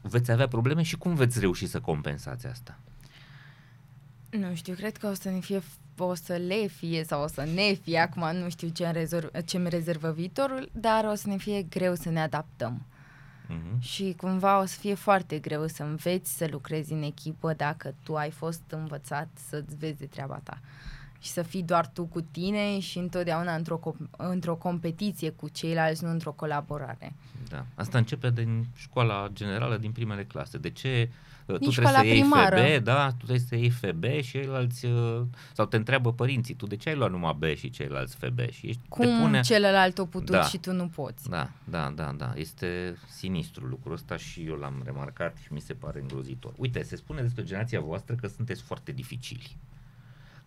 veți 0.00 0.30
avea 0.30 0.48
probleme 0.48 0.82
și 0.82 0.96
cum 0.96 1.14
veți 1.14 1.40
reuși 1.40 1.66
să 1.66 1.80
compensați 1.80 2.46
asta? 2.46 2.78
Nu 4.30 4.54
știu, 4.54 4.74
cred 4.74 4.96
că 4.96 5.06
o 5.06 5.14
să 5.14 5.30
ne 5.30 5.40
fie, 5.40 5.62
o 5.98 6.14
să 6.14 6.32
le 6.36 6.66
fie 6.66 7.04
sau 7.04 7.22
o 7.22 7.26
să 7.26 7.48
ne 7.54 7.72
fie, 7.72 7.98
acum 7.98 8.36
nu 8.36 8.48
știu 8.48 8.68
ce 8.68 8.84
îmi, 8.84 8.92
rezerv, 8.92 9.30
ce 9.44 9.56
îmi 9.56 9.68
rezervă 9.68 10.12
viitorul, 10.12 10.68
dar 10.72 11.04
o 11.04 11.14
să 11.14 11.28
ne 11.28 11.36
fie 11.36 11.62
greu 11.62 11.94
să 11.94 12.10
ne 12.10 12.20
adaptăm. 12.20 12.82
Uh-huh. 13.52 13.78
Și 13.80 14.14
cumva 14.16 14.60
o 14.60 14.64
să 14.64 14.78
fie 14.78 14.94
foarte 14.94 15.38
greu 15.38 15.66
să 15.66 15.82
înveți 15.82 16.36
să 16.36 16.46
lucrezi 16.50 16.92
în 16.92 17.02
echipă 17.02 17.52
dacă 17.52 17.94
tu 18.02 18.16
ai 18.16 18.30
fost 18.30 18.62
învățat 18.68 19.28
să-ți 19.48 19.76
vezi 19.76 19.98
de 19.98 20.06
treaba 20.06 20.40
ta. 20.42 20.60
Și 21.18 21.30
să 21.30 21.42
fii 21.42 21.62
doar 21.62 21.86
tu 21.86 22.04
cu 22.04 22.20
tine 22.20 22.78
și 22.78 22.98
întotdeauna 22.98 23.54
într-o, 23.54 23.80
com- 23.80 24.10
într-o 24.16 24.54
competiție 24.54 25.30
cu 25.30 25.48
ceilalți, 25.48 26.04
nu 26.04 26.10
într-o 26.10 26.32
colaborare. 26.32 27.12
Da. 27.48 27.64
Asta 27.74 27.98
începe 27.98 28.30
din 28.30 28.66
școala 28.74 29.28
generală 29.32 29.76
din 29.76 29.92
primele 29.92 30.24
clase. 30.24 30.58
De 30.58 30.70
ce 30.70 31.08
uh, 31.08 31.31
tu 31.46 31.58
Din 31.58 31.70
trebuie 31.70 31.72
școala 31.72 31.98
să 31.98 32.04
iei 32.04 32.20
primară. 32.20 32.56
FB, 32.56 32.84
da, 32.84 33.08
tu 33.08 33.16
trebuie 33.16 33.38
să 33.38 33.54
iei 33.56 33.70
FB 33.70 34.04
și 34.04 34.30
ceilalți, 34.30 34.84
uh, 34.86 35.22
sau 35.52 35.66
te 35.66 35.76
întreabă 35.76 36.12
părinții, 36.12 36.54
tu 36.54 36.66
de 36.66 36.76
ce 36.76 36.88
ai 36.88 36.94
luat 36.96 37.10
numai 37.10 37.36
B 37.38 37.44
și 37.56 37.70
ceilalți 37.70 38.16
FB? 38.16 38.40
Și 38.50 38.66
ești, 38.66 38.80
Cum 38.88 39.04
te 39.04 39.10
pune... 39.20 39.40
celălalt 39.40 39.98
a 39.98 40.06
putut 40.06 40.30
Da. 40.30 40.42
și 40.42 40.58
tu 40.58 40.72
nu 40.72 40.88
poți. 40.88 41.28
Da, 41.28 41.50
da, 41.64 41.92
da, 41.94 42.12
da. 42.16 42.32
Este 42.36 42.96
sinistru 43.08 43.66
lucrul 43.66 43.92
ăsta 43.92 44.16
și 44.16 44.40
eu 44.46 44.54
l-am 44.54 44.82
remarcat 44.84 45.36
și 45.36 45.52
mi 45.52 45.60
se 45.60 45.74
pare 45.74 46.00
îngrozitor. 46.00 46.52
Uite, 46.56 46.82
se 46.82 46.96
spune 46.96 47.22
despre 47.22 47.42
generația 47.44 47.80
voastră 47.80 48.14
că 48.14 48.26
sunteți 48.26 48.62
foarte 48.62 48.92
dificili, 48.92 49.56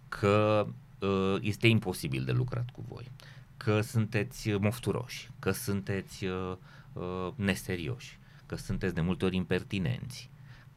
că 0.10 0.68
uh, 1.00 1.36
este 1.42 1.68
imposibil 1.68 2.24
de 2.24 2.32
lucrat 2.32 2.70
cu 2.70 2.86
voi, 2.88 3.12
că 3.58 3.82
sunteți 3.82 4.50
mofturoși, 4.52 5.30
că 5.40 5.52
sunteți 5.52 6.26
uh, 6.26 6.56
uh, 6.94 7.28
neserioși, 7.36 8.20
că 8.46 8.56
sunteți 8.56 8.94
de 8.94 9.02
multe 9.02 9.26
ori 9.26 9.36
impertinenți, 9.36 10.30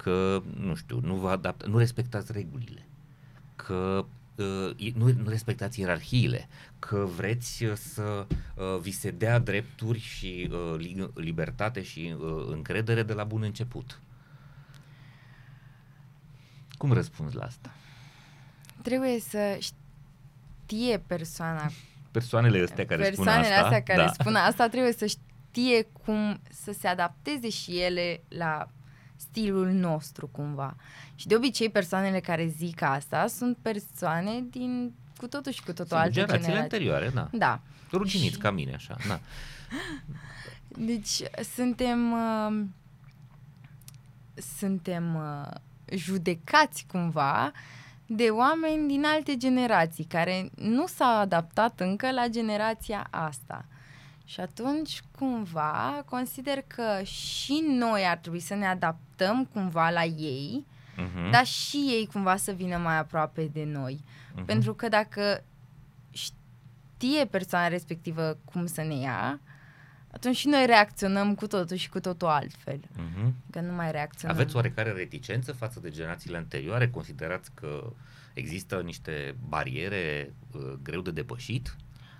că, 0.02 0.42
nu 0.60 0.74
știu, 0.74 1.00
nu 1.02 1.14
vă 1.14 1.30
adapt, 1.30 1.66
nu 1.66 1.78
respectați 1.78 2.32
regulile, 2.32 2.86
că 3.56 4.04
uh, 4.36 4.92
nu, 4.94 5.12
nu 5.12 5.28
respectați 5.28 5.80
ierarhiile, 5.80 6.48
că 6.78 6.96
vreți 7.16 7.64
uh, 7.64 7.74
să 7.74 8.26
uh, 8.54 8.78
vi 8.80 8.90
se 8.90 9.10
dea 9.10 9.38
drepturi 9.38 9.98
și 9.98 10.50
uh, 10.52 10.74
li- 10.76 11.10
libertate 11.14 11.82
și 11.82 12.14
uh, 12.18 12.46
încredere 12.48 13.02
de 13.02 13.12
la 13.12 13.24
bun 13.24 13.42
început. 13.42 14.00
Cum 16.76 16.92
răspunzi 16.92 17.36
la 17.36 17.44
asta? 17.44 17.70
Trebuie 18.82 19.20
să 19.20 19.58
știe 19.60 20.98
persoana 21.06 21.70
Persoanele 22.10 22.62
astea 22.62 22.86
care 22.86 23.02
spun 23.02 23.24
persoanele 23.24 23.54
asta, 23.54 23.64
astea 23.64 23.82
care 23.82 24.02
da. 24.02 24.12
spun 24.12 24.34
asta 24.34 24.68
trebuie 24.68 24.92
să 24.92 25.06
știe 25.06 25.82
cum 26.04 26.40
să 26.50 26.72
se 26.72 26.88
adapteze 26.88 27.48
și 27.48 27.80
ele 27.80 28.22
la 28.28 28.68
stilul 29.18 29.68
nostru 29.68 30.26
cumva. 30.26 30.76
Și 31.14 31.26
de 31.26 31.34
obicei 31.36 31.70
persoanele 31.70 32.20
care 32.20 32.46
zic 32.46 32.82
asta 32.82 33.26
sunt 33.26 33.56
persoane 33.62 34.40
din 34.50 34.92
cu 35.16 35.26
totul 35.26 35.52
și 35.52 35.60
cu 35.62 35.72
totul 35.72 35.84
Sigur, 35.84 35.98
alte 36.00 36.12
generațiile 36.12 36.46
generații. 36.52 36.76
anterioare, 36.76 37.08
da. 37.14 37.28
Da. 37.38 37.60
Ruginiți 37.92 38.32
Și- 38.34 38.38
ca 38.40 38.50
mine, 38.50 38.74
așa, 38.74 38.96
da. 39.08 39.20
Deci 40.68 41.22
suntem 41.54 42.12
uh, 42.12 42.64
suntem 44.58 45.14
uh, 45.14 45.50
judecați 45.98 46.84
cumva 46.90 47.52
de 48.06 48.24
oameni 48.24 48.88
din 48.88 49.04
alte 49.04 49.36
generații 49.36 50.04
care 50.04 50.50
nu 50.56 50.86
s-au 50.86 51.18
adaptat 51.20 51.80
încă 51.80 52.10
la 52.10 52.26
generația 52.28 53.06
asta. 53.10 53.64
Și 54.28 54.40
atunci, 54.40 55.02
cumva, 55.18 56.02
consider 56.06 56.64
că 56.66 57.02
și 57.02 57.64
noi 57.68 58.02
ar 58.06 58.16
trebui 58.16 58.40
să 58.40 58.54
ne 58.54 58.66
adaptăm 58.66 59.44
cumva 59.52 59.90
la 59.90 60.04
ei, 60.04 60.64
Uh-huh. 60.98 61.30
dar 61.30 61.46
și 61.46 61.76
ei 61.76 62.08
cumva 62.12 62.36
să 62.36 62.52
vină 62.52 62.76
mai 62.76 62.98
aproape 62.98 63.44
de 63.52 63.64
noi. 63.64 64.04
uh-huh. 64.04 64.44
Pentru 64.44 64.74
că 64.74 64.88
dacă 64.88 65.44
știe 66.10 67.24
persoana 67.30 67.68
respectivă 67.68 68.38
cum 68.44 68.66
să 68.66 68.82
ne 68.82 68.94
ia, 68.94 69.40
atunci 70.12 70.36
și 70.36 70.46
noi 70.48 70.66
reacționăm 70.66 71.34
cu 71.34 71.46
totul 71.46 71.76
și 71.76 71.88
cu 71.88 72.00
totul 72.00 72.28
altfel. 72.28 72.78
Uh-huh. 72.78 73.32
Că 73.50 73.60
nu 73.60 73.72
mai 73.72 73.90
reacționăm. 73.90 74.36
Aveți 74.36 74.56
oarecare 74.56 74.92
reticență 74.92 75.52
față 75.52 75.80
de 75.80 75.90
generațiile 75.90 76.36
anterioare? 76.36 76.90
Considerați 76.90 77.50
că 77.54 77.92
există 78.34 78.80
niște 78.80 79.34
bariere 79.48 80.34
uh, 80.52 80.72
greu 80.82 81.00
de 81.00 81.10
depășit? 81.10 81.76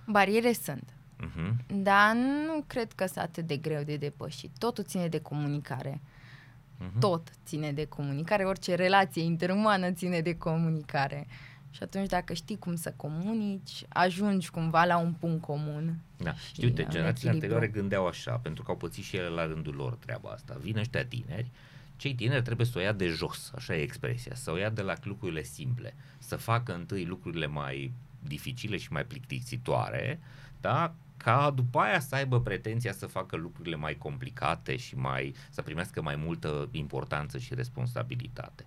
Bariere 0.06 0.52
sunt. 0.52 0.92
Uh-huh. 1.26 1.66
Dar 1.66 2.14
nu 2.46 2.64
cred 2.66 2.92
că 2.92 3.06
sunt 3.06 3.18
atât 3.18 3.46
de 3.46 3.56
greu 3.56 3.82
de 3.82 3.96
depășit. 3.96 4.50
Totul 4.58 4.84
ține 4.84 5.08
de 5.08 5.20
comunicare. 5.20 6.00
Uh-huh. 6.00 6.98
Tot 7.00 7.28
ține 7.44 7.72
de 7.72 7.84
comunicare. 7.84 8.44
Orice 8.44 8.74
relație 8.74 9.22
interumană 9.22 9.90
ține 9.92 10.20
de 10.20 10.36
comunicare. 10.36 11.26
Și 11.70 11.82
atunci 11.82 12.08
dacă 12.08 12.32
știi 12.32 12.58
cum 12.58 12.76
să 12.76 12.92
comunici, 12.96 13.84
ajungi 13.88 14.50
cumva 14.50 14.84
la 14.84 14.98
un 14.98 15.12
punct 15.12 15.42
comun. 15.42 15.98
Da. 16.16 16.34
Și 16.34 16.46
Știu, 16.46 16.68
uite, 16.68 16.82
un 16.82 16.90
generațiile 16.90 17.30
echilibru. 17.30 17.56
anterioare 17.56 17.80
gândeau 17.80 18.06
așa, 18.06 18.36
pentru 18.36 18.62
că 18.62 18.70
au 18.70 18.76
pățit 18.76 19.04
și 19.04 19.16
ele 19.16 19.28
la 19.28 19.46
rândul 19.46 19.74
lor 19.74 19.94
treaba 19.94 20.30
asta. 20.30 20.56
Vin 20.60 20.78
ăștia 20.78 21.04
tineri, 21.04 21.50
cei 21.96 22.14
tineri 22.14 22.42
trebuie 22.42 22.66
să 22.66 22.78
o 22.78 22.80
ia 22.80 22.92
de 22.92 23.06
jos, 23.06 23.52
așa 23.54 23.76
e 23.76 23.80
expresia, 23.82 24.34
să 24.34 24.50
o 24.50 24.56
ia 24.56 24.70
de 24.70 24.82
la 24.82 24.94
lucrurile 25.02 25.42
simple, 25.42 25.94
să 26.18 26.36
facă 26.36 26.74
întâi 26.74 27.04
lucrurile 27.04 27.46
mai 27.46 27.92
dificile 28.20 28.76
și 28.76 28.92
mai 28.92 29.04
plictisitoare, 29.04 30.20
da? 30.60 30.94
Ca 31.18 31.50
după 31.54 31.78
aia 31.78 32.00
să 32.00 32.14
aibă 32.14 32.40
pretenția 32.40 32.92
să 32.92 33.06
facă 33.06 33.36
lucrurile 33.36 33.76
mai 33.76 33.94
complicate 33.94 34.76
și 34.76 34.96
mai 34.96 35.34
să 35.50 35.62
primească 35.62 36.02
mai 36.02 36.16
multă 36.16 36.68
importanță 36.70 37.38
și 37.38 37.54
responsabilitate. 37.54 38.66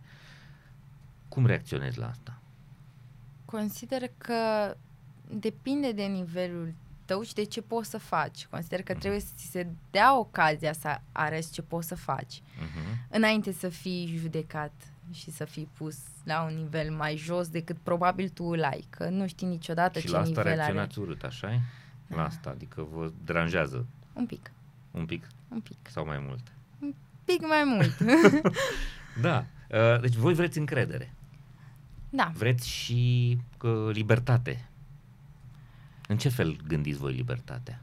Cum 1.27 1.45
reacționezi 1.45 1.97
la 1.99 2.07
asta? 2.07 2.39
Consider 3.45 4.01
că 4.17 4.75
depinde 5.33 5.91
de 5.91 6.03
nivelul 6.03 6.73
tău 7.05 7.21
și 7.21 7.33
de 7.33 7.43
ce 7.43 7.61
poți 7.61 7.89
să 7.89 7.97
faci. 7.97 8.45
Consider 8.49 8.81
că 8.81 8.93
trebuie 8.93 9.19
să 9.19 9.31
ți 9.35 9.45
se 9.45 9.67
dea 9.91 10.17
ocazia 10.19 10.73
să 10.73 10.99
arăți 11.11 11.51
ce 11.51 11.61
poți 11.61 11.87
să 11.87 11.95
faci 11.95 12.41
Uh-huh. 12.41 13.07
înainte 13.09 13.51
să 13.51 13.69
fii 13.69 14.17
judecat 14.17 14.71
și 15.11 15.31
să 15.31 15.45
fii 15.45 15.69
pus 15.77 15.97
la 16.23 16.41
un 16.43 16.55
nivel 16.55 16.91
mai 16.91 17.15
jos 17.15 17.47
decât 17.49 17.77
probabil 17.83 18.29
tu 18.29 18.43
îl 18.43 18.63
ai, 18.63 18.85
că 18.89 19.09
nu 19.09 19.27
știi 19.27 19.47
niciodată 19.47 19.99
Și 19.99 20.05
ce 20.05 20.11
la 20.11 20.17
asta 20.17 20.29
nivel 20.29 20.45
are. 20.45 20.55
reacționați 20.55 20.99
urât, 20.99 21.23
așa 21.23 21.61
La 22.15 22.23
asta, 22.25 22.49
adică 22.49 22.87
vă 22.93 23.11
deranjează 23.25 23.85
Un 24.13 24.25
pic, 24.25 24.51
un 24.91 25.05
pic 25.05 25.27
un 25.49 25.59
pic, 25.59 25.77
sau 25.89 26.05
mai 26.05 26.19
mult. 26.27 26.51
un 26.79 26.93
pic 27.23 27.41
mai 27.47 27.63
mult. 27.65 27.97
Da. 29.21 29.45
Uh, 29.69 30.01
Deci 30.01 30.13
voi 30.15 30.33
vreți 30.33 30.57
încredere. 30.57 31.13
da, 32.09 32.31
Vreți 32.35 32.69
și 32.69 33.37
uh, 33.61 33.89
libertate. 33.93 34.69
În 36.07 36.17
ce 36.17 36.29
fel 36.29 36.57
gândiți 36.67 36.97
voi 36.99 37.13
libertatea? 37.13 37.81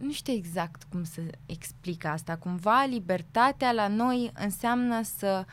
nu 0.00 0.12
știu 0.12 0.32
exact 0.32 0.82
cum 0.90 1.04
să 1.04 1.20
explic 1.46 2.04
asta. 2.04 2.36
Cumva 2.36 2.84
libertatea 2.84 3.72
la 3.72 3.88
noi 3.88 4.30
înseamnă 4.34 5.02
să 5.02 5.44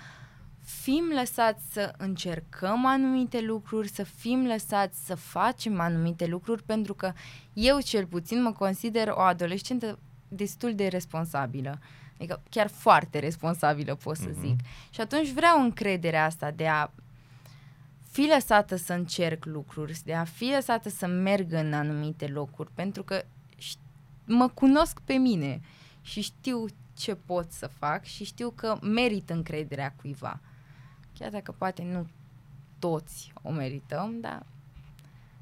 fim 0.69 1.03
lăsați 1.13 1.63
să 1.71 1.93
încercăm 1.97 2.85
anumite 2.85 3.41
lucruri, 3.41 3.87
să 3.89 4.03
fim 4.03 4.45
lăsați 4.45 5.05
să 5.05 5.15
facem 5.15 5.79
anumite 5.79 6.25
lucruri, 6.25 6.63
pentru 6.63 6.93
că 6.93 7.11
eu 7.53 7.79
cel 7.79 8.05
puțin 8.05 8.41
mă 8.41 8.51
consider 8.51 9.07
o 9.07 9.19
adolescentă 9.19 9.99
destul 10.27 10.75
de 10.75 10.87
responsabilă. 10.87 11.79
Adică 12.15 12.41
chiar 12.49 12.67
foarte 12.67 13.19
responsabilă, 13.19 13.95
pot 13.95 14.17
să 14.17 14.29
Mhm. 14.29 14.39
zic. 14.39 14.59
Și 14.89 15.01
atunci 15.01 15.29
vreau 15.31 15.61
încrederea 15.61 16.25
asta 16.25 16.51
de 16.51 16.67
a 16.67 16.89
fi 18.11 18.29
lăsată 18.33 18.75
să 18.75 18.93
încerc 18.93 19.45
lucruri, 19.45 19.99
de 20.05 20.13
a 20.13 20.23
fi 20.23 20.45
lăsată 20.55 20.89
să 20.89 21.05
merg 21.07 21.51
în 21.51 21.73
anumite 21.73 22.27
locuri, 22.27 22.71
pentru 22.73 23.03
că 23.03 23.23
ș- 23.57 23.79
mă 24.25 24.47
cunosc 24.47 24.99
pe 24.99 25.13
mine 25.13 25.59
și 26.01 26.21
știu 26.21 26.65
ce 26.93 27.15
pot 27.15 27.51
să 27.51 27.67
fac 27.67 28.03
și 28.03 28.23
știu 28.25 28.49
că 28.55 28.77
merit 28.81 29.29
încrederea 29.29 29.93
cuiva. 30.01 30.39
Chiar 31.19 31.31
dacă 31.31 31.51
poate 31.51 31.83
nu 31.83 32.07
toți 32.79 33.31
o 33.41 33.51
merităm, 33.51 34.19
dar 34.19 34.45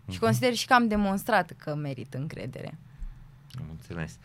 și 0.10 0.12
Mhm. 0.12 0.20
consider 0.20 0.54
și 0.54 0.66
că 0.68 0.74
am 0.74 0.88
demonstrat 0.88 1.52
că 1.52 1.76
merit 1.76 2.14
încredere. 2.14 2.78
Am 3.60 3.66
înțeles. 3.70 4.18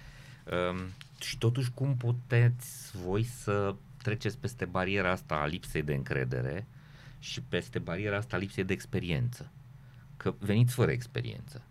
Um, 0.71 0.77
și 1.21 1.39
totuși 1.39 1.71
cum 1.71 1.97
puteți 1.97 2.97
voi 3.05 3.23
să 3.25 3.75
treceți 4.03 4.39
peste 4.39 4.65
bariera 4.65 5.11
asta 5.11 5.35
a 5.35 5.47
lipsei 5.47 5.83
de 5.83 5.95
încredere 5.95 6.67
și 7.19 7.41
peste 7.43 7.79
bariera 7.79 8.17
asta 8.17 8.37
a 8.37 8.39
lipsei 8.39 8.65
de 8.65 8.73
experiență? 8.73 9.51
Că 10.17 10.35
veniți 10.39 10.75
fără 10.75 10.91
experiență. 10.91 11.63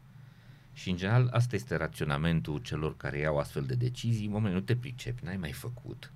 Și 0.74 0.90
în 0.90 0.98
general 0.98 1.30
asta 1.32 1.56
este 1.56 1.76
raționamentul 1.76 2.58
celor 2.60 2.98
care 2.98 3.18
iau 3.18 3.38
astfel 3.38 3.64
de 3.64 3.74
decizii. 3.76 4.26
În 4.26 4.32
moment 4.32 4.54
nu 4.54 4.60
te 4.62 4.76
pricepi, 4.76 5.24
n-ai 5.24 5.38
mai 5.38 5.52
făcut. 5.52 6.12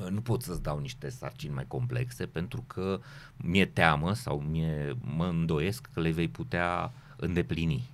Uh, 0.00 0.08
Nu 0.10 0.20
pot 0.20 0.42
să-ți 0.42 0.62
dau 0.62 0.78
niște 0.78 1.08
sarcini 1.08 1.54
mai 1.54 1.64
complexe 1.68 2.26
pentru 2.26 2.64
că 2.66 3.00
mi-e 3.36 3.66
teamă 3.66 4.12
sau 4.14 4.40
mie, 4.40 4.96
mă 5.00 5.26
îndoiesc 5.26 5.88
că 5.92 6.00
le 6.00 6.10
vei 6.10 6.28
putea 6.28 6.92
îndeplini. 7.16 7.88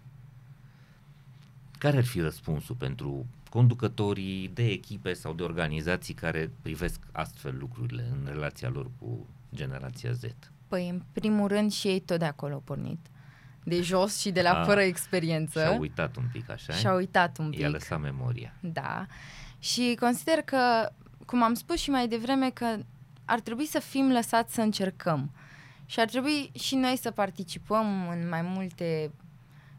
Care 1.79 1.97
ar 1.97 2.05
fi 2.05 2.21
răspunsul 2.21 2.75
pentru 2.75 3.27
conducătorii 3.51 4.51
de 4.55 4.65
echipe 4.67 5.13
sau 5.13 5.33
de 5.33 5.43
organizații 5.43 6.15
care 6.15 6.51
privesc 6.63 7.01
astfel 7.13 7.57
lucrurile 7.59 8.07
în 8.13 8.29
relația 8.33 8.69
lor 8.69 8.91
cu 8.99 9.27
generația 9.55 10.13
Z? 10.13 10.23
Păi, 10.69 10.89
în 10.89 11.03
primul 11.13 11.49
rând, 11.49 11.73
și 11.73 11.89
ei 11.89 12.01
tot 12.01 12.19
de 12.19 12.25
acolo 12.25 12.55
au 12.55 12.63
pornit. 12.65 12.99
De 13.65 13.81
jos 13.83 14.19
și 14.21 14.31
de 14.31 14.43
la 14.43 14.61
Ah, 14.61 14.67
fără 14.67 14.81
experiență. 14.81 15.61
Și-au 15.61 15.79
uitat 15.79 16.17
un 16.17 16.25
pic, 16.33 16.51
așa? 16.51 16.73
Și-au 16.73 16.97
uitat 16.97 17.39
un 17.39 17.51
pic. 17.51 17.61
I-a 17.61 17.69
lăsat 17.69 18.01
memoria. 18.01 18.55
Da. 18.61 19.07
Și 19.59 19.97
consider 20.01 20.35
că, 20.45 20.93
cum 21.33 21.43
am 21.43 21.55
spus 21.55 21.79
și 21.81 21.91
mai 21.91 22.09
devreme, 22.09 22.51
că 22.51 22.77
ar 23.25 23.41
trebui 23.41 23.67
să 23.67 23.79
fim 23.79 24.11
lăsați 24.11 24.55
să 24.55 24.61
încercăm. 24.61 25.31
Și 25.87 26.01
ar 26.01 26.07
trebui 26.09 26.51
și 26.59 26.75
noi 26.75 26.97
să 26.97 27.11
participăm 27.11 28.09
în 28.09 28.29
mai 28.29 28.43
multe, 28.43 29.11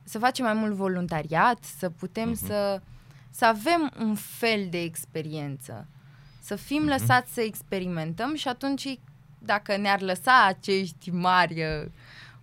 să 0.04 0.20
facem 0.20 0.46
mai 0.46 0.54
mult 0.54 0.74
voluntariat, 0.74 1.64
să 1.78 1.90
putem 1.90 2.30
Mhm. 2.30 2.46
să, 2.46 2.82
să 3.30 3.46
avem 3.46 3.92
un 4.00 4.16
fel 4.16 4.68
de 4.70 4.82
experiență. 4.82 5.88
Să 6.42 6.56
fim 6.56 6.82
Mhm. 6.82 6.88
lăsați 6.90 7.34
să 7.34 7.42
experimentăm 7.42 8.36
și 8.36 8.48
atunci, 8.48 9.00
dacă 9.40 9.78
ne-ar 9.78 10.02
lăsa 10.02 10.46
acești 10.46 11.12
mari 11.12 11.62
uh, 11.64 11.86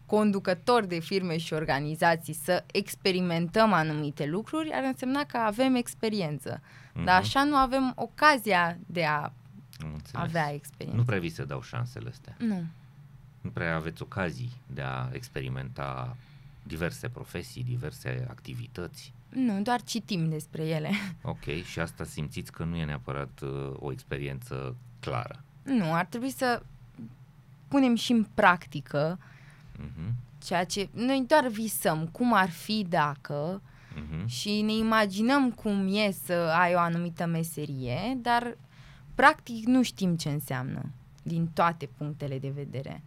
conducători 0.07 0.89
de 0.89 0.99
firme 0.99 1.37
și 1.37 1.53
organizații 1.53 2.35
să 2.35 2.65
experimentăm 2.73 3.73
anumite 3.73 4.27
lucruri, 4.27 4.73
ar 4.73 4.83
însemna 4.85 5.25
că 5.25 5.37
avem 5.37 5.75
experiență. 5.75 6.61
Mhm. 6.95 7.05
Dar 7.05 7.21
așa 7.21 7.45
nu 7.45 7.57
avem 7.57 7.93
ocazia 7.97 8.79
de 8.87 9.05
a 9.05 9.23
Am 9.83 9.93
înțeles. 9.93 10.23
avea 10.27 10.53
experiență. 10.53 10.99
Nu 11.01 11.05
prea 11.07 11.19
vi 11.19 11.29
se 11.29 11.45
dau 11.45 11.63
șansele 11.63 12.09
astea. 12.09 12.35
Nu. 12.39 12.65
Nu 13.41 13.51
prea 13.51 13.75
aveți 13.77 14.03
ocazii 14.03 14.53
de 14.67 14.83
a 14.83 15.09
experimenta 15.13 16.17
diverse 16.63 17.09
profesii, 17.09 17.65
diverse 17.65 18.27
activități. 18.31 19.13
Nu, 19.29 19.63
doar 19.63 19.83
citim 19.83 20.29
despre 20.29 20.67
ele. 20.67 20.91
Ok, 21.23 21.45
și 21.65 21.81
asta 21.81 22.05
simțiți 22.05 22.53
că 22.53 22.65
nu 22.65 22.77
e 22.77 22.85
neapărat 22.85 23.41
uh, 23.43 23.73
o 23.79 23.93
experiență 23.93 24.77
clară. 25.01 25.45
Nu, 25.63 25.95
ar 25.95 26.05
trebui 26.05 26.31
să 26.31 26.63
punem 27.69 27.95
și 27.95 28.13
în 28.13 28.27
practică 28.35 29.19
Mhm, 29.79 30.15
ceea 30.45 30.65
ce 30.65 30.89
noi 30.93 31.25
doar 31.27 31.47
visăm, 31.47 32.07
cum 32.07 32.33
ar 32.35 32.51
fi 32.51 32.87
dacă 32.89 33.63
mhm. 33.95 34.27
și 34.27 34.61
ne 34.61 34.73
imaginăm 34.73 35.51
cum 35.51 35.89
e 35.95 36.11
să 36.11 36.33
ai 36.33 36.75
o 36.75 36.79
anumită 36.79 37.27
meserie, 37.27 38.19
dar 38.23 38.57
practic 39.15 39.67
nu 39.67 39.83
știm 39.83 40.17
ce 40.17 40.29
înseamnă 40.29 40.91
din 41.23 41.47
toate 41.47 41.89
punctele 41.97 42.39
de 42.39 42.49
vedere. 42.49 43.03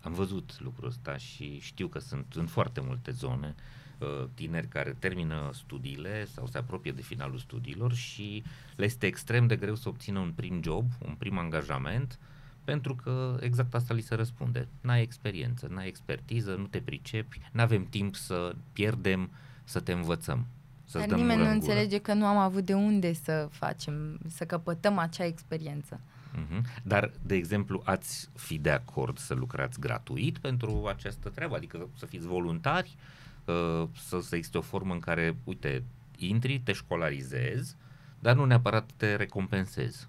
Am 0.00 0.12
văzut 0.12 0.60
lucrul 0.60 0.88
ăsta 0.88 1.16
și 1.16 1.58
știu 1.60 1.86
că 1.86 1.98
sunt 1.98 2.26
în 2.34 2.46
foarte 2.46 2.80
multe 2.80 3.10
zone 3.10 3.54
uh, 3.98 4.28
tineri 4.34 4.68
care 4.68 4.96
termină 4.98 5.50
studiile 5.52 6.24
sau 6.24 6.46
se 6.46 6.58
apropie 6.58 6.92
de 6.92 7.02
finalul 7.02 7.38
studiilor 7.38 7.94
și 7.94 8.42
le 8.76 8.84
este 8.84 9.06
extrem 9.06 9.46
de 9.46 9.56
greu 9.56 9.74
să 9.74 9.88
obțină 9.88 10.18
un 10.18 10.32
prim 10.32 10.62
job, 10.62 10.84
un 11.06 11.14
prim 11.18 11.38
angajament, 11.38 12.18
pentru 12.64 12.94
că 12.94 13.36
exact 13.40 13.74
asta 13.74 13.94
li 13.94 14.00
se 14.00 14.14
răspunde. 14.14 14.68
N-ai 14.80 15.02
experiență, 15.02 15.66
n-ai 15.70 15.86
expertiză, 15.86 16.54
nu 16.54 16.66
te 16.66 16.78
pricepi, 16.78 17.40
n-avem 17.52 17.86
timp 17.86 18.14
să 18.14 18.54
pierdem, 18.72 19.30
să 19.64 19.80
te 19.80 19.92
învățăm. 19.92 20.46
Să 20.84 20.98
Dar 20.98 21.08
dăm 21.08 21.16
nimeni 21.18 21.38
mură 21.38 21.48
nu 21.48 21.54
în 21.54 21.60
gură. 21.60 21.72
înțelege 21.72 21.98
că 22.00 22.12
nu 22.14 22.26
am 22.26 22.36
avut 22.36 22.64
de 22.64 22.74
unde 22.74 23.12
să 23.12 23.48
facem, 23.50 24.18
să 24.28 24.44
căpătăm 24.44 24.98
acea 24.98 25.24
experiență. 25.24 26.00
Mhm. 26.36 26.64
Dar, 26.82 27.10
de 27.22 27.34
exemplu, 27.34 27.82
ați 27.84 28.28
fi 28.36 28.58
de 28.58 28.70
acord 28.70 29.18
să 29.18 29.34
lucrați 29.34 29.80
gratuit 29.80 30.38
pentru 30.38 30.84
această 30.88 31.28
treabă? 31.28 31.56
Adică 31.56 31.88
să 31.98 32.06
fiți 32.06 32.26
voluntari, 32.26 32.96
uh, 33.44 33.88
să, 34.06 34.20
să 34.20 34.36
existe 34.36 34.58
o 34.58 34.60
formă 34.60 34.92
în 34.92 35.00
care, 35.00 35.36
uite, 35.44 35.82
intri, 36.16 36.60
te 36.64 36.72
școlarizezi, 36.72 37.76
dar 38.18 38.34
nu 38.34 38.44
neapărat 38.44 38.90
te 38.96 39.14
recompensezi. 39.16 40.08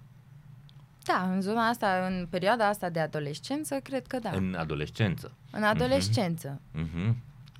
Da, 1.04 1.30
în 1.32 1.40
zona 1.40 1.68
asta, 1.68 2.06
în 2.10 2.26
perioada 2.30 2.68
asta 2.68 2.88
de 2.90 3.00
adolescență, 3.00 3.76
cred 3.82 4.06
că 4.06 4.18
da. 4.18 4.30
În, 4.30 4.44
În 4.44 4.54
adolescență. 4.54 5.32
în 5.50 5.62
adolescență. 5.62 6.60
Mhm. 6.72 7.16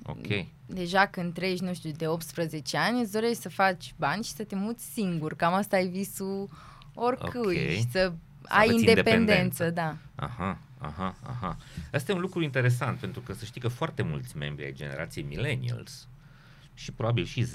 Ok. 0.07 0.45
Deja 0.65 1.05
când 1.07 1.33
treci, 1.33 1.59
nu 1.59 1.73
știu, 1.73 1.91
de 1.91 2.07
18 2.07 2.77
ani, 2.77 3.01
îți 3.01 3.11
dorești 3.11 3.41
să 3.41 3.49
faci 3.49 3.93
bani 3.97 4.23
și 4.23 4.31
să 4.31 4.43
te 4.43 4.55
muți 4.55 4.83
singur. 4.93 5.33
Cam 5.35 5.53
asta 5.53 5.79
e 5.79 5.87
visul 5.87 6.49
oricui. 6.93 7.55
Ok. 7.57 7.71
Și 7.71 7.81
să, 7.81 7.87
Să 7.91 8.13
ai 8.47 8.63
aveți 8.67 8.79
independență, 8.79 9.63
independență. 9.63 9.69
da. 9.69 9.97
Aha, 10.15 10.57
aha, 10.77 11.15
aha. 11.23 11.57
Asta 11.93 12.11
e 12.11 12.15
un 12.15 12.21
lucru 12.21 12.41
interesant, 12.43 12.97
pentru 12.99 13.21
că 13.21 13.33
să 13.33 13.45
știi 13.45 13.61
că 13.61 13.67
foarte 13.67 14.01
mulți 14.01 14.37
membri 14.37 14.65
ai 14.65 14.73
generației 14.73 15.25
millennials 15.25 16.07
și 16.73 16.91
probabil 16.91 17.25
și 17.25 17.41
Z 17.41 17.53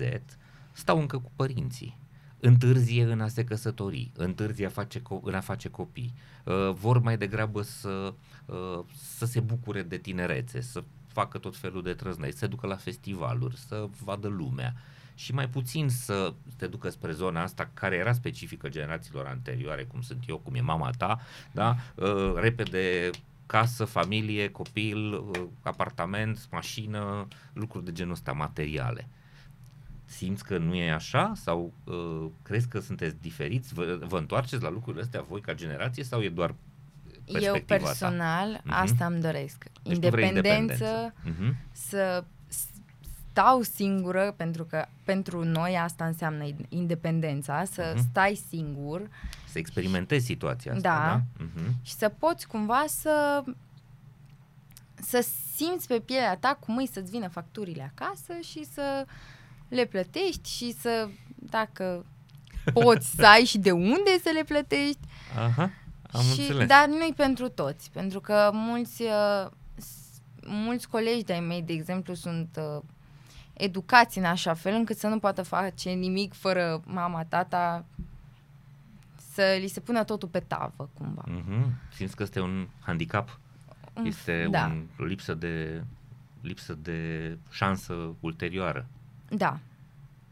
stau 0.73 0.99
încă 1.01 1.19
cu 1.19 1.31
părinții. 1.37 2.01
Întârzie 2.41 3.03
în 3.03 3.21
a 3.21 3.29
se 3.29 3.45
căsători, 3.45 4.11
întârzie 4.17 4.67
a 4.67 4.69
face 4.69 4.99
co- 5.01 5.23
în 5.23 5.35
a 5.35 5.41
face 5.41 5.69
copii. 5.69 6.15
Uh, 6.45 6.71
vor 6.73 6.99
mai 7.01 7.17
degrabă 7.19 7.63
să, 7.63 8.15
uh, 8.47 8.79
să 9.17 9.27
se 9.27 9.41
bucure 9.41 9.83
de 9.83 9.97
tinerețe, 9.97 10.61
să 10.61 10.83
facă 11.13 11.39
tot 11.39 11.57
felul 11.57 11.83
de 11.83 11.95
trăznăi, 11.95 12.33
să 12.33 12.39
se 12.39 12.47
ducă 12.47 12.67
la 12.67 12.77
festivaluri, 12.77 13.57
să 13.57 13.89
vadă 14.05 14.29
lumea 14.29 14.75
și 15.15 15.35
mai 15.35 15.49
puțin 15.49 15.89
să 15.89 16.35
te 16.57 16.67
ducă 16.67 16.89
spre 16.89 17.13
zona 17.13 17.43
asta 17.43 17.71
care 17.75 17.97
era 17.97 18.13
specifică 18.13 18.69
generațiilor 18.69 19.27
anterioare, 19.27 19.85
cum 19.85 20.01
sunt 20.01 20.25
eu, 20.27 20.39
cum 20.39 20.55
e 20.55 20.61
mama 20.61 20.91
ta, 20.91 21.21
da? 21.53 21.77
Uh, 21.95 22.33
repede 22.35 23.11
casă, 23.47 23.85
familie, 23.85 24.51
copil, 24.51 25.13
uh, 25.13 25.43
apartament, 25.63 26.49
mașină, 26.51 27.29
lucruri 27.53 27.85
de 27.85 27.93
genul 27.93 28.13
ăsta 28.13 28.33
materiale. 28.33 29.09
Simți 30.05 30.45
că 30.45 30.59
nu 30.59 30.75
e 30.75 30.93
așa 30.93 31.33
sau 31.35 31.73
uh, 31.85 32.27
crezi 32.43 32.69
că 32.69 32.81
sunteți 32.81 33.21
diferiți? 33.21 33.75
Vă, 33.75 33.99
vă 34.07 34.19
întoarceți 34.19 34.63
la 34.63 34.71
lucrurile 34.71 35.03
astea 35.03 35.23
voi 35.23 35.41
ca 35.41 35.55
generație 35.55 36.05
sau 36.05 36.21
e 36.21 36.29
doar 36.29 36.55
Eu 37.41 37.53
perspectiva 37.53 37.78
ta? 37.78 37.85
personal 37.85 38.61
Mhm. 38.64 38.72
asta 38.74 39.07
îmi 39.07 39.20
doresc. 39.20 39.64
Deci 39.83 39.99
tu 39.99 40.09
vrei 40.09 40.28
Independență, 40.28 41.14
Mhm. 41.24 41.57
să 41.72 42.24
s- 42.49 42.66
stau 43.30 43.62
singură, 43.62 44.35
pentru 44.37 44.64
că 44.64 44.87
pentru 45.05 45.45
noi 45.45 45.76
asta 45.78 46.05
înseamnă 46.05 46.45
in- 46.45 46.66
independența, 46.68 47.64
să 47.64 47.93
Mhm. 47.95 48.09
stai 48.11 48.41
singur 48.49 49.09
Să 49.51 49.59
experimentezi 49.59 50.24
situația 50.26 50.72
asta, 50.72 50.89
Da. 50.89 51.22
da? 51.37 51.45
Mhm. 51.45 51.74
și 51.83 51.93
să 51.95 52.09
poți 52.09 52.47
cumva 52.47 52.85
să 52.89 53.43
să 55.05 55.26
simți 55.57 55.87
pe 55.87 55.99
pielea 56.01 56.37
ta 56.37 56.57
cum 56.61 56.78
e 56.78 56.85
să-ți 56.93 57.11
vină 57.11 57.28
facturile 57.28 57.93
acasă 57.95 58.33
și 58.43 58.64
să 58.72 59.07
le 59.68 59.85
plătești 59.85 60.51
și 60.51 60.72
să, 60.80 61.09
dacă 61.35 62.07
poți 62.72 63.11
să 63.16 63.26
ai 63.26 63.45
și 63.45 63.59
de 63.59 63.70
unde 63.70 64.18
să 64.22 64.30
le 64.35 64.43
plătești. 64.45 64.99
Aha, 65.39 65.70
am 66.13 66.23
și, 66.23 66.41
înțeles. 66.41 66.67
Dar 66.69 66.87
nu-i 66.87 67.13
pentru 67.17 67.49
toți, 67.49 67.91
pentru 67.91 68.21
că 68.21 68.51
mulți, 68.53 69.03
uh, 69.03 69.51
s- 69.75 70.21
mulți 70.47 70.89
colegi 70.89 71.25
de-ai 71.25 71.41
mei, 71.41 71.63
de 71.63 71.73
exemplu, 71.73 72.15
sunt 72.15 72.59
uh, 72.77 72.83
educați 73.53 74.19
în 74.19 74.25
așa 74.25 74.55
fel 74.55 74.75
încât 74.75 74.97
să 74.99 75.07
nu 75.07 75.19
poată 75.19 75.43
face 75.43 75.91
nimic 75.91 76.33
fără 76.35 76.81
mama, 76.85 77.25
tata, 77.25 77.85
să 79.33 79.57
li 79.61 79.67
se 79.69 79.81
pună 79.81 80.05
totul 80.05 80.29
pe 80.29 80.41
tavă, 80.41 80.89
cumva. 80.99 81.23
Mhm. 81.27 81.73
Simți 81.95 82.17
că 82.17 82.23
este 82.23 82.41
un 82.41 82.69
handicap? 82.81 83.39
Este 84.05 84.47
da. 84.51 84.65
un, 84.65 84.87
o 84.99 85.05
lipsă 85.05 85.35
de, 85.35 85.85
lipsă 86.41 86.75
de 86.83 87.39
șansă 87.51 88.15
ulterioară. 88.21 88.87
Da. 89.29 89.59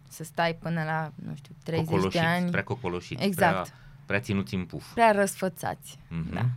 Să 0.08 0.24
stai 0.24 0.54
până 0.54 0.84
la, 0.84 1.12
nu 1.28 1.34
știu, 1.34 1.54
30 1.64 1.86
Cocoloșiți, 1.88 2.22
de 2.22 2.28
ani. 2.28 2.50
prea 2.50 2.64
cocoloșiți, 2.64 3.22
Exact. 3.22 3.52
prea, 3.68 3.78
prea 4.10 4.22
ținuți 4.22 4.54
în 4.54 4.64
puf. 4.64 4.92
Prea 4.92 5.12
răsfățați. 5.12 5.98
Mhm. 6.08 6.32
Da. 6.34 6.48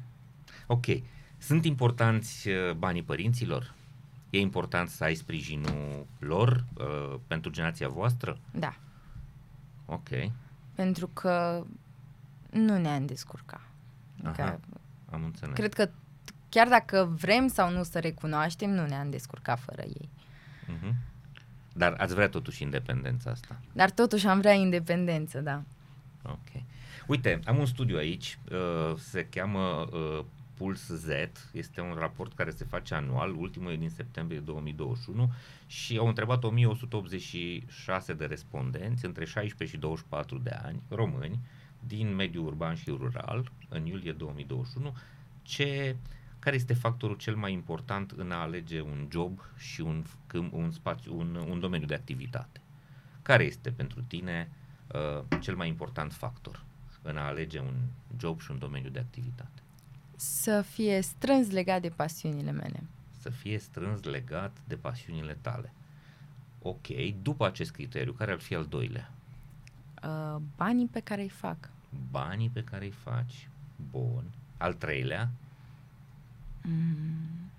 Ok. 0.68 0.86
Sunt 1.38 1.66
importanți 1.66 2.50
uh, 2.50 2.72
banii 2.72 3.04
părinților? 3.04 3.74
E 4.30 4.40
important 4.40 4.90
să 4.90 5.04
ai 5.04 5.16
sprijinul 5.16 6.06
lor 6.20 6.66
uh, 6.78 7.20
pentru 7.28 7.52
generația 7.52 7.88
voastră? 7.88 8.38
Da. 8.52 8.76
Ok. 9.86 10.08
Pentru 10.76 11.08
că 11.08 11.64
nu 12.52 12.78
ne-am 12.78 13.06
descurca. 13.06 13.62
Aha. 14.24 14.30
Adică, 14.30 14.60
Am 15.12 15.24
înțeles. 15.24 15.56
cred 15.56 15.74
că 15.74 15.90
chiar 16.50 16.68
dacă 16.68 17.16
vrem 17.20 17.48
sau 17.48 17.72
nu 17.72 17.84
să 17.84 18.00
recunoaștem, 18.00 18.70
nu 18.70 18.86
ne-am 18.86 19.10
descurcat 19.10 19.60
fără 19.60 19.82
ei. 19.82 20.10
Mhm. 20.68 20.96
Dar 21.74 21.96
ați 21.98 22.14
vrea 22.14 22.30
totuși 22.30 22.64
independența 22.64 23.30
asta. 23.32 23.60
Dar 23.74 23.92
totuși 23.92 24.28
am 24.28 24.40
vrea 24.40 24.54
independență, 24.54 25.40
da. 25.40 25.64
Ok. 26.24 26.64
Uite, 27.08 27.40
am 27.46 27.58
un 27.58 27.66
studiu 27.66 27.98
aici, 27.98 28.38
uh, 28.52 28.98
se 28.98 29.26
cheamă 29.26 29.88
uh, 29.92 30.26
Puls 30.54 30.88
Z, 30.88 31.08
este 31.52 31.82
un 31.82 31.96
raport 31.98 32.34
care 32.34 32.50
se 32.50 32.66
face 32.66 32.94
anual, 32.94 33.36
ultimul 33.36 33.72
e 33.72 33.76
din 33.76 33.90
septembrie 33.90 34.40
2021 34.40 35.32
și 35.68 35.98
au 35.98 36.08
întrebat 36.08 36.44
1186 36.44 38.14
de 38.14 38.26
respondenți 38.26 39.06
între 39.06 39.26
16 39.26 39.76
și 39.76 39.82
24 39.82 40.38
de 40.38 40.50
ani, 40.64 40.82
români, 40.90 41.40
din 41.80 42.16
mediul 42.16 42.46
urban 42.46 42.76
și 42.76 42.90
rural, 42.90 43.52
în 43.70 43.86
iulie 43.86 44.12
2021, 44.12 44.96
ce, 45.42 45.96
care 46.40 46.56
este 46.56 46.74
factorul 46.74 47.16
cel 47.16 47.36
mai 47.36 47.54
important 47.54 48.12
în 48.12 48.32
a 48.32 48.42
alege 48.42 48.82
un 48.82 49.08
job 49.12 49.40
și 49.58 49.82
un, 49.82 50.04
câmp- 50.04 50.52
un, 50.52 50.72
spațiu, 50.72 51.18
un, 51.18 51.36
un 51.50 51.60
domeniu 51.60 51.88
de 51.88 51.94
activitate? 51.94 52.62
Care 53.22 53.44
este 53.44 53.72
pentru 53.72 54.02
tine 54.02 54.52
uh, 54.94 55.40
cel 55.40 55.56
mai 55.56 55.68
important 55.68 56.14
factor 56.14 56.64
în 57.04 57.18
a 57.18 57.26
alege 57.26 57.60
un 57.60 57.74
job 58.18 58.40
și 58.42 58.52
un 58.52 58.60
domeniu 58.60 58.90
de 58.90 59.00
activitate? 59.00 59.62
Să 60.16 60.62
fie 60.62 61.02
strâns 61.02 61.50
legat 61.52 61.82
de 61.82 61.90
pasiunile 61.90 62.52
mele. 62.52 62.84
Să 63.20 63.30
fie 63.30 63.58
strâns 63.58 64.04
legat 64.04 64.58
de 64.68 64.76
pasiunile 64.76 65.38
tale. 65.42 65.74
Ok, 66.62 66.88
după 67.22 67.46
acest 67.46 67.72
criteriu, 67.72 68.12
care 68.14 68.32
ar 68.32 68.40
fi 68.40 68.56
al 68.56 68.66
doilea? 68.66 69.12
Uh, 70.04 70.42
banii 70.56 70.88
pe 70.88 71.00
care 71.00 71.22
îi 71.22 71.30
fac. 71.30 71.70
Banii 72.12 72.50
pe 72.50 72.64
care 72.64 72.86
îi 72.86 72.92
faci. 72.92 73.48
Bun. 73.92 74.24
Al 74.58 74.74
treilea? 74.74 75.30
Mm. 76.62 77.50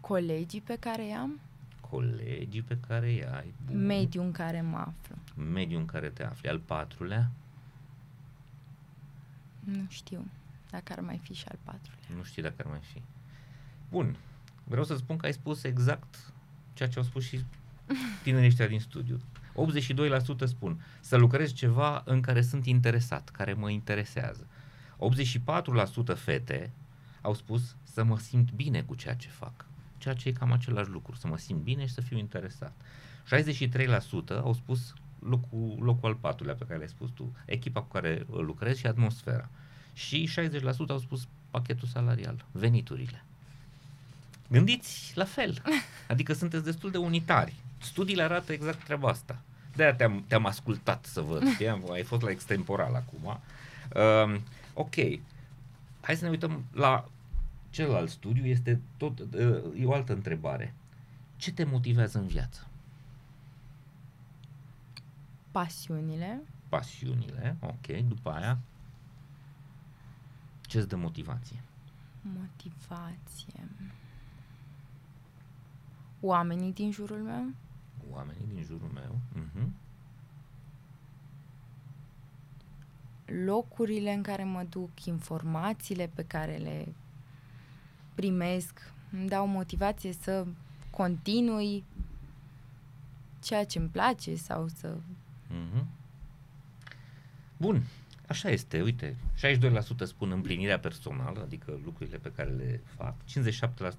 Colegii 0.00 0.60
pe 0.60 0.76
care 0.76 1.06
i-am, 1.06 1.40
Colegii 1.90 2.62
pe 2.62 2.78
care 2.88 3.06
îi 3.06 3.24
ai. 3.26 3.54
Bun. 3.66 3.86
mediul 3.86 4.24
în 4.24 4.32
care 4.32 4.60
mă 4.60 4.76
aflu. 4.76 5.16
Mediul 5.34 5.80
în 5.80 5.86
care 5.86 6.08
te 6.08 6.24
afli. 6.24 6.48
Al 6.48 6.58
patrulea? 6.58 7.30
Nu 9.60 9.86
știu 9.88 10.26
dacă 10.70 10.92
ar 10.92 11.00
mai 11.00 11.20
fi 11.22 11.34
și 11.34 11.44
al 11.48 11.58
patrulea. 11.62 12.16
Nu 12.16 12.22
știu 12.22 12.42
dacă 12.42 12.54
ar 12.58 12.66
mai 12.66 12.80
fi. 12.92 13.02
Bun. 13.90 14.16
Vreau 14.64 14.84
să 14.84 14.96
spun 14.96 15.16
că 15.16 15.26
ai 15.26 15.32
spus 15.32 15.64
exact 15.64 16.32
ceea 16.72 16.88
ce 16.88 16.98
au 16.98 17.04
spus 17.04 17.24
și 17.24 17.44
tinerii 18.22 18.48
ăștia 18.48 18.66
din 18.66 18.80
studiu. 18.80 19.20
82% 20.44 20.44
spun 20.44 20.84
să 21.00 21.16
lucrez 21.16 21.52
ceva 21.52 22.02
în 22.04 22.20
care 22.20 22.42
sunt 22.42 22.66
interesat, 22.66 23.28
care 23.28 23.52
mă 23.52 23.70
interesează. 23.70 24.46
84% 26.14 26.16
fete 26.16 26.70
au 27.20 27.34
spus 27.34 27.76
să 27.82 28.04
mă 28.04 28.18
simt 28.18 28.52
bine 28.52 28.82
cu 28.82 28.94
ceea 28.94 29.14
ce 29.14 29.28
fac. 29.28 29.66
Ceea 29.98 30.14
ce 30.14 30.28
e 30.28 30.32
cam 30.32 30.52
același 30.52 30.90
lucru, 30.90 31.14
să 31.14 31.26
mă 31.26 31.38
simt 31.38 31.60
bine 31.60 31.86
și 31.86 31.92
să 31.92 32.00
fiu 32.00 32.16
interesat. 32.16 32.72
63% 33.24 34.40
au 34.42 34.52
spus 34.52 34.94
locul, 35.28 35.76
locul 35.80 36.08
al 36.08 36.14
patrulea 36.14 36.54
pe 36.54 36.64
care 36.64 36.78
l-ai 36.78 36.88
spus 36.88 37.10
tu, 37.14 37.36
echipa 37.44 37.80
cu 37.80 37.88
care 37.88 38.26
lucrezi 38.30 38.78
și 38.80 38.86
atmosfera. 38.86 39.48
Și 39.92 40.30
60% 40.60 40.62
au 40.88 40.98
spus 40.98 41.26
pachetul 41.50 41.88
salarial, 41.88 42.44
veniturile. 42.52 43.24
Gândiți 44.48 45.12
la 45.14 45.24
fel, 45.24 45.62
adică 46.08 46.32
sunteți 46.32 46.64
destul 46.64 46.90
de 46.90 46.98
unitari. 46.98 47.54
Studiile 47.78 48.22
arată 48.22 48.52
exact 48.52 48.84
treaba 48.84 49.08
asta. 49.08 49.40
De-aia 49.76 49.94
te-am, 49.94 50.24
te-am 50.26 50.46
ascultat 50.46 51.04
să 51.04 51.20
văd, 51.20 51.48
știi? 51.52 51.68
Am- 51.68 51.90
ai 51.90 52.02
fost 52.02 52.22
la 52.22 52.30
extemporal 52.30 52.94
acum. 52.94 53.40
Um, 54.34 54.40
ok, 54.74 54.94
hai 56.00 56.16
să 56.16 56.24
ne 56.24 56.30
uităm 56.30 56.64
la 56.72 57.08
celălalt 57.70 58.10
studiu, 58.10 58.46
este 58.46 58.80
tot, 58.96 59.18
uh, 59.18 59.80
e 59.80 59.84
o 59.84 59.92
altă 59.92 60.12
întrebare. 60.12 60.74
Ce 61.36 61.52
te 61.52 61.64
motivează 61.64 62.18
în 62.18 62.26
viață? 62.26 62.66
Pasiunile, 65.54 66.42
Pasiunile, 66.68 67.56
ok, 67.60 67.86
după 68.08 68.30
aia 68.30 68.58
ce-ți 70.60 70.88
dă 70.88 70.96
motivație? 70.96 71.62
motivație. 72.22 73.68
Oamenii 76.20 76.72
din 76.72 76.92
jurul 76.92 77.18
meu, 77.18 77.52
Oamenii 78.10 78.46
din 78.54 78.62
jurul 78.62 78.90
meu. 78.94 79.18
Uh-huh. 79.36 79.68
locurile 83.44 84.12
în 84.12 84.22
care 84.22 84.44
mă 84.44 84.62
duc, 84.62 85.04
informațiile 85.04 86.10
pe 86.14 86.24
care 86.24 86.56
le 86.56 86.94
primesc, 88.14 88.92
îmi 89.12 89.28
dau 89.28 89.46
motivație 89.46 90.12
să 90.12 90.46
continui 90.90 91.84
ceea 93.40 93.64
ce 93.64 93.78
îmi 93.78 93.88
place 93.88 94.36
sau 94.36 94.68
să... 94.68 94.96
Mhm. 95.54 95.86
Bun. 97.56 97.82
Așa 98.28 98.48
este, 98.48 98.82
uite, 98.82 99.16
62% 99.34 100.04
spun 100.04 100.30
împlinirea 100.30 100.78
personală, 100.78 101.40
adică 101.40 101.80
lucrurile 101.84 102.16
pe 102.16 102.32
care 102.32 102.50
le 102.50 102.80
fac, 102.96 103.14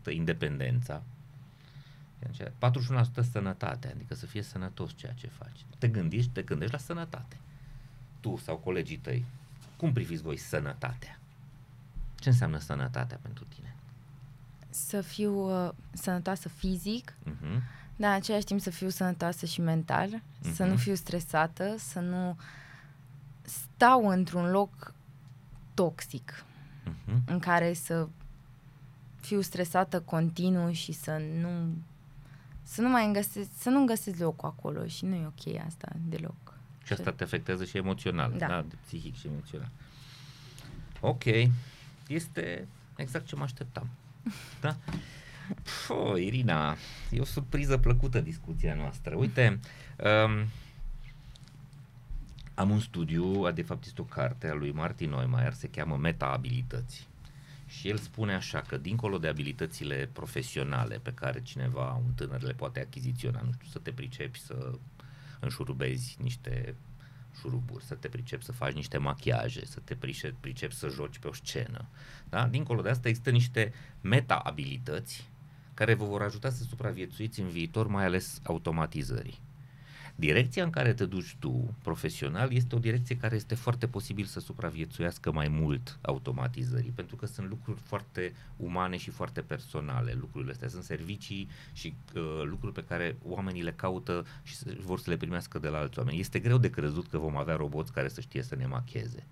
57% 0.09 0.11
independența, 0.11 1.03
41% 2.59 3.21
sănătate, 3.31 3.91
adică 3.95 4.13
să 4.13 4.25
fie 4.25 4.41
sănătos 4.41 4.91
ceea 4.95 5.13
ce 5.13 5.27
faci. 5.27 5.65
Te 5.77 5.87
gândești, 5.87 6.29
te 6.31 6.41
gândești 6.41 6.73
la 6.73 6.79
sănătate. 6.79 7.37
Tu 8.19 8.37
sau 8.37 8.57
colegii 8.57 8.97
tăi, 8.97 9.25
cum 9.77 9.93
priviți 9.93 10.21
voi 10.21 10.37
sănătatea? 10.37 11.19
Ce 12.19 12.29
înseamnă 12.29 12.57
sănătatea 12.57 13.19
pentru 13.21 13.45
tine? 13.55 13.75
Să 14.69 15.01
fiu 15.01 15.65
uh, 15.65 15.71
sănătoasă 15.93 16.49
fizic, 16.49 17.13
Uh-huh. 17.25 17.61
Dar 17.95 18.09
în 18.09 18.15
același 18.15 18.45
timp 18.45 18.59
să 18.61 18.69
fiu 18.69 18.89
sănătoasă 18.89 19.45
și 19.45 19.61
mental, 19.61 20.09
uh-huh. 20.09 20.53
să 20.53 20.63
nu 20.63 20.71
Mhm. 20.73 20.81
fiu 20.81 20.95
stresată, 20.95 21.75
să 21.77 21.99
nu 21.99 22.37
stau 23.41 24.07
într-un 24.07 24.49
loc 24.51 24.93
toxic 25.73 26.45
Uh-huh. 26.87 27.17
în 27.25 27.39
care 27.39 27.73
să 27.73 28.07
fiu 29.19 29.41
stresată 29.41 30.01
continuu 30.01 30.71
și 30.71 30.91
să 30.91 31.21
nu 31.41 31.73
să 32.63 32.81
nu 32.81 32.89
mai 32.89 33.09
găsesc, 33.13 33.49
să 33.57 33.69
nu 33.69 33.85
găsesc 33.85 34.17
locul 34.19 34.47
acolo 34.49 34.87
și 34.87 35.05
nu 35.05 35.15
e 35.15 35.25
ok 35.25 35.55
asta 35.67 35.87
deloc. 36.07 36.35
Și 36.83 36.93
asta 36.93 37.11
te 37.11 37.23
afectează 37.23 37.65
și 37.65 37.77
emoțional, 37.77 38.31
da. 38.31 38.37
Da. 38.37 38.47
da, 38.47 38.61
de 38.61 38.75
psihic 38.85 39.15
și 39.17 39.27
emoțional. 39.27 39.69
Ok, 41.01 41.23
este 42.07 42.67
exact 42.95 43.25
ce 43.25 43.35
mă 43.35 43.43
așteptam. 43.43 43.87
Da? 44.61 44.75
Pă, 45.87 46.17
Irina, 46.17 46.75
e 47.11 47.19
o 47.19 47.25
surpriză 47.25 47.77
plăcută 47.77 48.21
discuția 48.21 48.75
noastră. 48.75 49.15
Uite, 49.15 49.59
um, 49.97 50.47
am 52.53 52.69
un 52.69 52.79
studiu, 52.79 53.51
de 53.51 53.61
fapt 53.61 53.85
este 53.85 54.01
o 54.01 54.05
carte 54.05 54.47
a 54.47 54.53
lui 54.53 54.71
Martin 54.71 55.09
Neumeier, 55.09 55.53
se 55.53 55.69
cheamă 55.69 55.97
Meta-abilități. 55.97 57.07
Și 57.67 57.89
el 57.89 57.97
spune 57.97 58.33
așa 58.33 58.61
că 58.61 58.77
dincolo 58.77 59.17
de 59.17 59.27
abilitățile 59.27 60.09
profesionale 60.13 60.97
pe 60.97 61.13
care 61.13 61.41
cineva, 61.41 62.01
un 62.05 62.13
tânăr 62.15 62.41
le 62.41 62.53
poate 62.53 62.79
achiziționa, 62.79 63.41
nu 63.41 63.51
știu, 63.51 63.67
să 63.71 63.79
te 63.79 63.91
pricepi 63.91 64.39
să 64.39 64.71
înșurubezi 65.39 66.17
niște 66.21 66.75
șuruburi, 67.39 67.83
să 67.83 67.95
te 67.95 68.07
pricepi 68.07 68.43
să 68.43 68.51
faci 68.51 68.73
niște 68.73 68.97
machiaje, 68.97 69.65
să 69.65 69.79
te 69.83 69.95
pricepi, 69.95 70.35
pricepi 70.39 70.73
să 70.73 70.87
joci 70.87 71.19
pe 71.19 71.27
o 71.27 71.33
scenă. 71.33 71.85
Da? 72.29 72.47
Dincolo 72.47 72.81
de 72.81 72.89
asta 72.89 73.07
există 73.07 73.29
niște 73.29 73.73
meta-abilități 74.01 75.29
care 75.75 75.93
vă 75.93 76.05
vor 76.05 76.21
ajuta 76.21 76.49
să 76.49 76.63
supraviețuiți 76.63 77.39
în 77.39 77.47
viitor, 77.47 77.87
mai 77.87 78.05
ales 78.05 78.39
automatizării. 78.43 79.39
Direcția 80.17 80.63
în 80.63 80.69
care 80.69 80.93
te 80.93 81.05
duci 81.05 81.35
tu, 81.39 81.75
profesional, 81.81 82.53
este 82.53 82.75
o 82.75 82.79
direcție 82.79 83.17
care 83.17 83.35
este 83.35 83.55
foarte 83.55 83.87
posibil 83.87 84.25
să 84.25 84.39
supraviețuiască 84.39 85.31
mai 85.31 85.47
mult 85.47 85.99
automatizării, 86.01 86.91
pentru 86.95 87.15
că 87.15 87.25
sunt 87.25 87.49
lucruri 87.49 87.79
foarte 87.79 88.33
umane 88.57 88.97
și 88.97 89.09
foarte 89.09 89.41
personale. 89.41 90.17
Lucrurile 90.19 90.51
astea 90.51 90.67
sunt 90.67 90.83
servicii 90.83 91.49
și 91.73 91.93
uh, 92.15 92.41
lucruri 92.43 92.73
pe 92.73 92.83
care 92.83 93.15
oamenii 93.23 93.63
le 93.63 93.71
caută 93.71 94.25
și 94.43 94.55
să, 94.55 94.75
vor 94.79 94.99
să 94.99 95.09
le 95.09 95.17
primească 95.17 95.59
de 95.59 95.67
la 95.67 95.77
alți 95.77 95.99
oameni. 95.99 96.19
Este 96.19 96.39
greu 96.39 96.57
de 96.57 96.69
crezut 96.69 97.07
că 97.07 97.17
vom 97.17 97.37
avea 97.37 97.55
roboți 97.55 97.93
care 97.93 98.07
să 98.07 98.21
știe 98.21 98.41
să 98.41 98.55
ne 98.55 98.65
macheze. 98.65 99.23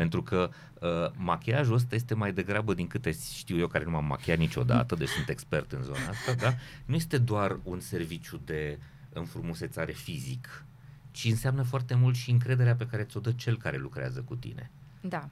Pentru 0.00 0.22
că 0.22 0.50
uh, 0.80 0.88
machiajul 1.16 1.74
ăsta 1.74 1.94
este 1.94 2.14
mai 2.14 2.32
degrabă 2.32 2.74
din 2.74 2.86
câte 2.86 3.12
știu 3.34 3.58
eu 3.58 3.66
care 3.66 3.84
nu 3.84 3.90
m-am 3.90 4.04
machiat 4.04 4.38
niciodată, 4.38 4.94
deci 4.94 5.08
sunt 5.08 5.28
expert 5.28 5.72
în 5.72 5.82
zona 5.82 6.08
asta, 6.08 6.32
da? 6.34 6.54
Nu 6.84 6.94
este 6.94 7.18
doar 7.18 7.58
un 7.62 7.80
serviciu 7.80 8.40
de 8.44 8.78
înfrumusețare 9.12 9.92
fizic, 9.92 10.64
ci 11.10 11.24
înseamnă 11.24 11.62
foarte 11.62 11.94
mult 11.94 12.16
și 12.16 12.30
încrederea 12.30 12.74
pe 12.74 12.86
care 12.86 13.02
ți-o 13.02 13.20
dă 13.20 13.32
cel 13.32 13.56
care 13.56 13.76
lucrează 13.76 14.20
cu 14.20 14.34
tine. 14.34 14.70
Da. 15.00 15.28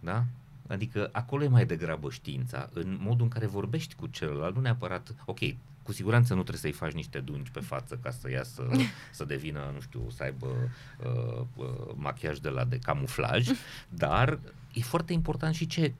Da? 0.00 0.24
Adică 0.66 1.08
acolo 1.12 1.44
e 1.44 1.48
mai 1.48 1.66
degrabă 1.66 2.10
știința, 2.10 2.70
în 2.72 2.98
modul 3.00 3.22
în 3.22 3.30
care 3.30 3.46
vorbești 3.46 3.94
cu 3.94 4.06
celălalt, 4.06 4.54
nu 4.54 4.60
neapărat, 4.60 5.14
ok, 5.24 5.40
cu 5.86 5.92
siguranță 5.92 6.34
nu 6.34 6.40
trebuie 6.40 6.60
să-i 6.60 6.72
faci 6.86 6.92
niște 6.92 7.18
dungi 7.20 7.50
pe 7.50 7.60
față 7.60 7.98
ca 8.02 8.10
să 8.10 8.30
iasă, 8.30 8.68
să 9.12 9.24
devină, 9.24 9.70
nu 9.74 9.80
știu, 9.80 10.10
să 10.10 10.22
aibă 10.22 10.46
uh, 11.04 11.44
uh, 11.56 11.66
machiaj 11.94 12.38
de 12.38 12.48
la 12.48 12.64
de 12.64 12.78
camuflaj, 12.78 13.48
dar 13.88 14.38
e 14.72 14.80
foarte 14.80 15.12
important 15.12 15.54
și 15.54 15.66
ce, 15.66 15.94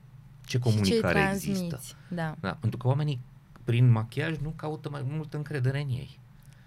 ce 0.45 0.59
comunicare 0.59 1.19
și 1.19 1.25
ce 1.25 1.49
există. 1.49 1.67
transmiți. 1.67 1.95
Da, 2.07 2.35
Da, 2.39 2.57
pentru 2.59 2.77
că 2.77 2.87
oamenii 2.87 3.19
prin 3.63 3.89
machiaj 3.89 4.37
nu 4.37 4.49
caută 4.49 4.89
mai 4.89 5.05
multă 5.07 5.37
încredere 5.37 5.81
în 5.81 5.89
ei. 5.89 6.19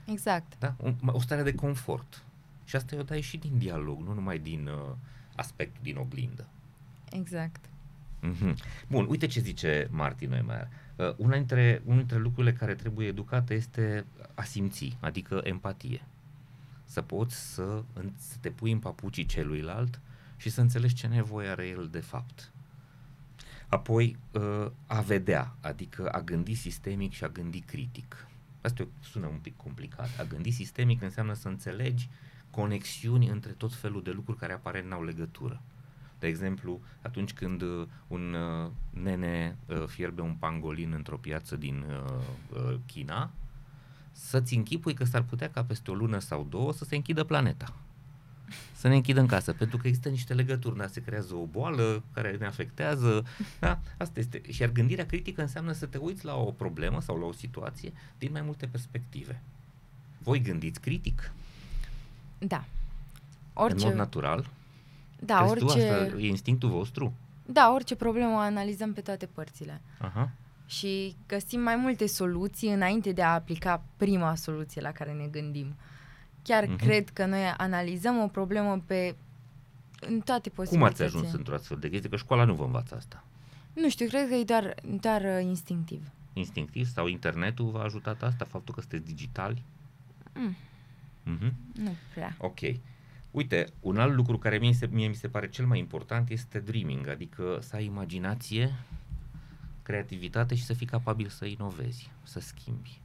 exact. 0.07 0.53
Da? 0.59 0.75
O, 0.83 0.91
o 1.07 1.21
stare 1.21 1.43
de 1.43 1.55
confort. 1.55 2.23
Și 2.65 2.77
asta 2.77 2.97
o 2.97 3.03
dai 3.03 3.21
și 3.21 3.37
din 3.37 3.59
dialog, 3.59 4.01
nu 4.07 4.13
numai 4.15 4.39
din 4.39 4.67
uh, 4.67 4.95
aspectul 5.37 5.81
din 5.83 5.97
oglindă. 5.97 6.47
Exact. 7.11 7.65
Mhm. 8.21 8.57
Bun, 8.89 9.07
uite 9.09 9.27
ce 9.27 9.41
zice 9.41 9.89
Martin 9.91 10.29
Neumayer. 10.29 10.69
Uh, 11.01 11.15
una 11.17 11.37
dintre, 11.37 11.83
unul 11.85 11.99
dintre 11.99 12.19
lucrurile 12.19 12.53
care 12.53 12.75
trebuie 12.75 13.07
educate 13.07 13.55
este 13.55 14.07
a 14.35 14.43
simți, 14.43 14.97
adică 15.01 15.41
empatie. 15.45 16.05
Să 16.85 17.03
poți 17.03 17.55
să, 17.55 17.83
în, 17.93 18.13
să 18.17 18.37
te 18.41 18.51
pui 18.51 18.73
în 18.73 18.79
papucii 18.79 19.27
celuilalt 19.27 20.01
și 20.37 20.51
să 20.51 20.61
înțelegi 20.61 20.95
ce 20.95 21.07
nevoie 21.07 21.49
are 21.49 21.67
el 21.67 21.89
de 21.91 22.01
fapt. 22.01 22.51
Apoi, 23.69 24.17
uh, 24.31 24.71
a 24.87 25.01
vedea, 25.01 25.55
adică 25.61 26.09
a 26.09 26.21
gândi 26.21 26.55
sistemic 26.55 27.13
și 27.13 27.25
a 27.25 27.29
gândi 27.29 27.61
critic. 27.61 28.27
Asta 28.61 28.87
sună 29.01 29.27
un 29.27 29.39
pic 29.43 29.57
complicat. 29.57 30.09
A 30.19 30.25
gândi 30.25 30.51
sistemic 30.51 31.03
înseamnă 31.03 31.33
să 31.33 31.49
înțelegi 31.49 32.09
conexiuni 32.51 33.29
între 33.29 33.51
tot 33.51 33.75
felul 33.75 34.03
de 34.03 34.11
lucruri 34.11 34.39
care 34.39 34.53
aparent 34.53 34.89
n-au 34.89 35.05
legătură. 35.05 35.61
De 36.21 36.27
exemplu, 36.27 36.81
atunci 37.03 37.33
când 37.33 37.63
uh, 37.63 37.87
un 38.07 38.35
uh, 38.35 38.71
nene 38.91 39.57
uh, 39.67 39.85
fierbe 39.87 40.21
un 40.21 40.35
pangolin 40.35 40.93
într-o 40.93 41.17
piață 41.17 41.57
din 41.57 41.85
uh, 41.89 42.13
uh, 42.53 42.79
China, 42.87 43.31
să-ți 44.13 44.55
închipui 44.55 44.95
că 44.95 45.05
s-ar 45.05 45.23
putea 45.23 45.51
ca 45.51 45.65
peste 45.65 45.91
o 45.91 45.95
lună 45.95 46.19
sau 46.19 46.47
două 46.51 46.73
să 46.73 46.85
se 46.85 46.97
închidă 46.97 47.25
planeta. 47.25 47.75
Să 48.73 48.89
ne 48.89 48.95
închidă 48.95 49.21
în 49.21 49.27
casă, 49.27 49.53
pentru 49.53 49.77
că 49.77 49.87
există 49.87 50.09
niște 50.09 50.35
legături, 50.35 50.77
da? 50.77 50.87
se 50.87 51.01
creează 51.03 51.35
o 51.35 51.45
boală 51.45 52.03
care 52.13 52.37
ne 52.37 52.47
afectează, 52.47 53.25
da? 53.59 53.81
Asta 53.99 54.21
este. 54.21 54.43
Și 54.51 54.61
iar 54.61 54.71
gândirea 54.71 55.07
critică 55.07 55.41
înseamnă 55.41 55.73
să 55.73 55.87
te 55.87 55.99
uiți 55.99 56.25
la 56.25 56.37
o 56.37 56.51
problemă 56.51 57.01
sau 57.01 57.19
la 57.19 57.27
o 57.27 57.33
situație 57.33 57.93
din 58.19 58.33
mai 58.33 58.43
multe 58.43 58.67
perspective. 58.67 59.43
Voi 60.19 60.41
gândiți 60.41 60.81
critic, 60.81 61.33
Da. 62.39 62.57
în 63.55 63.63
Orice, 63.63 63.87
mod 63.87 63.95
natural. 63.95 64.51
Da, 65.25 65.37
Crezi 65.37 65.55
tu 65.59 65.65
orice, 65.65 65.89
asta 65.91 66.17
e 66.19 66.27
instinctul 66.29 66.69
vostru? 66.69 67.13
da, 67.47 67.73
orice 67.75 67.95
problemă 67.95 68.33
o 68.35 68.37
analizăm 68.39 68.93
pe 68.93 69.01
toate 69.01 69.27
părțile. 69.27 69.81
Aha. 69.99 70.31
și 70.67 71.17
găsim 71.27 71.61
mai 71.61 71.77
multe 71.77 72.07
soluții 72.07 72.73
înainte 72.73 73.13
de 73.13 73.23
a 73.23 73.33
aplica 73.35 73.83
prima 73.97 74.35
soluție 74.35 74.81
la 74.81 74.93
care 74.93 75.13
ne 75.13 75.27
gândim. 75.27 75.75
Chiar 76.43 76.65
Mhm. 76.65 76.75
mm-hmm. 76.75 76.79
cred 76.81 77.09
că 77.09 77.27
noi 77.27 77.45
analizăm 77.57 78.19
o 78.23 78.27
problemă 78.27 78.83
pe 78.87 79.15
în 80.01 80.21
toate 80.21 80.49
Cum 80.49 80.57
posibilitățile. 80.65 81.07
ați 81.07 81.17
ajuns 81.17 81.33
într-o 81.33 81.55
astfel 81.55 81.77
de 81.79 81.89
chestie? 81.89 82.09
Că 82.11 82.17
școala 82.17 82.45
nu 82.45 82.55
vă 82.55 82.65
învață 82.65 82.95
asta. 82.97 83.25
Nu 83.73 83.89
știu, 83.89 84.07
cred 84.07 84.29
că 84.29 84.35
e 84.35 84.45
doar, 84.45 84.75
doar 85.01 85.21
uh, 85.23 85.43
instinctiv. 85.43 86.11
Instinctiv 86.33 86.87
sau 86.87 87.07
internetul 87.07 87.71
v-a 87.71 87.83
ajutat 87.83 88.23
asta? 88.23 88.45
Faptul 88.45 88.75
că 88.75 88.81
sunteți 88.81 89.05
digitali? 89.05 89.63
Mm. 90.35 90.57
Mhm. 91.23 91.53
Nu 91.75 91.91
prea. 92.15 92.37
Ok. 92.39 92.59
Uite, 93.31 93.67
un 93.81 93.99
alt 93.99 94.15
lucru 94.15 94.39
care 94.39 94.59
mie, 94.59 94.73
se, 94.73 94.87
mie 94.93 95.09
mi 95.09 95.15
se 95.15 95.29
pare 95.29 95.49
cel 95.49 95.67
mai 95.67 95.79
important 95.79 96.31
este 96.31 96.59
dreaming, 96.59 97.09
adică 97.09 97.59
să 97.61 97.77
ai 97.77 97.85
imaginație, 97.85 98.73
creativitate 99.83 100.55
și 100.55 100.65
să 100.65 100.73
fii 100.73 100.87
capabil 100.87 101.29
să 101.29 101.45
inovezi, 101.45 102.11
să 102.23 102.41
schimbi. 102.41 103.01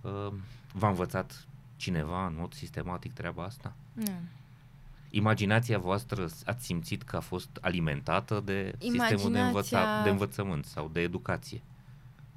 Uh, 0.00 0.32
V-a 0.72 0.88
învățat 0.88 1.46
cineva 1.76 2.26
în 2.26 2.34
mod 2.38 2.52
sistematic 2.54 3.12
treaba 3.12 3.42
asta? 3.44 3.74
Nu. 3.92 4.04
Imaginația 5.10 5.78
voastră 5.78 6.28
ați 6.44 6.64
simțit 6.64 7.02
că 7.02 7.16
a 7.16 7.20
fost 7.20 7.48
alimentată 7.60 8.42
de 8.44 8.74
sistemul 8.78 9.32
de, 9.32 9.38
Imaginația- 9.38 9.46
învăța, 9.46 10.02
de 10.02 10.08
învățământ 10.10 10.64
sau 10.64 10.88
de 10.92 11.00
educație? 11.00 11.62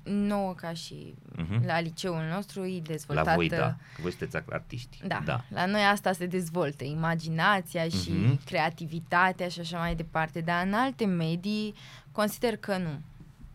Nouă 0.04 0.54
ca 0.54 0.74
și 0.74 1.14
Mhm. 1.36 1.66
la 1.66 1.80
liceul 1.80 2.24
nostru 2.34 2.66
e 2.66 2.80
dezvoltată. 2.80 3.30
La 3.30 3.36
voi, 3.36 3.50
da. 3.50 3.58
Că 3.96 4.02
voi 4.02 4.12
sunteți 4.12 4.44
artiști. 4.50 5.00
Da, 5.08 5.22
da. 5.26 5.44
la 5.50 5.66
noi 5.66 5.82
asta 5.84 6.12
se 6.12 6.26
dezvoltă, 6.26 6.84
imaginația 6.84 7.84
și 7.90 8.12
Mhm. 8.12 8.44
creativitatea 8.46 9.48
și 9.48 9.60
așa 9.60 9.78
mai 9.78 9.96
departe, 9.96 10.42
dar 10.42 10.66
în 10.66 10.74
alte 10.74 11.06
medii 11.06 11.74
consider 12.12 12.58
că 12.58 12.78
nu. 12.78 13.00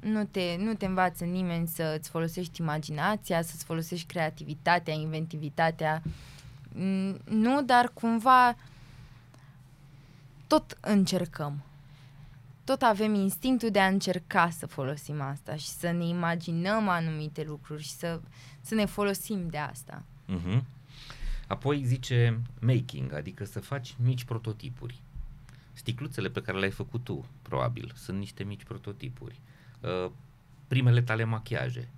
Nu 0.00 0.24
te, 0.24 0.56
nu 0.58 0.74
te 0.74 0.86
învață 0.86 1.24
nimeni 1.24 1.66
să-ți 1.66 2.08
folosești 2.10 2.60
imaginația, 2.60 3.42
să-ți 3.42 3.64
folosești 3.64 4.06
creativitatea, 4.06 4.94
inventivitatea. 4.94 6.02
Mm, 6.74 7.18
Nu, 7.24 7.62
dar 7.62 7.90
cumva 7.94 8.56
tot 10.46 10.78
încercăm. 10.80 11.62
Tot 12.66 12.82
avem 12.82 13.14
instinctul 13.14 13.70
de 13.70 13.80
a 13.80 13.86
încerca 13.86 14.50
să 14.50 14.66
folosim 14.66 15.20
asta 15.20 15.56
și 15.56 15.66
să 15.66 15.90
ne 15.90 16.06
imaginăm 16.06 16.88
anumite 16.88 17.42
lucruri 17.42 17.82
și 17.82 17.90
să, 17.90 18.20
să 18.60 18.74
ne 18.74 18.84
folosim 18.84 19.48
de 19.48 19.58
asta. 19.58 20.02
Mhm. 20.26 20.64
Apoi 21.46 21.84
zice 21.84 22.40
making, 22.60 23.12
adică 23.12 23.44
să 23.44 23.60
faci 23.60 23.94
mici 24.02 24.24
prototipuri. 24.24 25.00
Sticluțele 25.72 26.28
pe 26.28 26.42
care 26.42 26.58
le-ai 26.58 26.70
făcut 26.70 27.04
tu, 27.04 27.26
probabil, 27.42 27.92
sunt 27.96 28.18
niște 28.18 28.44
mici 28.44 28.64
prototipuri. 28.64 29.40
Uh, 29.80 30.10
primele 30.68 31.02
tale 31.02 31.24
machiaje 31.24 31.88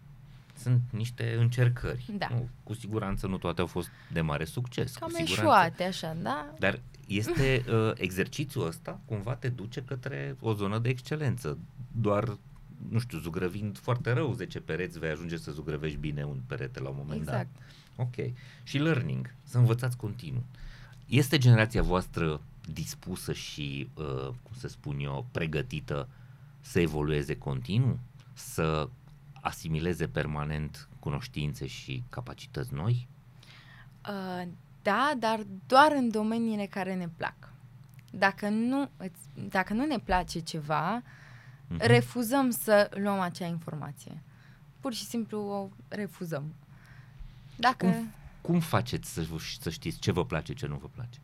sunt 0.58 0.80
niște 0.90 1.36
încercări. 1.38 2.04
Da. 2.18 2.28
Nu, 2.30 2.48
cu 2.62 2.74
siguranță 2.74 3.26
nu 3.26 3.38
toate 3.38 3.60
au 3.60 3.66
fost 3.66 3.88
de 4.12 4.20
mare 4.20 4.44
succes. 4.44 4.96
Cam 4.96 5.08
cu 5.08 5.14
siguranță. 5.14 5.40
eșuate, 5.40 5.82
așa, 5.82 6.16
da? 6.22 6.54
Dar 6.58 6.80
este 7.06 7.64
uh, 7.68 7.92
exercițiul 7.94 8.66
ăsta 8.66 9.00
cumva 9.04 9.34
te 9.34 9.48
duce 9.48 9.82
către 9.82 10.36
o 10.40 10.54
zonă 10.54 10.78
de 10.78 10.88
excelență. 10.88 11.58
Doar, 11.92 12.36
nu 12.88 12.98
știu, 12.98 13.18
zugrăvind 13.18 13.78
foarte 13.78 14.12
rău 14.12 14.32
10 14.32 14.60
pereți 14.60 14.98
vei 14.98 15.10
ajunge 15.10 15.36
să 15.36 15.50
zugrăvești 15.50 15.98
bine 15.98 16.24
un 16.24 16.40
perete 16.46 16.80
la 16.80 16.88
un 16.88 16.96
moment 16.98 17.20
Exact. 17.20 17.48
dat. 17.54 18.06
Ok. 18.06 18.32
Și 18.62 18.78
learning, 18.78 19.34
să 19.42 19.58
învățați 19.58 19.96
continuu. 19.96 20.44
Este 21.06 21.38
generația 21.38 21.82
voastră 21.82 22.40
dispusă 22.72 23.32
și, 23.32 23.88
uh, 23.94 24.26
cum 24.26 24.56
să 24.56 24.68
spun 24.68 24.98
eu, 25.00 25.26
pregătită 25.30 26.08
să 26.60 26.80
evolueze 26.80 27.36
continuu? 27.36 27.98
Să 28.32 28.88
asimileze 29.40 30.08
permanent 30.08 30.88
cunoștințe 30.98 31.66
și 31.66 32.02
capacități 32.10 32.74
noi? 32.74 33.08
Uh, 34.08 34.48
da, 34.82 35.12
dar 35.18 35.40
doar 35.66 35.92
în 35.92 36.10
domeniile 36.10 36.66
care 36.66 36.94
ne 36.94 37.08
plac. 37.16 37.34
Dacă 38.10 38.48
nu, 38.48 38.90
îți, 38.96 39.48
dacă 39.48 39.72
nu 39.72 39.84
ne 39.86 39.98
place 39.98 40.38
ceva, 40.40 41.02
Mhm. 41.70 41.86
refuzăm 41.86 42.50
să 42.50 42.90
luăm 42.94 43.20
acea 43.20 43.46
informație. 43.46 44.22
Pur 44.80 44.92
și 44.94 45.04
simplu 45.04 45.38
o 45.38 45.68
refuzăm. 45.88 46.54
Dacă... 47.56 47.86
Cum, 47.86 48.10
cum 48.40 48.60
faceți 48.60 49.12
să, 49.12 49.22
vă- 49.22 49.38
să 49.60 49.70
știți 49.70 49.98
ce 49.98 50.12
vă 50.12 50.24
place, 50.24 50.52
ce 50.52 50.66
nu 50.66 50.76
vă 50.76 50.86
place? 50.88 51.18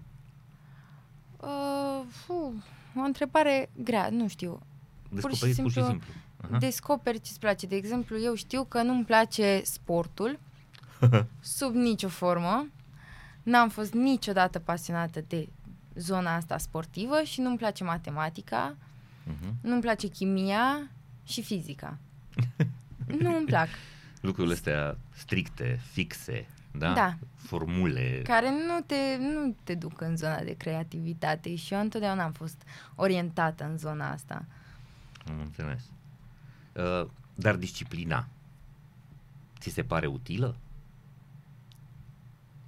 Uh, 1.40 2.04
fu, 2.08 2.62
o 2.96 3.00
întrebare 3.00 3.70
grea, 3.76 4.08
nu 4.10 4.28
știu. 4.28 4.60
Descoperiți 5.10 5.60
pur 5.60 5.70
și 5.70 5.74
simplu, 5.82 5.84
simplu. 5.84 6.12
Aha. 6.48 6.58
Descoperi 6.58 7.20
ce-ți 7.20 7.38
place. 7.38 7.66
De 7.66 7.76
exemplu, 7.76 8.18
eu 8.20 8.34
știu 8.34 8.64
că 8.64 8.82
nu-mi 8.82 9.04
place 9.04 9.60
sportul 9.64 10.38
sub 11.40 11.74
nicio 11.74 12.08
formă. 12.08 12.66
N-am 13.42 13.68
fost 13.68 13.92
niciodată 13.92 14.58
pasionată 14.58 15.24
de 15.28 15.48
zona 15.94 16.34
asta 16.34 16.58
sportivă 16.58 17.22
și 17.22 17.40
nu-mi 17.40 17.56
place 17.56 17.84
matematica, 17.84 18.76
Mhm. 19.26 19.54
nu-mi 19.60 19.80
place 19.80 20.06
chimia 20.08 20.90
și 21.24 21.42
fizica. 21.42 21.98
nu 23.20 23.36
îmi 23.36 23.46
plac. 23.46 23.68
Lucrurile 24.20 24.54
astea 24.54 24.96
stricte, 25.14 25.80
fixe, 25.92 26.46
da? 26.72 26.92
Da. 26.92 27.14
Formule. 27.36 28.20
Care 28.24 28.50
nu 28.50 28.80
te, 28.86 28.94
nu 29.18 29.56
te 29.64 29.74
duc 29.74 30.00
în 30.00 30.16
zona 30.16 30.40
de 30.42 30.54
creativitate 30.56 31.54
și 31.54 31.74
eu 31.74 31.80
întotdeauna 31.80 32.24
am 32.24 32.32
fost 32.32 32.62
orientată 32.94 33.64
în 33.64 33.78
zona 33.78 34.10
asta. 34.10 34.44
Am 35.28 35.40
înțeles. 35.40 35.82
Uh, 36.76 37.06
dar 37.34 37.56
disciplina 37.56 38.26
ți 39.60 39.70
se 39.70 39.82
pare 39.82 40.06
utilă? 40.06 40.56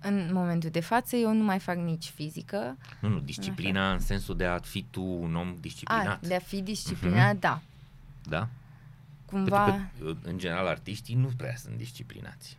În 0.01 0.31
momentul 0.33 0.71
de 0.71 0.81
față 0.81 1.17
eu 1.17 1.33
nu 1.33 1.43
mai 1.45 1.59
fac 1.59 1.77
nici 1.77 2.05
fizică. 2.09 2.77
Nu, 3.01 3.09
nu, 3.09 3.19
disciplina 3.21 3.93
în 3.93 3.99
sensul 3.99 4.37
de 4.37 4.45
a 4.47 4.59
fi 4.59 4.85
tu 4.91 5.03
un 5.03 5.35
om 5.35 5.57
disciplinat. 5.61 6.07
A, 6.25 6.27
de 6.27 6.35
a 6.35 6.39
fi 6.39 6.63
disciplinat, 6.63 7.31
Mhm. 7.33 7.41
da. 7.41 7.61
Da? 8.29 8.49
Cumva... 9.27 9.65
Pentru 9.71 10.05
că, 10.05 10.11
uh, 10.11 10.17
în 10.23 10.39
general, 10.39 10.67
artiștii 10.67 11.15
nu 11.15 11.29
prea 11.37 11.57
sunt 11.57 11.77
disciplinați. 11.77 12.59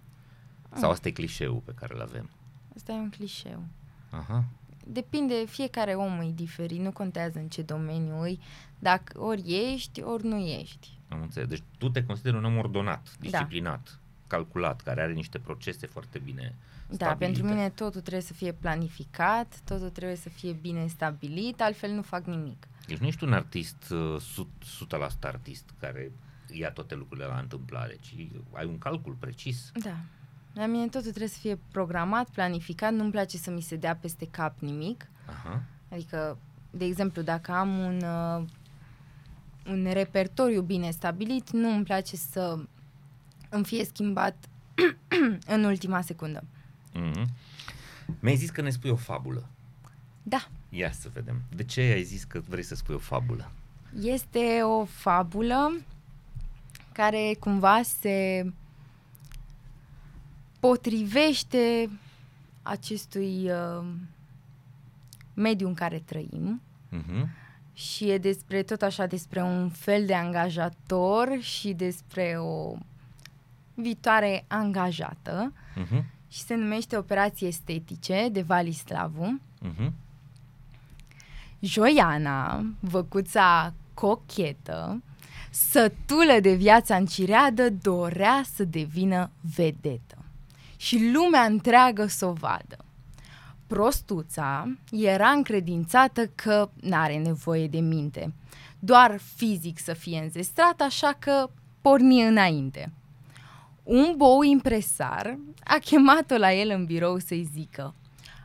Sau 0.74 0.84
Ah. 0.90 0.96
asta 0.96 1.08
e 1.08 1.12
clișeul 1.12 1.62
pe 1.66 1.72
care 1.76 1.94
îl 1.94 2.02
avem. 2.02 2.30
Asta 2.76 2.92
e 2.92 2.96
un 2.96 3.10
clișeu. 3.10 3.64
Aha. 4.10 4.44
Depinde, 4.90 5.46
fiecare 5.48 5.94
om 5.94 6.20
e 6.22 6.32
diferit, 6.36 6.80
nu 6.80 6.92
contează 6.92 7.40
în 7.40 7.48
ce 7.48 7.62
domeniu 7.62 8.22
îi, 8.22 8.40
dacă 8.80 9.20
ori 9.22 9.72
ești, 9.74 10.02
ori 10.02 10.26
nu 10.26 10.38
ești. 10.38 10.90
Am 11.10 11.22
înțeles. 11.22 11.48
Deci 11.50 11.64
tu 11.78 11.90
te 11.90 12.04
consideri 12.04 12.36
un 12.36 12.46
om 12.46 12.58
ordonat, 12.58 13.16
disciplinat, 13.20 14.00
calculat, 14.28 14.82
care 14.82 15.02
are 15.02 15.14
niște 15.14 15.40
procese 15.40 15.88
foarte 15.88 16.20
bine 16.20 16.56
Da, 16.88 16.96
stabilite. 16.96 17.26
pentru 17.26 17.44
mine 17.56 17.70
totul 17.70 18.02
trebuie 18.02 18.22
să 18.22 18.34
fie 18.34 18.52
planificat, 18.52 19.60
totul 19.64 19.90
trebuie 19.90 20.18
să 20.18 20.30
fie 20.30 20.52
bine 20.52 20.88
stabilit, 20.88 21.62
altfel 21.62 21.92
nu 21.92 22.02
fac 22.02 22.26
nimic. 22.26 22.68
Deci 22.88 22.98
nu 22.98 23.08
ești 23.08 23.24
un 23.24 23.34
artist 23.34 23.90
uh, 23.92 24.20
sut- 24.22 24.64
100% 24.88 25.20
artist 25.22 25.70
care 25.80 26.12
ia 26.52 26.72
toate 26.72 26.96
lucrurile 26.96 27.26
la 27.28 27.38
întâmplare, 27.40 27.98
ci 28.02 28.16
ai 28.52 28.66
un 28.66 28.78
calcul 28.78 29.14
precis. 29.20 29.72
Da. 29.84 29.96
La 30.58 30.66
mine 30.66 30.86
totul 30.86 31.10
trebuie 31.10 31.28
să 31.28 31.40
fie 31.40 31.60
programat, 31.72 32.30
planificat, 32.30 32.94
nu-mi 32.94 33.12
place 33.12 33.38
să 33.38 33.52
mi 33.52 33.62
se 33.62 33.76
dea 33.76 33.96
peste 33.96 34.28
cap 34.32 34.60
nimic. 34.60 35.10
Aha. 35.26 35.64
Adică, 35.90 36.38
de 36.72 36.86
exemplu, 36.86 37.22
dacă 37.22 37.52
am 37.52 37.78
un, 37.78 38.02
uh, 38.04 38.46
un 39.70 39.88
repertoriu 39.94 40.62
bine 40.62 40.90
stabilit, 40.90 41.52
nu 41.52 41.70
îmi 41.70 41.84
place 41.84 42.16
să 42.16 42.60
îmi 43.50 43.66
fie 43.66 43.86
schimbat 43.86 44.36
în 45.56 45.64
ultima 45.64 46.02
secundă. 46.02 46.44
Mm-hmm. 46.96 47.26
Mi-ai 48.20 48.36
zis 48.36 48.50
că 48.50 48.62
ne 48.62 48.70
spui 48.70 48.90
o 48.90 48.96
fabulă. 48.96 49.50
Da, 50.24 50.48
Ia 50.70 50.92
să 50.92 51.10
vedem. 51.14 51.42
De 51.56 51.64
ce 51.64 51.82
ai 51.82 52.04
zis 52.04 52.24
că 52.24 52.42
vrei 52.48 52.64
să 52.64 52.76
spui 52.76 52.96
o 52.96 53.00
fabulă? 53.00 53.52
este 54.02 54.62
o 54.64 54.86
fabulă 54.86 55.78
care 56.92 57.36
cumva 57.40 57.82
se 57.82 58.46
potrivește 60.60 61.90
acestui 62.62 63.52
uh, 63.52 63.86
mediu 65.34 65.68
în 65.68 65.74
care 65.74 66.02
trăim. 66.06 66.62
Mm-hmm. 66.92 67.28
și 67.74 68.10
e 68.10 68.18
despre 68.18 68.64
tot 68.64 68.82
așa 68.82 69.06
despre 69.06 69.42
un 69.42 69.70
fel 69.70 70.06
de 70.06 70.14
angajator 70.14 71.38
și 71.40 71.74
despre 71.74 72.36
o 72.40 72.76
viitoare 73.74 74.46
angajată 74.48 75.52
Mm-hmm. 75.78 76.04
și 76.30 76.40
se 76.40 76.56
numește 76.56 76.98
Operații 76.98 77.48
Estetice 77.48 78.28
de 78.32 78.42
Valislavu. 78.42 79.40
Mm-hmm. 79.66 79.92
Joiana, 81.60 82.66
văcuța 82.80 83.74
cochetă, 83.94 85.02
sătulă 85.50 86.40
de 86.42 86.54
viața 86.54 86.96
în 86.96 87.06
cireadă, 87.06 87.70
dorea 87.70 88.42
să 88.56 88.64
devină 88.64 89.30
vedetă. 89.56 90.17
Și 90.78 91.12
lumea 91.14 91.44
întreagă 91.44 92.06
să 92.06 92.26
o 92.26 92.34
vadă. 92.34 92.78
Prostuța 93.68 94.68
era 94.92 95.30
încredințată 95.30 96.26
că 96.36 96.70
n-are 96.82 97.18
nevoie 97.18 97.68
de 97.68 97.80
minte, 97.80 98.34
doar 98.80 99.20
fizic 99.36 99.80
să 99.80 99.94
fie 99.94 100.20
înzestrat, 100.20 100.82
așa 100.82 101.16
că 101.20 101.50
porni 101.82 102.24
înainte. 102.24 102.92
Un 103.84 104.14
bou 104.18 104.42
impresar 104.42 105.38
a 105.64 105.78
chemat-o 105.78 106.38
la 106.38 106.54
el 106.54 106.70
în 106.70 106.86
birou 106.86 107.18
să-i 107.18 107.50
zică 107.54 107.96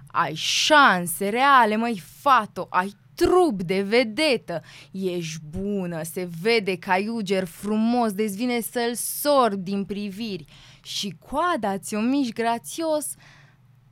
Ai 0.06 0.34
șanse 0.34 1.28
reale, 1.28 1.76
măi, 1.76 2.02
fato, 2.20 2.66
ai 2.70 2.94
trup 3.14 3.62
de 3.62 3.82
vedetă, 3.82 4.62
ești 4.90 5.40
bună, 5.50 6.02
se 6.02 6.28
vede 6.40 6.76
ca 6.76 6.98
iuger 6.98 7.44
frumos, 7.44 8.12
dezvine 8.12 8.60
să-l 8.60 8.94
sorb 8.94 9.60
din 9.64 9.84
priviri 9.84 10.44
și 10.82 11.16
coada 11.28 11.78
ți-o 11.78 12.00
miști 12.00 12.32
grațios, 12.32 13.14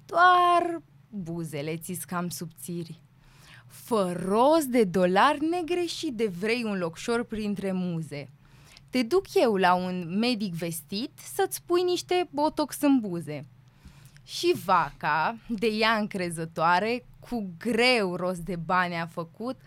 doar 0.06 0.82
buzele 1.08 1.76
ți 1.76 2.06
cam 2.06 2.28
subțiri. 2.28 3.00
Fă 3.66 4.16
rost 4.24 4.66
de 4.66 4.84
dolari 4.84 5.44
negreșit 5.44 6.14
de 6.14 6.26
vrei 6.26 6.64
un 6.64 6.78
locșor 6.78 7.24
printre 7.24 7.72
muze. 7.72 8.30
Te 8.90 9.02
duc 9.02 9.34
eu 9.34 9.56
la 9.56 9.74
un 9.74 10.18
medic 10.18 10.54
vestit 10.54 11.18
să-ți 11.34 11.62
pui 11.62 11.82
niște 11.82 12.28
botox 12.30 12.80
în 12.80 12.98
buze. 12.98 13.46
Și 14.24 14.54
vaca, 14.64 15.36
de 15.48 15.66
ea 15.66 15.96
încrezătoare, 15.96 17.04
cu 17.18 17.52
greu 17.58 18.16
rost 18.16 18.40
de 18.40 18.56
bani 18.56 18.94
a 18.94 19.06
făcut, 19.06 19.60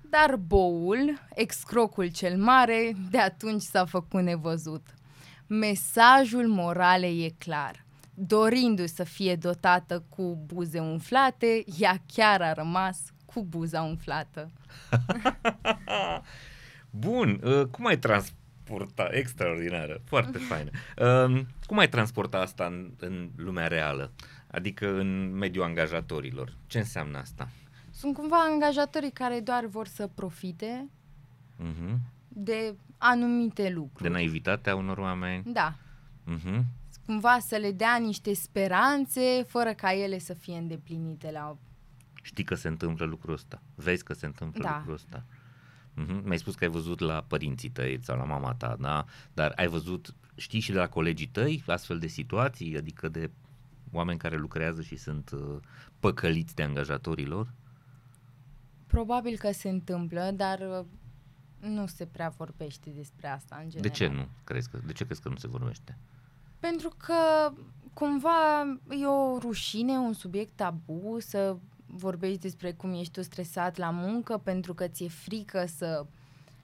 dar 0.00 0.36
boul, 0.36 1.20
excrocul 1.34 2.06
cel 2.06 2.36
mare, 2.36 2.96
de 3.10 3.18
atunci 3.18 3.62
s-a 3.62 3.84
făcut 3.84 4.22
nevăzut. 4.22 4.93
Mesajul 5.46 6.46
morale 6.46 7.06
e 7.06 7.28
clar. 7.38 7.84
Dorindu-se 8.14 8.94
să 8.94 9.04
fie 9.04 9.36
dotată 9.36 10.04
cu 10.08 10.42
buze 10.46 10.80
umflate, 10.80 11.64
ea 11.78 12.02
chiar 12.06 12.42
a 12.42 12.52
rămas 12.52 13.12
cu 13.24 13.44
buza 13.44 13.82
umflată. 13.82 14.50
Bun, 16.90 17.40
uh, 17.44 17.66
cum 17.66 17.86
ai 17.86 17.98
transporta, 17.98 19.08
extraordinară, 19.10 20.00
foarte 20.04 20.38
faină. 20.48 20.70
Uh, 20.98 21.40
cum 21.66 21.78
ai 21.78 21.88
transporta 21.88 22.38
asta 22.38 22.64
în, 22.64 22.92
în 22.98 23.30
lumea 23.36 23.66
reală? 23.66 24.12
Adică 24.50 24.98
în 24.98 25.32
mediul 25.32 25.64
angajatorilor. 25.64 26.56
Ce 26.66 26.78
înseamnă 26.78 27.18
asta? 27.18 27.48
Sunt 27.90 28.14
cumva 28.14 28.36
angajatorii 28.52 29.10
care 29.10 29.40
doar 29.40 29.66
vor 29.66 29.86
să 29.86 30.06
profite 30.06 30.88
Uh-huh. 31.58 31.98
De 32.34 32.74
anumite 32.98 33.70
lucruri. 33.70 34.02
De 34.02 34.08
naivitatea 34.08 34.76
unor 34.76 34.98
oameni. 34.98 35.42
Da, 35.52 35.74
Uh-huh. 36.34 36.62
cumva 37.06 37.38
să 37.38 37.56
le 37.56 37.72
dea 37.72 37.96
niște 37.96 38.34
speranțe 38.34 39.42
fără 39.46 39.72
ca 39.72 39.92
ele 39.92 40.18
să 40.18 40.34
fie 40.34 40.56
îndeplinite 40.56 41.30
la 41.30 41.56
Știi 42.22 42.44
că 42.44 42.54
se 42.54 42.68
întâmplă 42.68 43.04
lucrul 43.04 43.32
ăsta, 43.34 43.62
vezi 43.74 44.04
că 44.04 44.12
se 44.12 44.26
întâmplă 44.26 44.62
Da. 44.62 44.74
lucrul 44.76 44.94
ăsta. 44.94 45.24
Mhm. 45.94 46.22
Mi-ai 46.24 46.38
spus 46.38 46.54
că 46.54 46.64
ai 46.64 46.70
văzut 46.70 46.98
la 46.98 47.24
părinții 47.28 47.68
tăi 47.70 47.98
sau 48.02 48.16
la 48.16 48.24
mama 48.24 48.54
ta, 48.54 48.76
da? 48.80 49.04
Dar 49.32 49.52
ai 49.56 49.66
văzut, 49.66 50.14
știi 50.36 50.60
și 50.60 50.72
de 50.72 50.78
la 50.78 50.88
colegii 50.88 51.26
tăi 51.26 51.62
astfel 51.66 51.98
de 51.98 52.06
situații, 52.06 52.76
adică 52.76 53.08
de 53.08 53.30
oameni 53.92 54.18
care 54.18 54.36
lucrează 54.36 54.82
și 54.82 54.96
sunt 54.96 55.30
uh, 55.30 55.56
păcăliți 56.00 56.54
de 56.54 56.62
angajatorii 56.62 57.26
lor? 57.26 57.52
Probabil 58.86 59.36
că 59.36 59.50
se 59.52 59.68
întâmplă, 59.68 60.30
dar 60.34 60.58
uh, 60.60 60.84
nu 61.68 61.86
se 61.86 62.06
prea 62.06 62.28
vorbește 62.28 62.90
despre 62.90 63.28
asta 63.28 63.56
în 63.62 63.68
general. 63.70 63.90
De 63.90 63.96
ce 63.96 64.06
nu 64.08 64.26
crezi 64.44 64.70
că, 64.70 64.78
de 64.86 64.92
ce 64.92 65.04
crezi 65.04 65.20
că 65.22 65.28
nu 65.28 65.36
se 65.36 65.48
vorbește? 65.48 65.98
Pentru 66.58 66.88
că 66.96 67.14
cumva 67.92 68.62
e 69.00 69.06
o 69.06 69.38
rușine, 69.38 69.92
un 69.92 70.12
subiect 70.12 70.52
tabu 70.56 71.16
să 71.20 71.56
vorbești 71.86 72.38
despre 72.38 72.72
cum 72.72 72.92
ești 72.92 73.12
tu 73.12 73.22
stresat 73.22 73.76
la 73.76 73.90
muncă 73.90 74.38
pentru 74.38 74.74
că 74.74 74.86
ți-e 74.88 75.08
frică 75.08 75.66
să, 75.66 76.06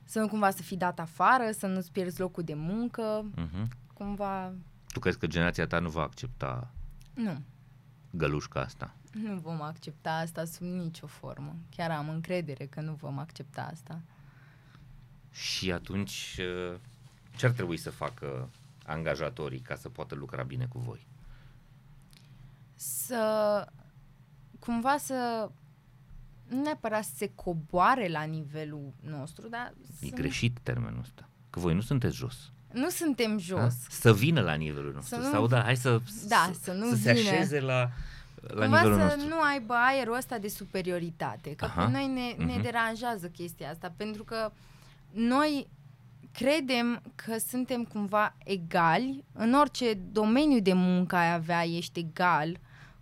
să 0.05 0.21
nu 0.21 0.29
cumva 0.29 0.51
să 0.51 0.63
fii 0.63 0.77
dat 0.77 0.99
afară, 1.01 1.51
să 1.51 1.67
nu-ți 1.67 1.93
pierzi 1.93 2.21
locul 2.21 2.43
de 2.43 2.55
muncă, 2.55 3.31
Mhm. 3.37 3.69
cumva 3.95 4.53
Tu 4.93 4.99
crezi 4.99 5.19
că 5.19 5.27
generația 5.27 5.67
ta 5.67 5.79
nu 5.79 5.89
va 5.89 6.03
accepta 6.03 6.71
nu. 7.15 7.43
gălușca 8.11 8.61
asta? 8.61 8.95
Nu 9.13 9.35
vom 9.39 9.63
accepta 9.63 10.11
asta 10.11 10.45
sub 10.45 10.67
nicio 10.67 11.07
formă. 11.07 11.55
Chiar 11.77 11.91
am 11.91 12.09
încredere 12.09 12.67
că 12.67 12.81
nu 12.81 12.93
vom 12.95 13.19
accepta 13.19 13.63
asta. 13.73 14.01
Și 15.33 15.73
atunci, 15.73 16.37
uh, 16.73 16.79
ce 17.37 17.47
ar 17.47 17.53
trebui 17.53 17.77
să 17.77 17.91
facă 17.91 18.49
angajatorii 18.87 19.61
ca 19.61 19.75
să 19.77 19.89
poată 19.89 20.15
lucra 20.15 20.43
bine 20.43 20.67
cu 20.67 20.79
voi? 20.79 21.07
Să 22.75 23.67
cumva 24.59 24.97
să 24.99 25.49
nu 26.49 26.63
neapărat 26.63 27.05
să 27.05 27.11
se 27.17 27.31
coboare 27.35 28.09
la 28.09 28.23
nivelul 28.23 28.93
nostru, 29.01 29.49
dar 29.49 29.75
E 30.01 30.07
să 30.07 30.15
greșit 30.15 30.59
termenul 30.63 31.01
ăsta. 31.01 31.29
Că 31.51 31.61
voi 31.61 31.75
nu 31.75 31.81
sunteți 31.81 32.17
jos. 32.17 32.51
nu 32.73 32.89
suntem 32.89 33.31
da? 33.31 33.43
jos. 33.43 33.75
Să 33.89 34.15
vină 34.15 34.41
la 34.41 34.55
nivelul 34.55 34.93
nostru. 34.93 35.15
Să 35.17 35.23
nu- 35.27 35.31
Sau 35.31 35.47
da, 35.47 35.63
hai 35.63 35.77
să, 35.77 36.01
Da, 36.29 36.51
să 36.63 36.73
nu 36.73 36.89
să 36.91 36.97
se 36.97 37.13
vină. 37.13 37.29
așeze 37.31 37.61
la, 37.61 37.91
la 38.41 38.49
Cumva 38.49 38.65
nivelul 38.67 38.99
să 38.99 39.05
nostru. 39.05 39.29
nu 39.29 39.41
aibă 39.41 39.75
aerul 39.75 40.17
ăsta 40.17 40.39
de 40.39 40.49
superioritate. 40.49 41.55
Că 41.55 41.65
Aha. 41.65 41.85
pe 41.85 41.91
noi 41.91 42.07
ne, 42.07 42.45
ne 42.45 42.53
Mhm. 42.53 42.63
deranjează 42.63 43.29
chestia 43.29 43.71
asta, 43.71 43.93
pentru 43.97 44.25
că 44.25 44.51
noi 45.13 45.67
credem 46.33 47.03
că 47.15 47.37
suntem 47.49 47.85
cumva 47.85 48.37
egali. 48.45 49.25
În 49.33 49.53
orice 49.55 49.95
domeniu 50.13 50.61
de 50.61 50.73
muncă 50.73 51.17
ai 51.17 51.33
avea, 51.33 51.65
ești 51.65 51.99
egal 52.01 52.57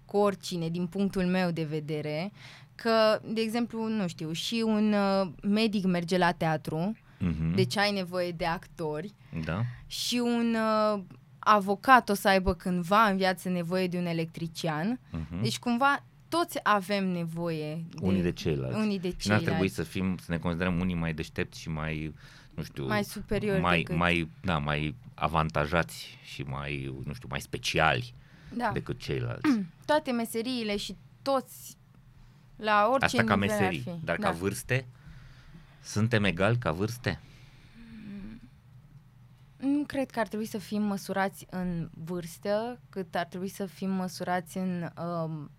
cu 0.05 0.17
oricine, 0.17 0.69
din 0.69 0.87
punctul 0.87 1.27
meu 1.27 1.51
de 1.51 1.63
vedere. 1.65 2.33
Că, 2.75 3.21
de 3.25 3.41
exemplu, 3.41 3.89
nu 3.89 4.09
știu, 4.09 4.33
și 4.33 4.63
un 4.67 4.93
uh, 4.93 5.31
medic 5.43 5.85
merge 5.85 6.19
la 6.19 6.33
teatru, 6.33 6.97
Mhm. 7.21 7.55
deci 7.55 7.77
ai 7.77 7.93
nevoie 7.93 8.31
de 8.31 8.47
actori 8.47 9.15
Da? 9.45 9.61
și 9.87 10.17
un 10.25 10.55
uh, 10.95 11.01
avocat 11.39 12.09
o 12.09 12.15
să 12.15 12.29
aibă 12.29 12.55
cândva 12.55 13.03
în 13.05 13.17
viață 13.17 13.49
nevoie 13.49 13.87
de 13.87 13.99
un 13.99 14.07
electrician. 14.07 15.01
Mhm. 15.11 15.43
Deci 15.43 15.59
cumva 15.59 16.05
toți 16.29 16.59
avem 16.62 17.07
nevoie 17.09 17.74
de, 17.74 17.97
unii 18.01 18.22
de 18.22 18.33
ceilalți. 18.33 18.76
unii 18.79 18.99
de 18.99 19.09
și 19.09 19.14
n-ar 19.14 19.20
ceilalți. 19.39 19.45
trebui 19.45 19.68
să 19.68 19.83
fim, 19.83 20.16
să 20.16 20.26
ne 20.29 20.39
considerăm 20.39 20.81
unii 20.81 20.95
mai 20.95 21.14
deștepți 21.14 21.61
și 21.61 21.68
mai, 21.68 22.14
nu 22.55 22.62
știu, 22.62 22.87
Mai 22.87 23.05
superiori 23.05 23.61
mai, 23.61 23.79
decât- 23.83 23.97
mai, 23.97 24.29
da, 24.43 24.59
mai 24.59 24.95
avantajați 25.14 26.18
și 26.22 26.43
mai, 26.43 26.95
nu 27.05 27.12
știu, 27.12 27.29
mai 27.31 27.41
speciali 27.41 28.14
da. 28.55 28.70
decât 28.72 28.99
ceilalți. 28.99 29.49
toate 29.87 30.11
meseriile 30.11 30.76
și 30.76 30.97
toți 31.22 31.76
la 32.57 32.89
orice 32.93 33.05
Asta 33.05 33.24
ca 33.24 33.35
nivel 33.35 33.51
ar 33.51 33.59
meserii, 33.59 33.81
fi. 33.81 34.05
dar 34.05 34.16
da. 34.16 34.26
ca 34.29 34.31
vârste? 34.35 34.87
Suntem 35.83 36.24
egali 36.24 36.57
ca 36.59 36.72
vârste? 36.72 37.20
Nu 39.57 39.85
cred 39.87 40.11
că 40.11 40.20
ar 40.20 40.26
trebui 40.29 40.47
să 40.47 40.59
fim 40.59 40.83
măsurați 40.83 41.47
în 41.51 41.89
vârstă, 42.05 42.81
cât 42.91 43.14
ar 43.14 43.24
trebui 43.26 43.49
să 43.49 43.66
fim 43.66 43.91
măsurați 43.91 44.57
în 44.59 44.89
um, 45.03 45.51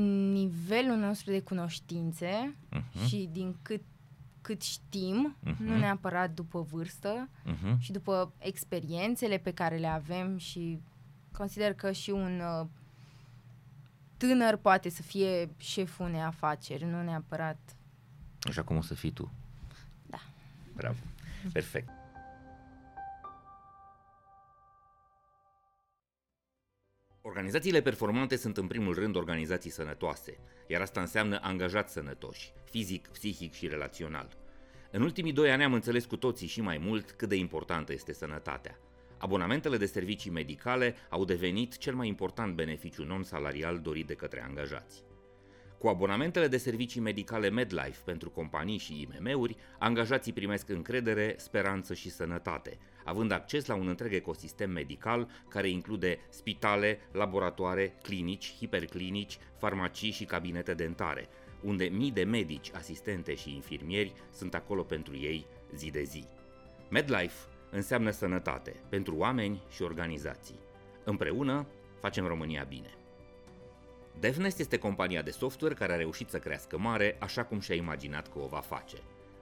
nivelul 0.00 0.96
nostru 0.96 1.30
de 1.30 1.40
cunoștințe 1.40 2.54
Mhm, 2.70 3.06
și 3.06 3.28
din 3.32 3.56
cât, 3.62 3.82
cât 4.40 4.62
știm, 4.62 5.36
Mhm. 5.40 5.64
nu 5.64 5.76
neapărat 5.78 6.30
după 6.30 6.60
vârstă, 6.62 7.28
mhm. 7.44 7.78
și 7.78 7.92
după 7.92 8.32
experiențele 8.38 9.38
pe 9.38 9.52
care 9.52 9.76
le 9.76 9.86
avem 9.86 10.36
și 10.38 10.80
consider 11.32 11.74
că 11.74 11.92
și 11.92 12.10
un 12.10 12.40
uh, 12.60 12.66
tânăr 14.16 14.56
poate 14.56 14.88
să 14.88 15.02
fie 15.02 15.50
șeful 15.56 16.06
unei 16.06 16.22
afaceri, 16.22 16.84
nu 16.84 17.02
neapărat. 17.02 17.58
Așa 18.48 18.62
cum 18.62 18.76
o 18.76 18.82
să 18.82 18.94
fii 18.94 19.10
tu. 19.10 19.30
Da. 20.06 20.20
Bravo. 20.76 20.98
Perfect. 21.52 21.88
Organizațiile 27.34 27.82
performante 27.82 28.36
sunt 28.36 28.56
în 28.56 28.66
primul 28.66 28.94
rând 28.94 29.16
organizații 29.16 29.70
sănătoase, 29.70 30.38
iar 30.66 30.80
asta 30.80 31.00
înseamnă 31.00 31.38
angajați 31.42 31.92
sănătoși, 31.92 32.52
fizic, 32.70 33.08
psihic 33.08 33.52
și 33.52 33.68
relațional. 33.68 34.28
În 34.90 35.02
ultimii 35.02 35.32
doi 35.32 35.50
ani 35.50 35.64
am 35.64 35.72
înțeles 35.72 36.04
cu 36.04 36.16
toții 36.16 36.46
și 36.46 36.60
mai 36.60 36.78
mult 36.78 37.10
cât 37.10 37.28
de 37.28 37.36
importantă 37.36 37.92
este 37.92 38.12
sănătatea. 38.12 38.78
Abonamentele 39.18 39.76
de 39.76 39.86
servicii 39.86 40.30
medicale 40.30 40.94
au 41.08 41.24
devenit 41.24 41.78
cel 41.78 41.94
mai 41.94 42.08
important 42.08 42.54
beneficiu 42.54 43.04
non-salarial 43.04 43.78
dorit 43.78 44.06
de 44.06 44.14
către 44.14 44.42
angajați. 44.42 45.02
Cu 45.84 45.90
abonamentele 45.90 46.48
de 46.48 46.56
servicii 46.56 47.00
medicale 47.00 47.50
MedLife 47.50 48.00
pentru 48.04 48.30
companii 48.30 48.78
și 48.78 49.08
IMM-uri, 49.08 49.56
angajații 49.78 50.32
primesc 50.32 50.68
încredere, 50.68 51.34
speranță 51.38 51.94
și 51.94 52.10
sănătate, 52.10 52.78
având 53.04 53.32
acces 53.32 53.66
la 53.66 53.74
un 53.74 53.88
întreg 53.88 54.12
ecosistem 54.12 54.70
medical 54.70 55.28
care 55.48 55.68
include 55.68 56.18
spitale, 56.28 56.98
laboratoare, 57.12 57.94
clinici, 58.02 58.54
hiperclinici, 58.58 59.38
farmacii 59.58 60.10
și 60.10 60.24
cabinete 60.24 60.74
dentare, 60.74 61.28
unde 61.62 61.84
mii 61.84 62.10
de 62.10 62.24
medici, 62.24 62.70
asistente 62.74 63.34
și 63.34 63.54
infirmieri 63.54 64.12
sunt 64.32 64.54
acolo 64.54 64.82
pentru 64.82 65.16
ei 65.16 65.46
zi 65.74 65.90
de 65.90 66.02
zi. 66.02 66.24
MedLife 66.90 67.48
înseamnă 67.70 68.10
sănătate 68.10 68.76
pentru 68.88 69.16
oameni 69.16 69.62
și 69.70 69.82
organizații. 69.82 70.58
Împreună 71.04 71.66
facem 72.00 72.26
România 72.26 72.64
bine. 72.68 73.03
DevNest 74.20 74.58
este 74.58 74.78
compania 74.78 75.22
de 75.22 75.30
software 75.30 75.74
care 75.74 75.92
a 75.92 75.96
reușit 75.96 76.28
să 76.28 76.38
crească 76.38 76.78
mare 76.78 77.16
așa 77.20 77.44
cum 77.44 77.60
și-a 77.60 77.74
imaginat 77.74 78.32
că 78.32 78.38
o 78.38 78.46
va 78.46 78.60
face. 78.60 78.96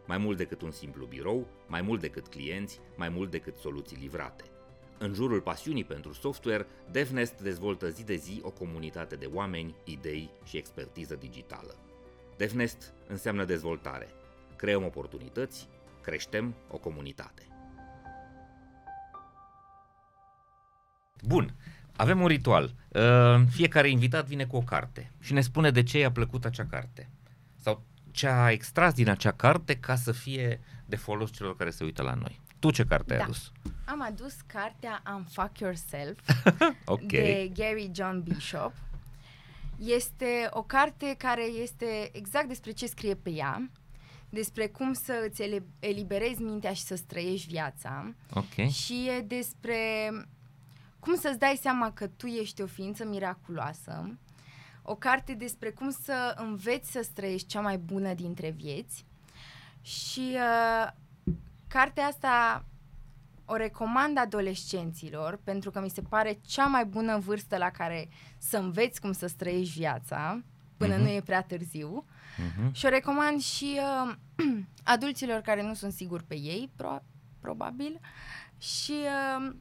Mai 0.06 0.18
mult 0.18 0.36
decât 0.36 0.62
un 0.62 0.70
simplu 0.70 1.06
birou, 1.06 1.46
mai 1.66 1.82
mult 1.82 2.00
decât 2.00 2.26
clienți, 2.26 2.80
mai 2.96 3.08
mult 3.08 3.30
decât 3.30 3.56
soluții 3.56 3.96
livrate. 4.00 4.44
În 4.98 5.14
jurul 5.14 5.40
pasiunii 5.40 5.84
pentru 5.84 6.12
software, 6.12 6.66
DevNest 6.90 7.40
dezvoltă 7.40 7.88
zi 7.88 8.04
de 8.04 8.14
zi 8.14 8.40
o 8.42 8.50
comunitate 8.50 9.16
de 9.16 9.26
oameni, 9.32 9.74
idei 9.84 10.30
și 10.44 10.56
expertiză 10.56 11.14
digitală. 11.14 11.76
DevNest 12.36 12.92
înseamnă 13.08 13.44
dezvoltare. 13.44 14.08
Creăm 14.56 14.84
oportunități, 14.84 15.68
creștem 16.00 16.54
o 16.70 16.78
comunitate. 16.78 17.46
Bun. 21.26 21.54
Avem 22.02 22.20
un 22.20 22.26
ritual. 22.26 22.74
Uh, 22.88 23.42
Fiecare 23.50 23.88
invitat 23.90 24.26
vine 24.26 24.44
cu 24.44 24.56
o 24.56 24.60
carte 24.60 25.10
și 25.20 25.32
ne 25.32 25.40
spune 25.40 25.70
de 25.70 25.82
ce 25.82 25.98
i-a 25.98 26.10
plăcut 26.12 26.44
acea 26.44 26.66
carte. 26.66 27.08
Sau 27.56 27.82
ce 28.10 28.26
a 28.28 28.50
extras 28.50 28.94
din 28.94 29.08
acea 29.08 29.30
carte 29.32 29.76
ca 29.76 29.94
să 29.96 30.12
fie 30.12 30.60
de 30.86 30.96
folos 30.96 31.30
celor 31.32 31.56
care 31.56 31.70
se 31.70 31.84
uită 31.84 32.02
la 32.02 32.14
noi. 32.14 32.40
Tu 32.58 32.70
ce 32.70 32.84
carte 32.84 33.12
ai 33.12 33.18
Da. 33.18 33.24
adus? 33.24 33.52
Am 33.84 34.02
adus 34.02 34.34
cartea 34.46 35.02
Unfuck 35.14 35.58
Yourself 35.58 36.18
Ok. 36.84 37.06
de 37.06 37.50
Gary 37.54 37.90
John 37.94 38.20
Bishop. 38.22 38.72
Este 39.78 40.46
o 40.50 40.62
carte 40.62 41.14
care 41.18 41.44
este 41.44 42.10
exact 42.12 42.48
despre 42.48 42.70
ce 42.70 42.86
scrie 42.86 43.14
pe 43.14 43.30
ea, 43.30 43.70
despre 44.28 44.66
cum 44.66 44.92
să 44.92 45.12
îți 45.28 45.42
ele- 45.42 45.66
eliberezi 45.78 46.42
mintea 46.42 46.72
și 46.72 46.82
să-ți 46.82 47.02
trăiești 47.04 47.46
viața 47.52 48.14
Ok. 48.34 48.68
și 48.70 49.08
e 49.18 49.20
despre 49.20 49.76
cum 51.04 51.14
să-ți 51.16 51.38
dai 51.38 51.58
seama 51.60 51.92
că 51.92 52.06
tu 52.06 52.26
ești 52.26 52.62
o 52.62 52.66
ființă 52.66 53.04
miraculoasă, 53.04 54.18
o 54.82 54.94
carte 54.94 55.34
despre 55.34 55.70
cum 55.70 55.90
să 55.90 56.34
înveți 56.38 56.90
să 56.90 57.08
trăiești 57.14 57.46
cea 57.46 57.60
mai 57.60 57.78
bună 57.78 58.14
dintre 58.14 58.50
vieți 58.50 59.04
și 59.82 60.34
uh, 60.34 60.90
cartea 61.68 62.04
asta 62.06 62.64
o 63.44 63.56
recomand 63.56 64.18
adolescenților 64.18 65.40
pentru 65.44 65.70
că 65.70 65.80
mi 65.80 65.90
se 65.90 66.02
pare 66.02 66.38
cea 66.46 66.66
mai 66.66 66.84
bună 66.84 67.18
vârstă 67.18 67.56
la 67.56 67.70
care 67.70 68.08
să 68.38 68.56
înveți 68.56 69.00
cum 69.00 69.12
să 69.12 69.32
trăiești 69.36 69.78
viața 69.78 70.42
până 70.76 70.94
Mhm. 70.94 71.02
nu 71.02 71.08
e 71.10 71.20
prea 71.20 71.42
târziu. 71.42 72.04
Mhm. 72.36 72.72
Și 72.72 72.86
o 72.86 72.88
recomand 72.88 73.40
și 73.40 73.78
uh, 74.06 74.14
adulților 74.94 75.40
care 75.40 75.62
nu 75.62 75.74
sunt 75.74 75.92
siguri 75.92 76.24
pe 76.24 76.34
ei, 76.38 76.70
pro- 76.76 77.02
probabil. 77.40 78.00
Și 78.58 78.92
uh, 78.92 79.54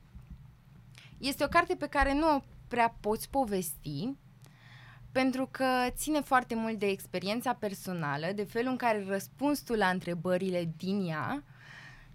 este 1.22 1.44
o 1.44 1.48
carte 1.48 1.76
pe 1.76 1.88
care 1.88 2.14
nu 2.14 2.36
o 2.36 2.42
prea 2.68 2.96
poți 3.00 3.30
povesti, 3.30 4.10
Pentru 5.12 5.48
că 5.52 5.66
ține 5.90 6.22
foarte 6.22 6.56
mult 6.56 6.80
de 6.80 6.86
experiența 6.86 7.54
personală, 7.54 8.28
de 8.36 8.44
felul 8.44 8.72
în 8.72 8.78
care 8.78 9.06
răspunzi 9.08 9.64
tu 9.64 9.74
la 9.74 9.88
întrebările 9.88 10.74
din 10.78 11.08
ea 11.10 11.44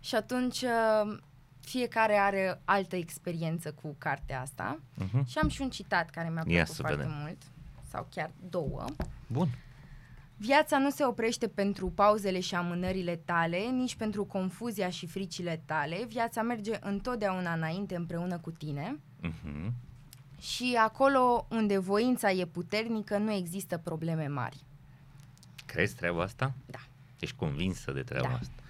și 0.00 0.14
atunci 0.14 0.62
uh, 0.62 1.18
fiecare 1.60 2.16
are 2.16 2.60
altă 2.64 2.96
experiență 2.96 3.72
cu 3.72 3.94
cartea 3.98 4.40
asta. 4.40 4.78
Uh-huh. 4.78 5.26
Și 5.26 5.38
am 5.38 5.48
și 5.48 5.62
un 5.62 5.70
citat 5.70 6.10
care 6.10 6.30
mi-a 6.30 6.42
plăcut 6.42 6.74
foarte 6.74 6.96
vedem. 6.96 7.12
mult, 7.20 7.42
sau 7.90 8.06
chiar 8.10 8.30
două. 8.48 8.84
Bun. 9.26 9.48
Viața 10.36 10.78
nu 10.78 10.90
se 10.90 11.04
oprește 11.04 11.48
pentru 11.48 11.90
pauzele 11.90 12.40
și 12.40 12.54
amânările 12.54 13.16
tale, 13.16 13.58
nici 13.58 13.96
pentru 13.96 14.24
confuzia 14.24 14.90
și 14.90 15.06
fricile 15.06 15.62
tale. 15.64 16.04
Viața 16.08 16.42
merge 16.42 16.76
întotdeauna 16.80 17.52
înainte 17.52 17.96
împreună 17.96 18.38
cu 18.38 18.50
tine. 18.50 18.98
Uh-huh. 19.22 19.70
Și 20.40 20.76
acolo 20.80 21.46
unde 21.50 21.78
voința 21.78 22.30
e 22.30 22.44
puternică, 22.44 23.18
nu 23.18 23.32
există 23.32 23.78
probleme 23.78 24.26
mari. 24.26 24.64
Crezi 25.66 25.94
treaba 25.94 26.22
asta? 26.22 26.52
Da. 26.66 26.78
Ești 27.20 27.36
convinsă 27.36 27.92
de 27.92 28.02
treaba 28.02 28.28
da. 28.28 28.34
asta? 28.34 28.62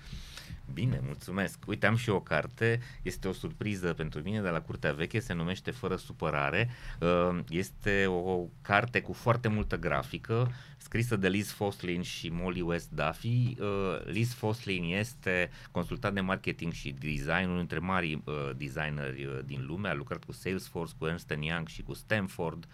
Bine, 0.73 1.01
mulțumesc. 1.05 1.59
Uite, 1.67 1.87
am 1.87 1.97
și 1.97 2.11
o 2.11 2.21
carte, 2.21 2.81
este 3.03 3.29
o 3.29 3.33
surpriză 3.33 3.93
pentru 3.93 4.21
mine 4.21 4.41
de 4.41 4.49
la 4.49 4.61
Curtea 4.61 4.93
Veche, 4.93 5.19
se 5.19 5.33
numește 5.33 5.71
Fără 5.71 5.97
supărare. 5.97 6.71
Uh, 7.01 7.39
este 7.49 8.07
o 8.07 8.47
carte 8.63 9.01
cu 9.01 9.13
foarte 9.13 9.49
multă 9.49 9.79
grafică, 9.79 10.53
scrisă 10.87 11.17
de 11.17 11.29
Liz 11.29 11.51
Foslin 11.51 12.03
și 12.03 12.29
Molly 12.29 12.61
West 12.61 12.91
Duffy. 12.91 13.57
Uh, 13.61 13.67
Liz 14.05 14.33
Foslin 14.33 14.85
este 14.85 15.51
consultant 15.71 16.15
de 16.15 16.21
marketing 16.21 16.73
și 16.73 16.95
design, 16.99 17.45
unul 17.45 17.57
dintre 17.57 17.79
mari 17.79 18.23
uh, 18.25 18.51
designeri 18.57 19.43
din 19.45 19.65
lume, 19.67 19.89
a 19.89 19.95
lucrat 19.95 20.25
cu 20.25 20.33
Salesforce, 20.33 20.93
cu 20.99 21.07
Ernst 21.07 21.35
Young 21.41 21.69
și 21.69 21.83
cu 21.83 21.95
Stanford 21.95 22.67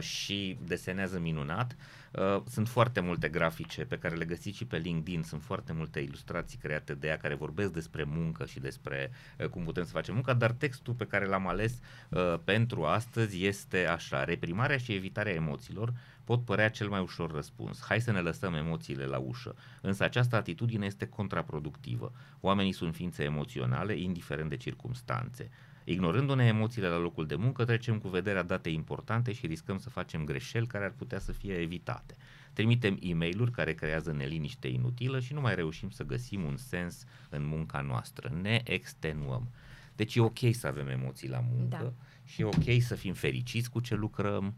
și 0.00 0.58
desenează 0.66 1.18
minunat. 1.18 1.76
Uh, 2.10 2.42
sunt 2.48 2.68
foarte 2.68 3.00
multe 3.00 3.28
grafice 3.28 3.84
pe 3.84 3.98
care 3.98 4.14
le 4.14 4.24
găsiți 4.24 4.56
și 4.56 4.64
pe 4.64 4.76
LinkedIn, 4.76 5.22
sunt 5.22 5.42
foarte 5.42 5.72
multe 5.72 6.00
ilustrații 6.00 6.58
create 6.58 6.94
de 6.94 7.06
ea 7.06 7.16
care 7.16 7.34
vorbesc 7.34 7.72
despre 7.72 8.04
muncă 8.04 8.46
și 8.46 8.60
despre 8.60 9.10
uh, 9.38 9.46
cum 9.46 9.64
putem 9.64 9.84
să 9.84 9.90
facem 9.90 10.14
munca, 10.14 10.34
dar 10.34 10.50
textul 10.50 10.94
pe 10.94 11.06
care 11.06 11.26
l-am 11.26 11.46
ales 11.46 11.78
uh, 12.08 12.34
pentru 12.44 12.84
astăzi 12.84 13.44
este 13.44 13.86
așa, 13.86 14.24
reprimarea 14.24 14.76
și 14.76 14.92
evitarea 14.92 15.32
emoțiilor 15.32 15.92
pot 16.30 16.44
părea 16.44 16.70
cel 16.70 16.88
mai 16.88 17.00
ușor 17.00 17.32
răspuns. 17.32 17.82
Hai 17.82 18.00
să 18.00 18.12
ne 18.12 18.20
lăsăm 18.20 18.54
emoțiile 18.54 19.04
la 19.04 19.18
ușă. 19.18 19.54
Însă 19.80 20.04
această 20.04 20.36
atitudine 20.36 20.86
este 20.86 21.06
contraproductivă. 21.06 22.12
Oamenii 22.40 22.72
sunt 22.72 22.94
ființe 22.94 23.22
emoționale, 23.22 23.98
indiferent 23.98 24.48
de 24.48 24.56
circumstanțe. 24.56 25.50
Ignorându-ne 25.84 26.46
emoțiile 26.46 26.88
la 26.88 26.98
locul 26.98 27.26
de 27.26 27.34
muncă, 27.34 27.64
trecem 27.64 27.98
cu 27.98 28.08
vederea 28.08 28.42
date 28.42 28.68
importante 28.68 29.32
și 29.32 29.46
riscăm 29.46 29.78
să 29.78 29.90
facem 29.90 30.24
greșeli 30.24 30.66
care 30.66 30.84
ar 30.84 30.92
putea 30.96 31.18
să 31.18 31.32
fie 31.32 31.54
evitate. 31.54 32.16
Trimitem 32.52 32.98
e 33.00 33.14
mail 33.14 33.50
care 33.50 33.74
creează 33.74 34.12
neliniște 34.12 34.68
inutilă 34.68 35.20
și 35.20 35.32
nu 35.32 35.40
mai 35.40 35.54
reușim 35.54 35.90
să 35.90 36.04
găsim 36.04 36.42
un 36.42 36.56
sens 36.56 37.04
în 37.28 37.46
munca 37.46 37.80
noastră. 37.80 38.32
Ne 38.42 38.60
extenuăm. 38.64 39.48
Deci 39.96 40.14
e 40.14 40.20
ok 40.20 40.38
să 40.52 40.66
avem 40.66 40.88
emoții 40.88 41.28
la 41.28 41.40
muncă 41.52 41.82
da. 41.82 41.92
și 42.24 42.40
e 42.40 42.44
ok 42.44 42.82
să 42.82 42.94
fim 42.94 43.14
fericiți 43.14 43.70
cu 43.70 43.80
ce 43.80 43.94
lucrăm. 43.94 44.54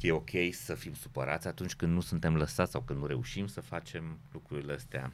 E 0.00 0.12
ok 0.12 0.30
să 0.50 0.74
fim 0.74 0.94
supărați 0.94 1.46
atunci 1.46 1.74
când 1.74 1.92
nu 1.92 2.00
suntem 2.00 2.36
lăsați 2.36 2.70
sau 2.70 2.80
când 2.80 2.98
nu 2.98 3.06
reușim 3.06 3.46
să 3.46 3.60
facem 3.60 4.18
lucrurile 4.32 4.72
astea. 4.72 5.12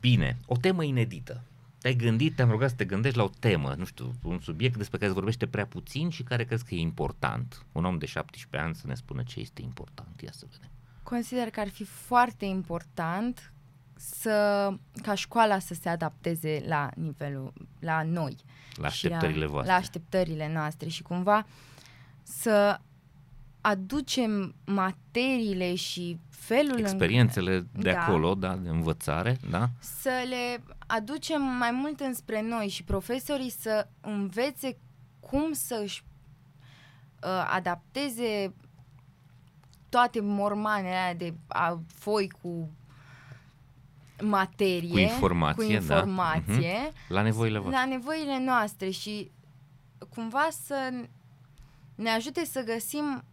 Bine, 0.00 0.36
o 0.46 0.56
temă 0.56 0.84
inedită 0.84 1.42
te-ai 1.82 1.94
gândit, 1.94 2.36
te-am 2.36 2.50
rugat 2.50 2.68
să 2.68 2.74
te 2.74 2.84
gândești 2.84 3.16
la 3.16 3.22
o 3.22 3.30
temă, 3.38 3.74
nu 3.78 3.84
știu, 3.84 4.14
un 4.22 4.40
subiect 4.40 4.76
despre 4.76 4.98
care 4.98 5.08
se 5.08 5.16
vorbește 5.16 5.46
prea 5.46 5.66
puțin 5.66 6.10
și 6.10 6.22
care 6.22 6.44
crezi 6.44 6.64
că 6.64 6.74
e 6.74 6.78
important. 6.78 7.66
Un 7.72 7.84
om 7.84 7.98
de 7.98 8.06
17 8.06 8.68
ani 8.68 8.74
să 8.74 8.86
ne 8.86 8.94
spună 8.94 9.22
ce 9.22 9.40
este 9.40 9.62
important. 9.62 10.20
Ia 10.20 10.32
să 10.32 10.46
vedem. 10.50 10.70
Consider 11.02 11.50
că 11.50 11.60
ar 11.60 11.68
fi 11.68 11.84
foarte 11.84 12.44
important 12.44 13.52
să 13.96 14.68
ca 15.02 15.14
școala 15.14 15.58
să 15.58 15.74
se 15.74 15.88
adapteze 15.88 16.62
la 16.66 16.90
nivelul, 16.96 17.52
la 17.80 18.02
noi. 18.02 18.36
La 18.74 18.86
așteptările 18.86 19.44
la, 19.44 19.50
voastre. 19.50 19.72
La 19.72 19.78
așteptările 19.78 20.52
noastre 20.52 20.88
și 20.88 21.02
cumva 21.02 21.46
să 22.22 22.80
aducem 23.62 24.54
materiile 24.64 25.74
și 25.74 26.18
felul 26.30 26.78
experiențele 26.78 27.54
în... 27.54 27.66
de 27.72 27.92
da, 27.92 28.02
acolo, 28.02 28.34
da, 28.34 28.56
de 28.56 28.68
învățare, 28.68 29.38
da? 29.50 29.68
Să 29.78 30.10
le 30.28 30.62
aducem 30.86 31.42
mai 31.42 31.70
mult 31.70 32.00
înspre 32.00 32.42
noi 32.42 32.68
și 32.68 32.84
profesorii 32.84 33.50
să 33.50 33.88
învețe 34.00 34.76
cum 35.20 35.52
să 35.52 35.80
își 35.82 36.04
uh, 37.22 37.50
adapteze 37.54 38.54
toate 39.88 40.20
mormanele 40.20 40.94
alea 40.94 41.14
de 41.14 41.34
a, 41.46 41.80
foi 41.94 42.28
cu 42.42 42.70
materie, 44.22 44.90
cu 44.90 44.98
informație, 44.98 45.64
cu 45.64 45.72
informație 45.72 46.82
da. 46.82 46.88
uh-huh. 46.88 47.08
la 47.08 47.22
nevoile 47.22 47.58
voastre. 47.58 47.80
La 47.80 47.86
nevoile 47.86 48.44
noastre 48.44 48.90
și 48.90 49.30
cumva 50.08 50.48
să 50.64 50.90
ne 51.94 52.10
ajute 52.10 52.44
să 52.44 52.62
găsim 52.62 53.24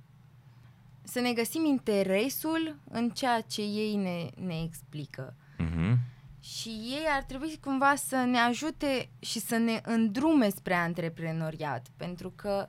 să 1.10 1.20
ne 1.20 1.34
găsim 1.34 1.66
interesul 1.66 2.80
în 2.90 3.10
ceea 3.10 3.42
ce 3.42 3.62
ei 3.62 3.96
ne, 3.96 4.46
ne 4.46 4.62
explică. 4.62 5.36
Uh-huh. 5.60 5.98
Și 6.40 6.70
ei 6.70 7.06
ar 7.10 7.24
trebui 7.24 7.60
cumva 7.62 7.96
să 7.96 8.16
ne 8.16 8.38
ajute 8.38 9.10
și 9.20 9.40
să 9.40 9.58
ne 9.58 9.82
îndrume 9.84 10.50
spre 10.50 10.74
antreprenoriat, 10.74 11.88
pentru 11.98 12.30
că 12.36 12.68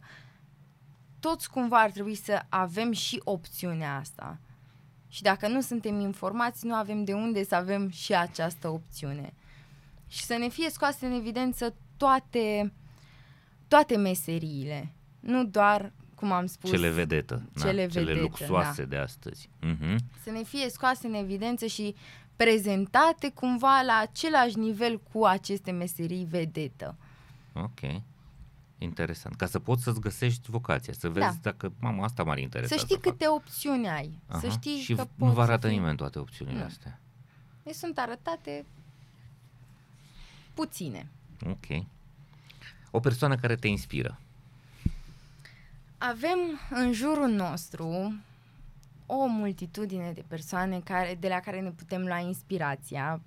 toți 1.20 1.50
cumva 1.50 1.80
ar 1.80 1.90
trebui 1.90 2.14
să 2.14 2.42
avem 2.48 2.92
și 2.92 3.20
opțiunea 3.24 3.96
asta. 3.96 4.38
Și 5.08 5.22
dacă 5.22 5.48
nu 5.48 5.60
suntem 5.60 6.00
informați, 6.00 6.66
nu 6.66 6.74
avem 6.74 7.04
de 7.04 7.12
unde 7.12 7.44
să 7.44 7.54
avem 7.54 7.88
și 7.88 8.14
această 8.14 8.68
opțiune. 8.68 9.34
Și 10.08 10.24
să 10.24 10.36
ne 10.36 10.48
fie 10.48 10.70
scoase 10.70 11.06
în 11.06 11.12
evidență 11.12 11.74
toate, 11.96 12.72
toate 13.68 13.96
meseriile, 13.96 14.94
nu 15.20 15.44
doar 15.44 15.92
cum 16.20 16.32
am 16.32 16.46
spus. 16.46 16.70
Cele 16.70 16.90
vedetă, 16.90 17.42
cele, 17.58 17.86
da, 17.86 17.92
cele 17.92 18.14
luxoase 18.14 18.82
da. 18.82 18.88
de 18.88 18.96
astăzi. 18.96 19.48
Uh-huh. 19.62 19.96
Să 20.22 20.30
ne 20.30 20.42
fie 20.42 20.68
scoase 20.68 21.06
în 21.06 21.14
evidență 21.14 21.66
și 21.66 21.94
prezentate 22.36 23.30
cumva 23.34 23.82
la 23.86 23.98
același 24.02 24.58
nivel 24.58 25.00
cu 25.12 25.24
aceste 25.24 25.70
meserii 25.70 26.24
vedetă. 26.24 26.96
Ok. 27.52 27.80
Interesant. 28.78 29.36
Ca 29.36 29.46
să 29.46 29.58
poți 29.58 29.82
să-ți 29.82 30.00
găsești 30.00 30.50
vocația, 30.50 30.92
să 30.92 31.08
vezi 31.08 31.26
da. 31.26 31.50
dacă, 31.50 31.72
mamă, 31.80 32.02
asta 32.02 32.22
m-ar 32.22 32.38
interesa. 32.38 32.76
Să 32.76 32.80
știi 32.80 32.94
să 33.02 33.10
câte 33.10 33.24
fac. 33.24 33.34
opțiuni 33.34 33.88
ai. 33.88 34.18
Aha. 34.26 34.38
Să 34.38 34.48
știi 34.48 34.78
și 34.78 34.94
că 34.94 35.06
nu 35.14 35.32
vă 35.32 35.42
arată 35.42 35.68
nimeni 35.68 35.96
toate 35.96 36.18
opțiunile 36.18 36.58
nu. 36.58 36.64
astea. 36.64 37.00
Deci 37.62 37.74
sunt 37.74 37.98
arătate 37.98 38.64
puține. 40.54 41.08
Ok. 41.46 41.84
O 42.90 43.00
persoană 43.00 43.36
care 43.36 43.54
te 43.54 43.68
inspiră. 43.68 44.20
Avem 46.02 46.38
în 46.70 46.92
jurul 46.92 47.28
nostru 47.28 48.14
o 49.06 49.26
multitudine 49.26 50.12
de 50.14 50.24
persoane 50.28 50.80
care, 50.84 51.16
de 51.20 51.28
la 51.28 51.40
care 51.40 51.60
ne 51.60 51.70
putem 51.70 52.02
lua 52.02 52.18
inspirația. 52.18 53.20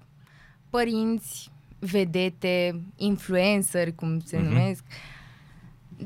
Părinți, 0.69 1.51
vedete, 1.79 2.81
influenceri, 2.95 3.95
cum 3.95 4.19
se 4.19 4.37
uh-huh. 4.37 4.41
numesc. 4.41 4.83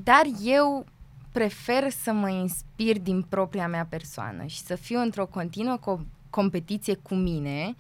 Dar 0.04 0.24
eu 0.44 0.86
prefer 1.32 1.90
să 1.90 2.12
mă 2.12 2.30
inspir 2.30 3.00
din 3.00 3.22
propria 3.22 3.68
mea 3.68 3.86
persoană 3.90 4.46
și 4.46 4.60
să 4.60 4.76
fiu 4.76 5.00
într-o 5.00 5.26
continuă 5.26 5.80
co- 5.80 6.06
competiție 6.30 6.96
cu 6.96 7.16
mine 7.16 7.76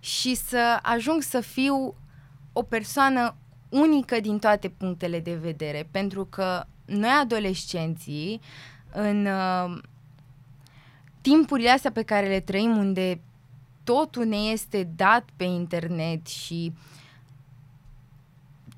și 0.00 0.34
să 0.34 0.78
ajung 0.82 1.22
să 1.22 1.40
fiu 1.40 1.94
o 2.52 2.62
persoană 2.62 3.36
unică 3.68 4.20
din 4.20 4.38
toate 4.38 4.68
punctele 4.68 5.20
de 5.20 5.34
vedere, 5.34 5.88
pentru 5.90 6.24
că 6.24 6.66
noi 6.86 7.10
adolescenții, 7.20 8.40
în 8.92 9.26
uh, 9.26 9.78
timpurile 11.20 11.70
astea 11.70 11.92
pe 11.92 12.02
care 12.02 12.28
le 12.28 12.40
trăim, 12.40 12.76
unde 12.76 13.20
totul 13.84 14.24
ne 14.24 14.36
este 14.36 14.88
dat 14.96 15.24
pe 15.36 15.44
internet 15.44 16.26
și 16.26 16.72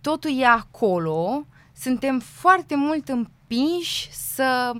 totul 0.01 0.41
e 0.41 0.47
acolo, 0.47 1.47
suntem 1.73 2.19
foarte 2.19 2.77
mult 2.77 3.09
împinși 3.09 4.13
să 4.13 4.73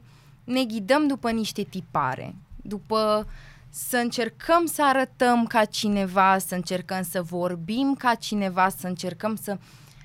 ne 0.45 0.65
ghidăm 0.65 1.07
după 1.07 1.31
niște 1.31 1.63
tipare, 1.63 2.35
după 2.63 3.27
să 3.71 3.97
încercăm 3.97 4.67
să 4.67 4.85
arătăm 4.85 5.47
ca 5.47 5.65
cineva, 5.65 6.39
să 6.39 6.55
încercăm 6.55 7.03
să 7.03 7.23
vorbim 7.23 7.95
ca 7.95 8.15
cineva, 8.15 8.69
să 8.69 8.87
încercăm 8.87 9.37
să 9.37 9.59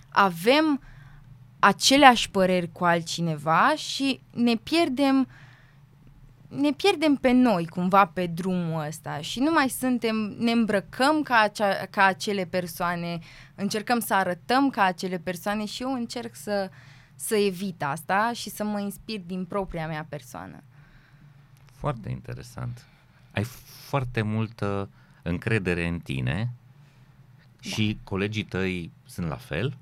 avem 0.10 0.82
aceleași 1.64 2.30
păreri 2.30 2.72
cu 2.72 2.84
altcineva 2.84 3.74
și 3.76 4.20
ne 4.32 4.56
pierdem 4.56 5.28
ne 6.48 6.72
pierdem 6.72 7.16
pe 7.16 7.32
noi 7.32 7.68
cumva 7.68 8.06
pe 8.06 8.26
drumul 8.26 8.86
ăsta 8.88 9.22
și 9.22 9.40
nu 9.40 9.52
mai 9.52 9.70
suntem, 9.70 10.16
ne 10.16 10.52
îmbrăcăm 10.52 11.22
ca, 11.22 11.40
acea, 11.40 11.86
ca 11.90 12.04
acele 12.04 12.46
persoane, 12.46 13.20
încercăm 13.56 14.00
să 14.00 14.14
arătăm 14.14 14.70
ca 14.70 14.84
acele 14.84 15.18
persoane 15.18 15.66
și 15.66 15.82
eu 15.82 15.94
încerc 15.94 16.36
să, 16.36 16.70
să 17.16 17.36
evit 17.36 17.84
asta 17.84 18.32
și 18.34 18.50
să 18.50 18.64
mă 18.64 18.80
inspir 18.80 19.22
din 19.26 19.46
propria 19.46 19.88
mea 19.88 20.06
persoană. 20.10 20.64
Foarte 21.66 22.10
interesant. 22.10 22.86
Ai 23.32 23.44
foarte 23.88 24.22
multă 24.22 24.90
încredere 25.22 25.88
în 25.88 26.00
tine 26.00 26.50
da. 27.62 27.70
și 27.70 27.98
colegii 28.04 28.44
tăi 28.44 28.92
sunt 29.06 29.28
la 29.28 29.36
fel? 29.38 29.78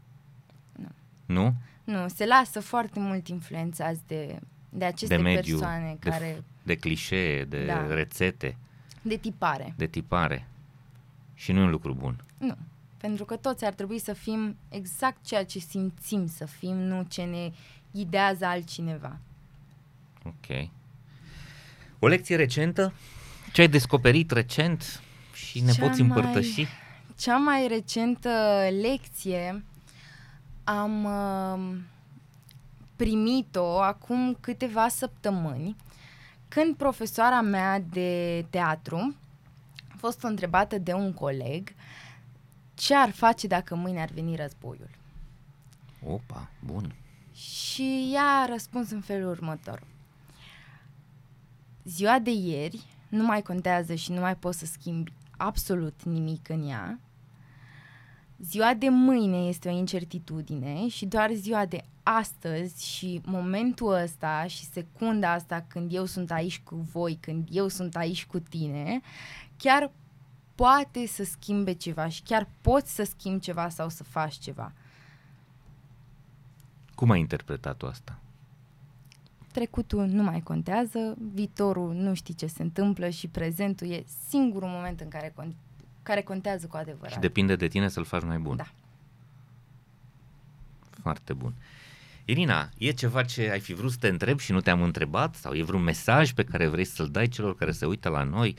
Nu. 0.75 0.87
Nu? 1.25 1.55
Nu, 1.83 2.07
se 2.07 2.25
lasă 2.25 2.59
foarte 2.59 2.99
mult 2.99 3.27
influențați 3.27 4.01
de, 4.07 4.39
de 4.69 4.85
aceste 4.85 5.15
de 5.15 5.21
mediu, 5.21 5.57
persoane 5.57 5.97
de, 5.99 6.09
care... 6.09 6.43
De 6.63 6.75
clișee, 6.75 7.43
de 7.43 7.65
da. 7.65 7.93
rețete. 7.93 8.57
De 9.01 9.15
tipare. 9.15 9.73
De 9.77 9.87
tipare. 9.87 10.47
Și 11.33 11.51
nu 11.51 11.59
e 11.59 11.63
un 11.63 11.69
lucru 11.69 11.93
bun. 11.93 12.23
Nu. 12.37 12.55
Pentru 12.97 13.25
că 13.25 13.35
toți 13.35 13.65
ar 13.65 13.73
trebui 13.73 13.99
să 13.99 14.13
fim 14.13 14.55
exact 14.69 15.25
ceea 15.25 15.45
ce 15.45 15.59
simțim 15.59 16.27
să 16.27 16.45
fim, 16.45 16.75
nu 16.75 17.05
ce 17.09 17.21
ne 17.21 17.51
ghidează 17.91 18.45
altcineva. 18.45 19.17
Ok. 20.23 20.69
O 21.99 22.07
lecție 22.07 22.35
recentă? 22.35 22.93
Ce 23.53 23.61
ai 23.61 23.67
descoperit 23.67 24.31
recent 24.31 25.01
și 25.33 25.59
ne 25.59 25.71
cea 25.71 25.87
poți 25.87 26.01
împărtăși? 26.01 26.61
Mai, 26.61 26.69
cea 27.17 27.37
mai 27.37 27.67
recentă 27.67 28.29
lecție 28.81 29.63
am 30.63 31.03
uh, 31.03 31.77
primit-o 32.95 33.79
acum 33.79 34.37
câteva 34.39 34.87
săptămâni 34.87 35.75
când 36.47 36.75
profesoara 36.75 37.41
mea 37.41 37.79
de 37.79 38.45
teatru 38.49 39.15
a 39.91 39.95
fost 39.97 40.23
întrebată 40.23 40.77
de 40.77 40.93
un 40.93 41.13
coleg 41.13 41.73
ce 42.73 42.95
ar 42.95 43.09
face 43.09 43.47
dacă 43.47 43.75
mâine 43.75 44.01
ar 44.01 44.09
veni 44.09 44.35
războiul. 44.35 44.89
Opa, 46.05 46.49
bun. 46.65 46.95
Și 47.33 48.11
ea 48.13 48.41
a 48.41 48.45
răspuns 48.45 48.91
în 48.91 49.01
felul 49.01 49.29
următor. 49.29 49.83
Ziua 51.83 52.19
de 52.19 52.31
ieri 52.31 52.85
nu 53.09 53.23
mai 53.23 53.41
contează 53.41 53.95
și 53.95 54.11
nu 54.11 54.19
mai 54.19 54.35
poți 54.35 54.59
să 54.59 54.65
schimbi 54.65 55.13
absolut 55.37 56.03
nimic 56.03 56.49
în 56.49 56.67
ea. 56.69 56.99
Ziua 58.43 58.73
de 58.73 58.89
mâine 58.89 59.37
este 59.37 59.69
o 59.69 59.71
incertitudine 59.71 60.87
și 60.87 61.05
doar 61.05 61.31
ziua 61.33 61.65
de 61.65 61.83
astăzi 62.03 62.87
și 62.87 63.21
momentul 63.25 63.93
ăsta 63.93 64.45
și 64.47 64.65
secunda 64.65 65.31
asta 65.31 65.65
când 65.67 65.93
eu 65.93 66.05
sunt 66.05 66.31
aici 66.31 66.59
cu 66.59 66.75
voi, 66.75 67.17
când 67.19 67.47
eu 67.51 67.67
sunt 67.67 67.95
aici 67.95 68.25
cu 68.25 68.39
tine, 68.39 69.01
chiar 69.57 69.91
poate 70.55 71.07
să 71.07 71.23
schimbe 71.23 71.73
ceva 71.73 72.07
și 72.07 72.21
chiar 72.21 72.47
poți 72.61 72.95
să 72.95 73.03
schimbi 73.03 73.39
ceva 73.39 73.69
sau 73.69 73.89
să 73.89 74.03
faci 74.03 74.33
ceva. 74.37 74.71
Cum 76.95 77.09
ai 77.09 77.19
interpretat-o 77.19 77.87
asta? 77.87 78.19
Trecutul 79.51 80.05
nu 80.05 80.23
mai 80.23 80.41
contează, 80.41 81.17
viitorul 81.33 81.93
nu 81.93 82.13
știi 82.13 82.33
ce 82.33 82.45
se 82.45 82.61
întâmplă 82.61 83.09
și 83.09 83.27
prezentul 83.27 83.89
e 83.89 84.03
singurul 84.27 84.69
moment 84.69 84.99
în 84.99 85.07
care, 85.07 85.33
con- 85.33 85.55
care 86.03 86.21
contează 86.21 86.67
cu 86.67 86.77
adevărat. 86.77 87.11
Și 87.11 87.19
depinde 87.19 87.55
de 87.55 87.67
tine 87.67 87.87
să-l 87.87 88.03
faci 88.03 88.23
mai 88.23 88.37
bun. 88.37 88.55
Da. 88.55 88.67
Foarte 91.01 91.33
bun. 91.33 91.53
Irina, 92.25 92.69
e 92.77 92.91
ceva 92.91 93.23
ce 93.23 93.49
ai 93.51 93.59
fi 93.59 93.73
vrut 93.73 93.91
să 93.91 93.97
te 93.99 94.07
întreb 94.07 94.39
și 94.39 94.51
nu 94.51 94.61
te-am 94.61 94.81
întrebat? 94.81 95.35
Sau 95.35 95.53
e 95.53 95.63
vreun 95.63 95.83
mesaj 95.83 96.31
pe 96.31 96.43
care 96.43 96.67
vrei 96.67 96.85
să-l 96.85 97.09
dai 97.09 97.27
celor 97.27 97.55
care 97.55 97.71
se 97.71 97.85
uită 97.85 98.09
la 98.09 98.23
noi? 98.23 98.55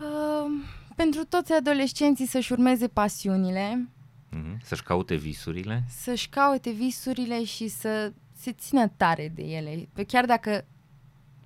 Uh, 0.00 0.64
pentru 0.96 1.24
toți 1.24 1.52
adolescenții 1.52 2.26
să-și 2.26 2.52
urmeze 2.52 2.88
pasiunile. 2.88 3.88
Uh-huh. 4.30 4.56
Să-și 4.62 4.82
caute 4.82 5.14
visurile. 5.14 5.84
Să-și 5.88 6.28
caute 6.28 6.70
visurile 6.70 7.44
și 7.44 7.68
să 7.68 8.12
se 8.36 8.52
țină 8.52 8.88
tare 8.88 9.32
de 9.34 9.42
ele. 9.42 9.88
Chiar 10.06 10.24
dacă 10.24 10.64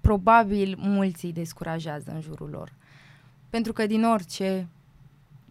probabil 0.01 0.77
mulți 0.79 1.25
îi 1.25 1.33
descurajează 1.33 2.11
în 2.11 2.21
jurul 2.21 2.49
lor. 2.49 2.73
Pentru 3.55 3.73
că 3.73 3.87
din 3.87 4.05
orice, 4.05 4.69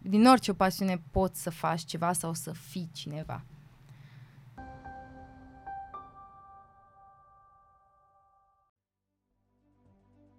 din 0.02 0.26
orice 0.26 0.52
pasiune 0.52 1.02
poți 1.10 1.42
să 1.42 1.50
faci 1.50 1.84
ceva 1.84 2.12
sau 2.12 2.34
să 2.34 2.52
fii 2.52 2.90
cineva. 2.92 3.44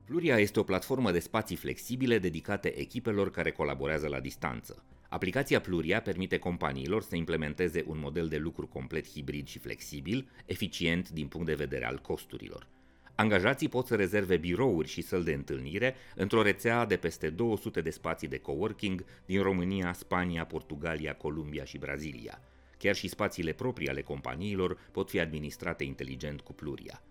Pluria 0.04 0.40
este 0.40 0.60
o 0.60 0.64
platformă 0.64 1.12
de 1.12 1.20
spații 1.20 1.56
flexibile 1.56 2.20
dedicate 2.20 2.80
echipelor 2.80 3.32
care 3.32 3.52
colaborează 3.52 4.08
la 4.08 4.20
distanță. 4.20 4.84
Aplicația 5.10 5.62
Pluria 5.62 6.02
permite 6.02 6.38
companiilor 6.38 7.02
să 7.02 7.16
implementeze 7.16 7.84
un 7.88 8.00
model 8.00 8.28
de 8.28 8.38
lucru 8.38 8.68
complet 8.68 9.08
hibrid 9.08 9.48
și 9.48 9.60
flexibil, 9.60 10.30
eficient 10.46 11.10
din 11.10 11.28
punct 11.28 11.48
de 11.48 11.54
vedere 11.54 11.86
al 11.86 12.00
costurilor. 12.00 12.75
Angajații 13.16 13.70
pot 13.70 13.88
să 13.88 13.96
rezerve 13.96 14.38
birouri 14.38 14.88
și 14.88 15.02
săli 15.02 15.24
de 15.24 15.34
întâlnire 15.34 15.96
într-o 16.16 16.42
rețea 16.42 16.86
de 16.86 16.98
peste 16.98 17.30
200 17.30 17.82
de 17.82 17.90
spații 17.90 18.28
de 18.28 18.38
coworking 18.38 19.06
din 19.26 19.42
România, 19.42 19.94
Spania, 19.94 20.46
Portugalia, 20.46 21.16
Columbia 21.16 21.64
și 21.64 21.78
Brazilia. 21.78 22.42
Chiar 22.78 22.96
și 22.96 23.08
spațiile 23.08 23.52
proprii 23.52 23.90
ale 23.90 24.02
companiilor 24.02 24.78
pot 24.92 25.10
fi 25.10 25.20
administrate 25.20 25.84
inteligent 25.84 26.42
cu 26.42 26.54
Pluria. 26.54 27.02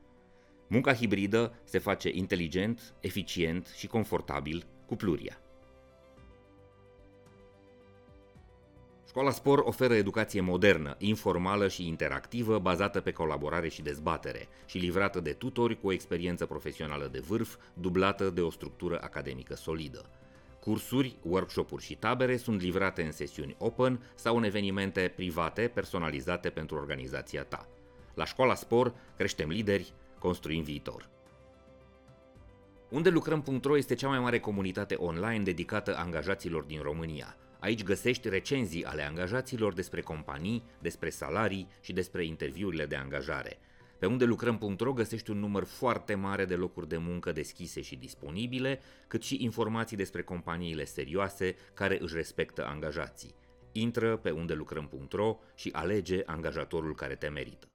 Munca 0.67 0.95
hibridă 0.95 1.61
se 1.65 1.79
face 1.79 2.11
inteligent, 2.13 2.95
eficient 3.01 3.67
și 3.77 3.87
confortabil 3.87 4.67
cu 4.87 4.97
Pluria. 4.97 5.39
Școala 9.15 9.33
Spor 9.33 9.59
oferă 9.59 9.95
educație 9.95 10.41
modernă, 10.41 10.95
informală 10.99 11.69
și 11.69 11.87
interactivă, 11.87 12.59
bazată 12.59 13.01
pe 13.01 13.13
colaborare 13.13 13.69
și 13.69 13.83
dezbatere 13.83 14.49
și 14.67 14.79
livrată 14.79 15.21
de 15.21 15.33
tutori 15.33 15.81
cu 15.81 15.87
o 15.87 15.93
experiență 15.93 16.47
profesională 16.47 17.09
de 17.13 17.19
vârf, 17.19 17.57
dublată 17.75 18.31
de 18.31 18.41
o 18.41 18.51
structură 18.51 18.99
academică 19.03 19.55
solidă. 19.55 20.05
Cursuri, 20.61 21.17
workshop-uri 21.23 21.85
și 21.85 21.95
tabere 21.95 22.37
sunt 22.37 22.61
livrate 22.61 23.03
în 23.03 23.13
sesiuni 23.13 23.57
open 23.59 24.01
sau 24.15 24.37
în 24.37 24.45
evenimente 24.45 25.13
private 25.17 25.71
personalizate 25.75 26.49
pentru 26.49 26.77
organizația 26.77 27.45
ta. 27.45 27.69
La 28.15 28.25
Școala 28.25 28.55
Spor 28.55 28.95
creștem 29.17 29.49
lideri, 29.49 29.93
construim 30.19 30.63
viitor. 30.63 31.09
Unde 32.89 33.09
lucrăm.ro 33.09 33.77
este 33.77 33.95
cea 33.95 34.09
mai 34.09 34.19
mare 34.19 34.39
comunitate 34.39 34.95
online 34.95 35.43
dedicată 35.43 35.97
angajaților 35.97 36.63
din 36.63 36.81
România– 36.83 37.37
Aici 37.65 37.83
găsești 37.83 38.29
recenzii 38.29 38.85
ale 38.85 39.03
angajaților 39.03 39.73
despre 39.73 40.01
companii, 40.01 40.63
despre 40.81 41.11
salarii 41.11 41.69
și 41.81 41.93
despre 41.93 42.25
interviurile 42.25 42.87
de 42.87 42.97
angajare. 42.97 43.59
Pe 43.99 44.07
unde 44.07 44.25
lucrăm.ro 44.25 44.93
găsești 44.93 45.31
un 45.31 45.39
număr 45.39 45.65
foarte 45.65 46.15
mare 46.15 46.45
de 46.45 46.55
locuri 46.55 46.89
de 46.89 46.97
muncă 46.97 47.33
deschise 47.33 47.81
și 47.81 47.97
disponibile, 47.97 48.81
cât 49.07 49.23
și 49.23 49.43
informații 49.43 49.97
despre 49.97 50.23
companiile 50.23 50.85
serioase 50.85 51.57
care 51.75 51.99
își 52.01 52.15
respectă 52.15 52.67
angajații. 52.67 53.35
Intră 53.73 54.17
pe 54.17 54.31
unde 54.31 54.55
lucrăm.ro 54.55 55.39
și 55.55 55.71
alege 55.73 56.23
angajatorul 56.27 56.95
care 56.95 57.15
te 57.15 57.29
merită. 57.29 57.69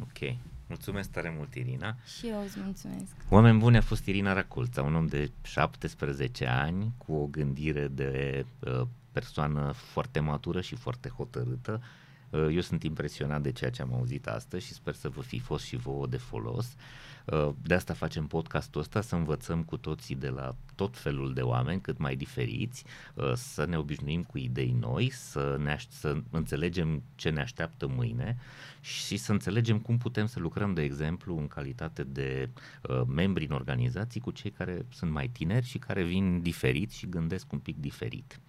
Ok. 0.00 0.52
Mulțumesc 0.66 1.10
tare 1.10 1.34
mult, 1.36 1.54
Irina. 1.54 1.96
Și 2.18 2.28
eu 2.28 2.42
îți 2.42 2.58
mulțumesc. 2.64 3.12
Oameni 3.28 3.58
buni 3.58 3.76
a 3.76 3.80
fost 3.80 4.06
Irina 4.06 4.32
Raculța, 4.32 4.82
un 4.82 4.94
om 4.94 5.06
de 5.06 5.30
17 5.42 6.46
ani 6.46 6.92
cu 6.96 7.12
o 7.12 7.26
gândire 7.26 7.88
de 7.88 8.44
uh, 8.58 8.82
persoană 9.12 9.72
foarte 9.72 10.20
matură 10.20 10.60
și 10.60 10.74
foarte 10.74 11.08
hotărâtă. 11.08 11.82
Uh, 12.30 12.48
eu 12.52 12.60
sunt 12.60 12.82
impresionat 12.82 13.42
de 13.42 13.52
ceea 13.52 13.70
ce 13.70 13.82
am 13.82 13.94
auzit 13.94 14.26
astăzi 14.26 14.66
și 14.66 14.72
sper 14.72 14.94
să 14.94 15.08
vă 15.08 15.20
fi 15.20 15.38
fost 15.38 15.64
și 15.64 15.76
vouă 15.76 16.06
de 16.06 16.16
folos. 16.16 16.66
Uh, 16.66 17.13
de 17.62 17.74
asta 17.74 17.94
facem 17.94 18.26
podcastul 18.26 18.80
ăsta, 18.80 19.00
să 19.00 19.14
învățăm 19.14 19.62
cu 19.62 19.76
toții 19.76 20.14
de 20.14 20.28
la 20.28 20.54
tot 20.74 20.96
felul 20.96 21.34
de 21.34 21.40
oameni, 21.40 21.80
cât 21.80 21.98
mai 21.98 22.16
diferiți, 22.16 22.84
uh, 23.14 23.32
să 23.34 23.64
ne 23.64 23.78
obișnuim 23.78 24.22
cu 24.22 24.38
idei 24.38 24.76
noi, 24.80 25.10
să, 25.10 25.56
ne 25.60 25.72
aș- 25.72 25.86
să 25.88 26.16
înțelegem 26.30 27.02
ce 27.14 27.30
ne 27.30 27.40
așteaptă 27.40 27.86
mâine 27.86 28.36
și 28.80 29.16
să 29.16 29.32
înțelegem 29.32 29.78
cum 29.78 29.98
putem 29.98 30.26
să 30.26 30.40
lucrăm, 30.40 30.74
de 30.74 30.82
exemplu, 30.82 31.38
în 31.38 31.48
calitate 31.48 32.02
de 32.02 32.48
uh, 32.82 33.02
membri 33.06 33.46
în 33.46 33.54
organizații 33.54 34.20
cu 34.20 34.30
cei 34.30 34.50
care 34.50 34.86
sunt 34.88 35.10
mai 35.10 35.28
tineri 35.28 35.66
și 35.66 35.78
care 35.78 36.02
vin 36.02 36.42
diferit 36.42 36.90
și 36.90 37.08
gândesc 37.08 37.52
un 37.52 37.58
pic 37.58 37.76
diferit. 37.80 38.40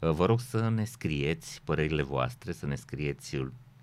Uh, 0.00 0.10
vă 0.10 0.26
rog 0.26 0.40
să 0.40 0.68
ne 0.68 0.84
scrieți 0.84 1.60
părerile 1.64 2.02
voastre, 2.02 2.52
să 2.52 2.66
ne 2.66 2.74
scrieți 2.74 3.36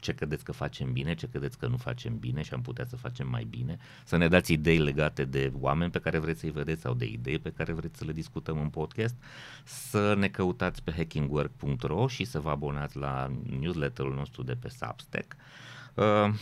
ce 0.07 0.13
credeți 0.13 0.43
că 0.43 0.51
facem 0.51 0.93
bine, 0.93 1.15
ce 1.15 1.27
credeți 1.27 1.57
că 1.57 1.67
nu 1.67 1.77
facem 1.77 2.17
bine 2.17 2.41
și 2.41 2.53
am 2.53 2.61
putea 2.61 2.85
să 2.85 2.95
facem 2.95 3.27
mai 3.29 3.43
bine, 3.43 3.77
să 4.05 4.17
ne 4.17 4.27
dați 4.27 4.53
idei 4.53 4.77
legate 4.77 5.25
de 5.25 5.51
oameni 5.59 5.91
pe 5.91 5.99
care 5.99 6.17
vreți 6.17 6.39
să-i 6.39 6.51
vedeți 6.51 6.81
sau 6.81 6.93
de 6.93 7.05
idei 7.05 7.39
pe 7.39 7.51
care 7.51 7.73
vreți 7.73 7.97
să 7.97 8.05
le 8.05 8.11
discutăm 8.11 8.59
în 8.59 8.69
podcast, 8.69 9.15
să 9.63 10.15
ne 10.17 10.27
căutați 10.27 10.83
pe 10.83 10.91
hackingwork.ro 10.91 12.07
și 12.07 12.23
să 12.23 12.39
vă 12.39 12.49
abonați 12.49 12.97
la 12.97 13.31
newsletterul 13.59 14.15
nostru 14.15 14.43
de 14.43 14.55
pe 14.55 14.69
Substack. 14.69 15.35
Uh, 15.93 16.33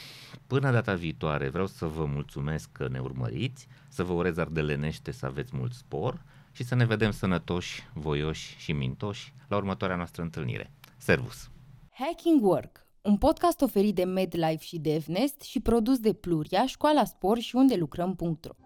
până 0.47 0.71
data 0.71 0.93
viitoare 0.93 1.49
vreau 1.49 1.67
să 1.67 1.85
vă 1.85 2.05
mulțumesc 2.05 2.71
că 2.71 2.87
ne 2.87 2.99
urmăriți, 2.99 3.67
să 3.87 4.03
vă 4.03 4.13
urez 4.13 4.37
ardelenește 4.37 5.11
să 5.11 5.25
aveți 5.25 5.55
mult 5.55 5.73
spor 5.73 6.21
și 6.51 6.63
să 6.63 6.75
ne 6.75 6.85
vedem 6.85 7.11
sănătoși, 7.11 7.83
voioși 7.93 8.55
și 8.57 8.71
mintoși 8.71 9.33
la 9.47 9.55
următoarea 9.55 9.95
noastră 9.95 10.21
întâlnire. 10.21 10.71
Servus! 10.97 11.49
Hacking 11.89 12.43
Work 12.43 12.84
un 13.05 13.17
podcast 13.17 13.61
oferit 13.61 13.95
de 13.95 14.03
MedLife 14.03 14.63
și 14.63 14.79
DevNest 14.79 15.41
și 15.41 15.59
produs 15.59 15.99
de 15.99 16.13
Pluria, 16.13 16.65
Școala 16.65 17.03
Spor 17.03 17.39
și 17.39 17.55
unde 17.55 17.75
lucrăm.ro. 17.75 18.64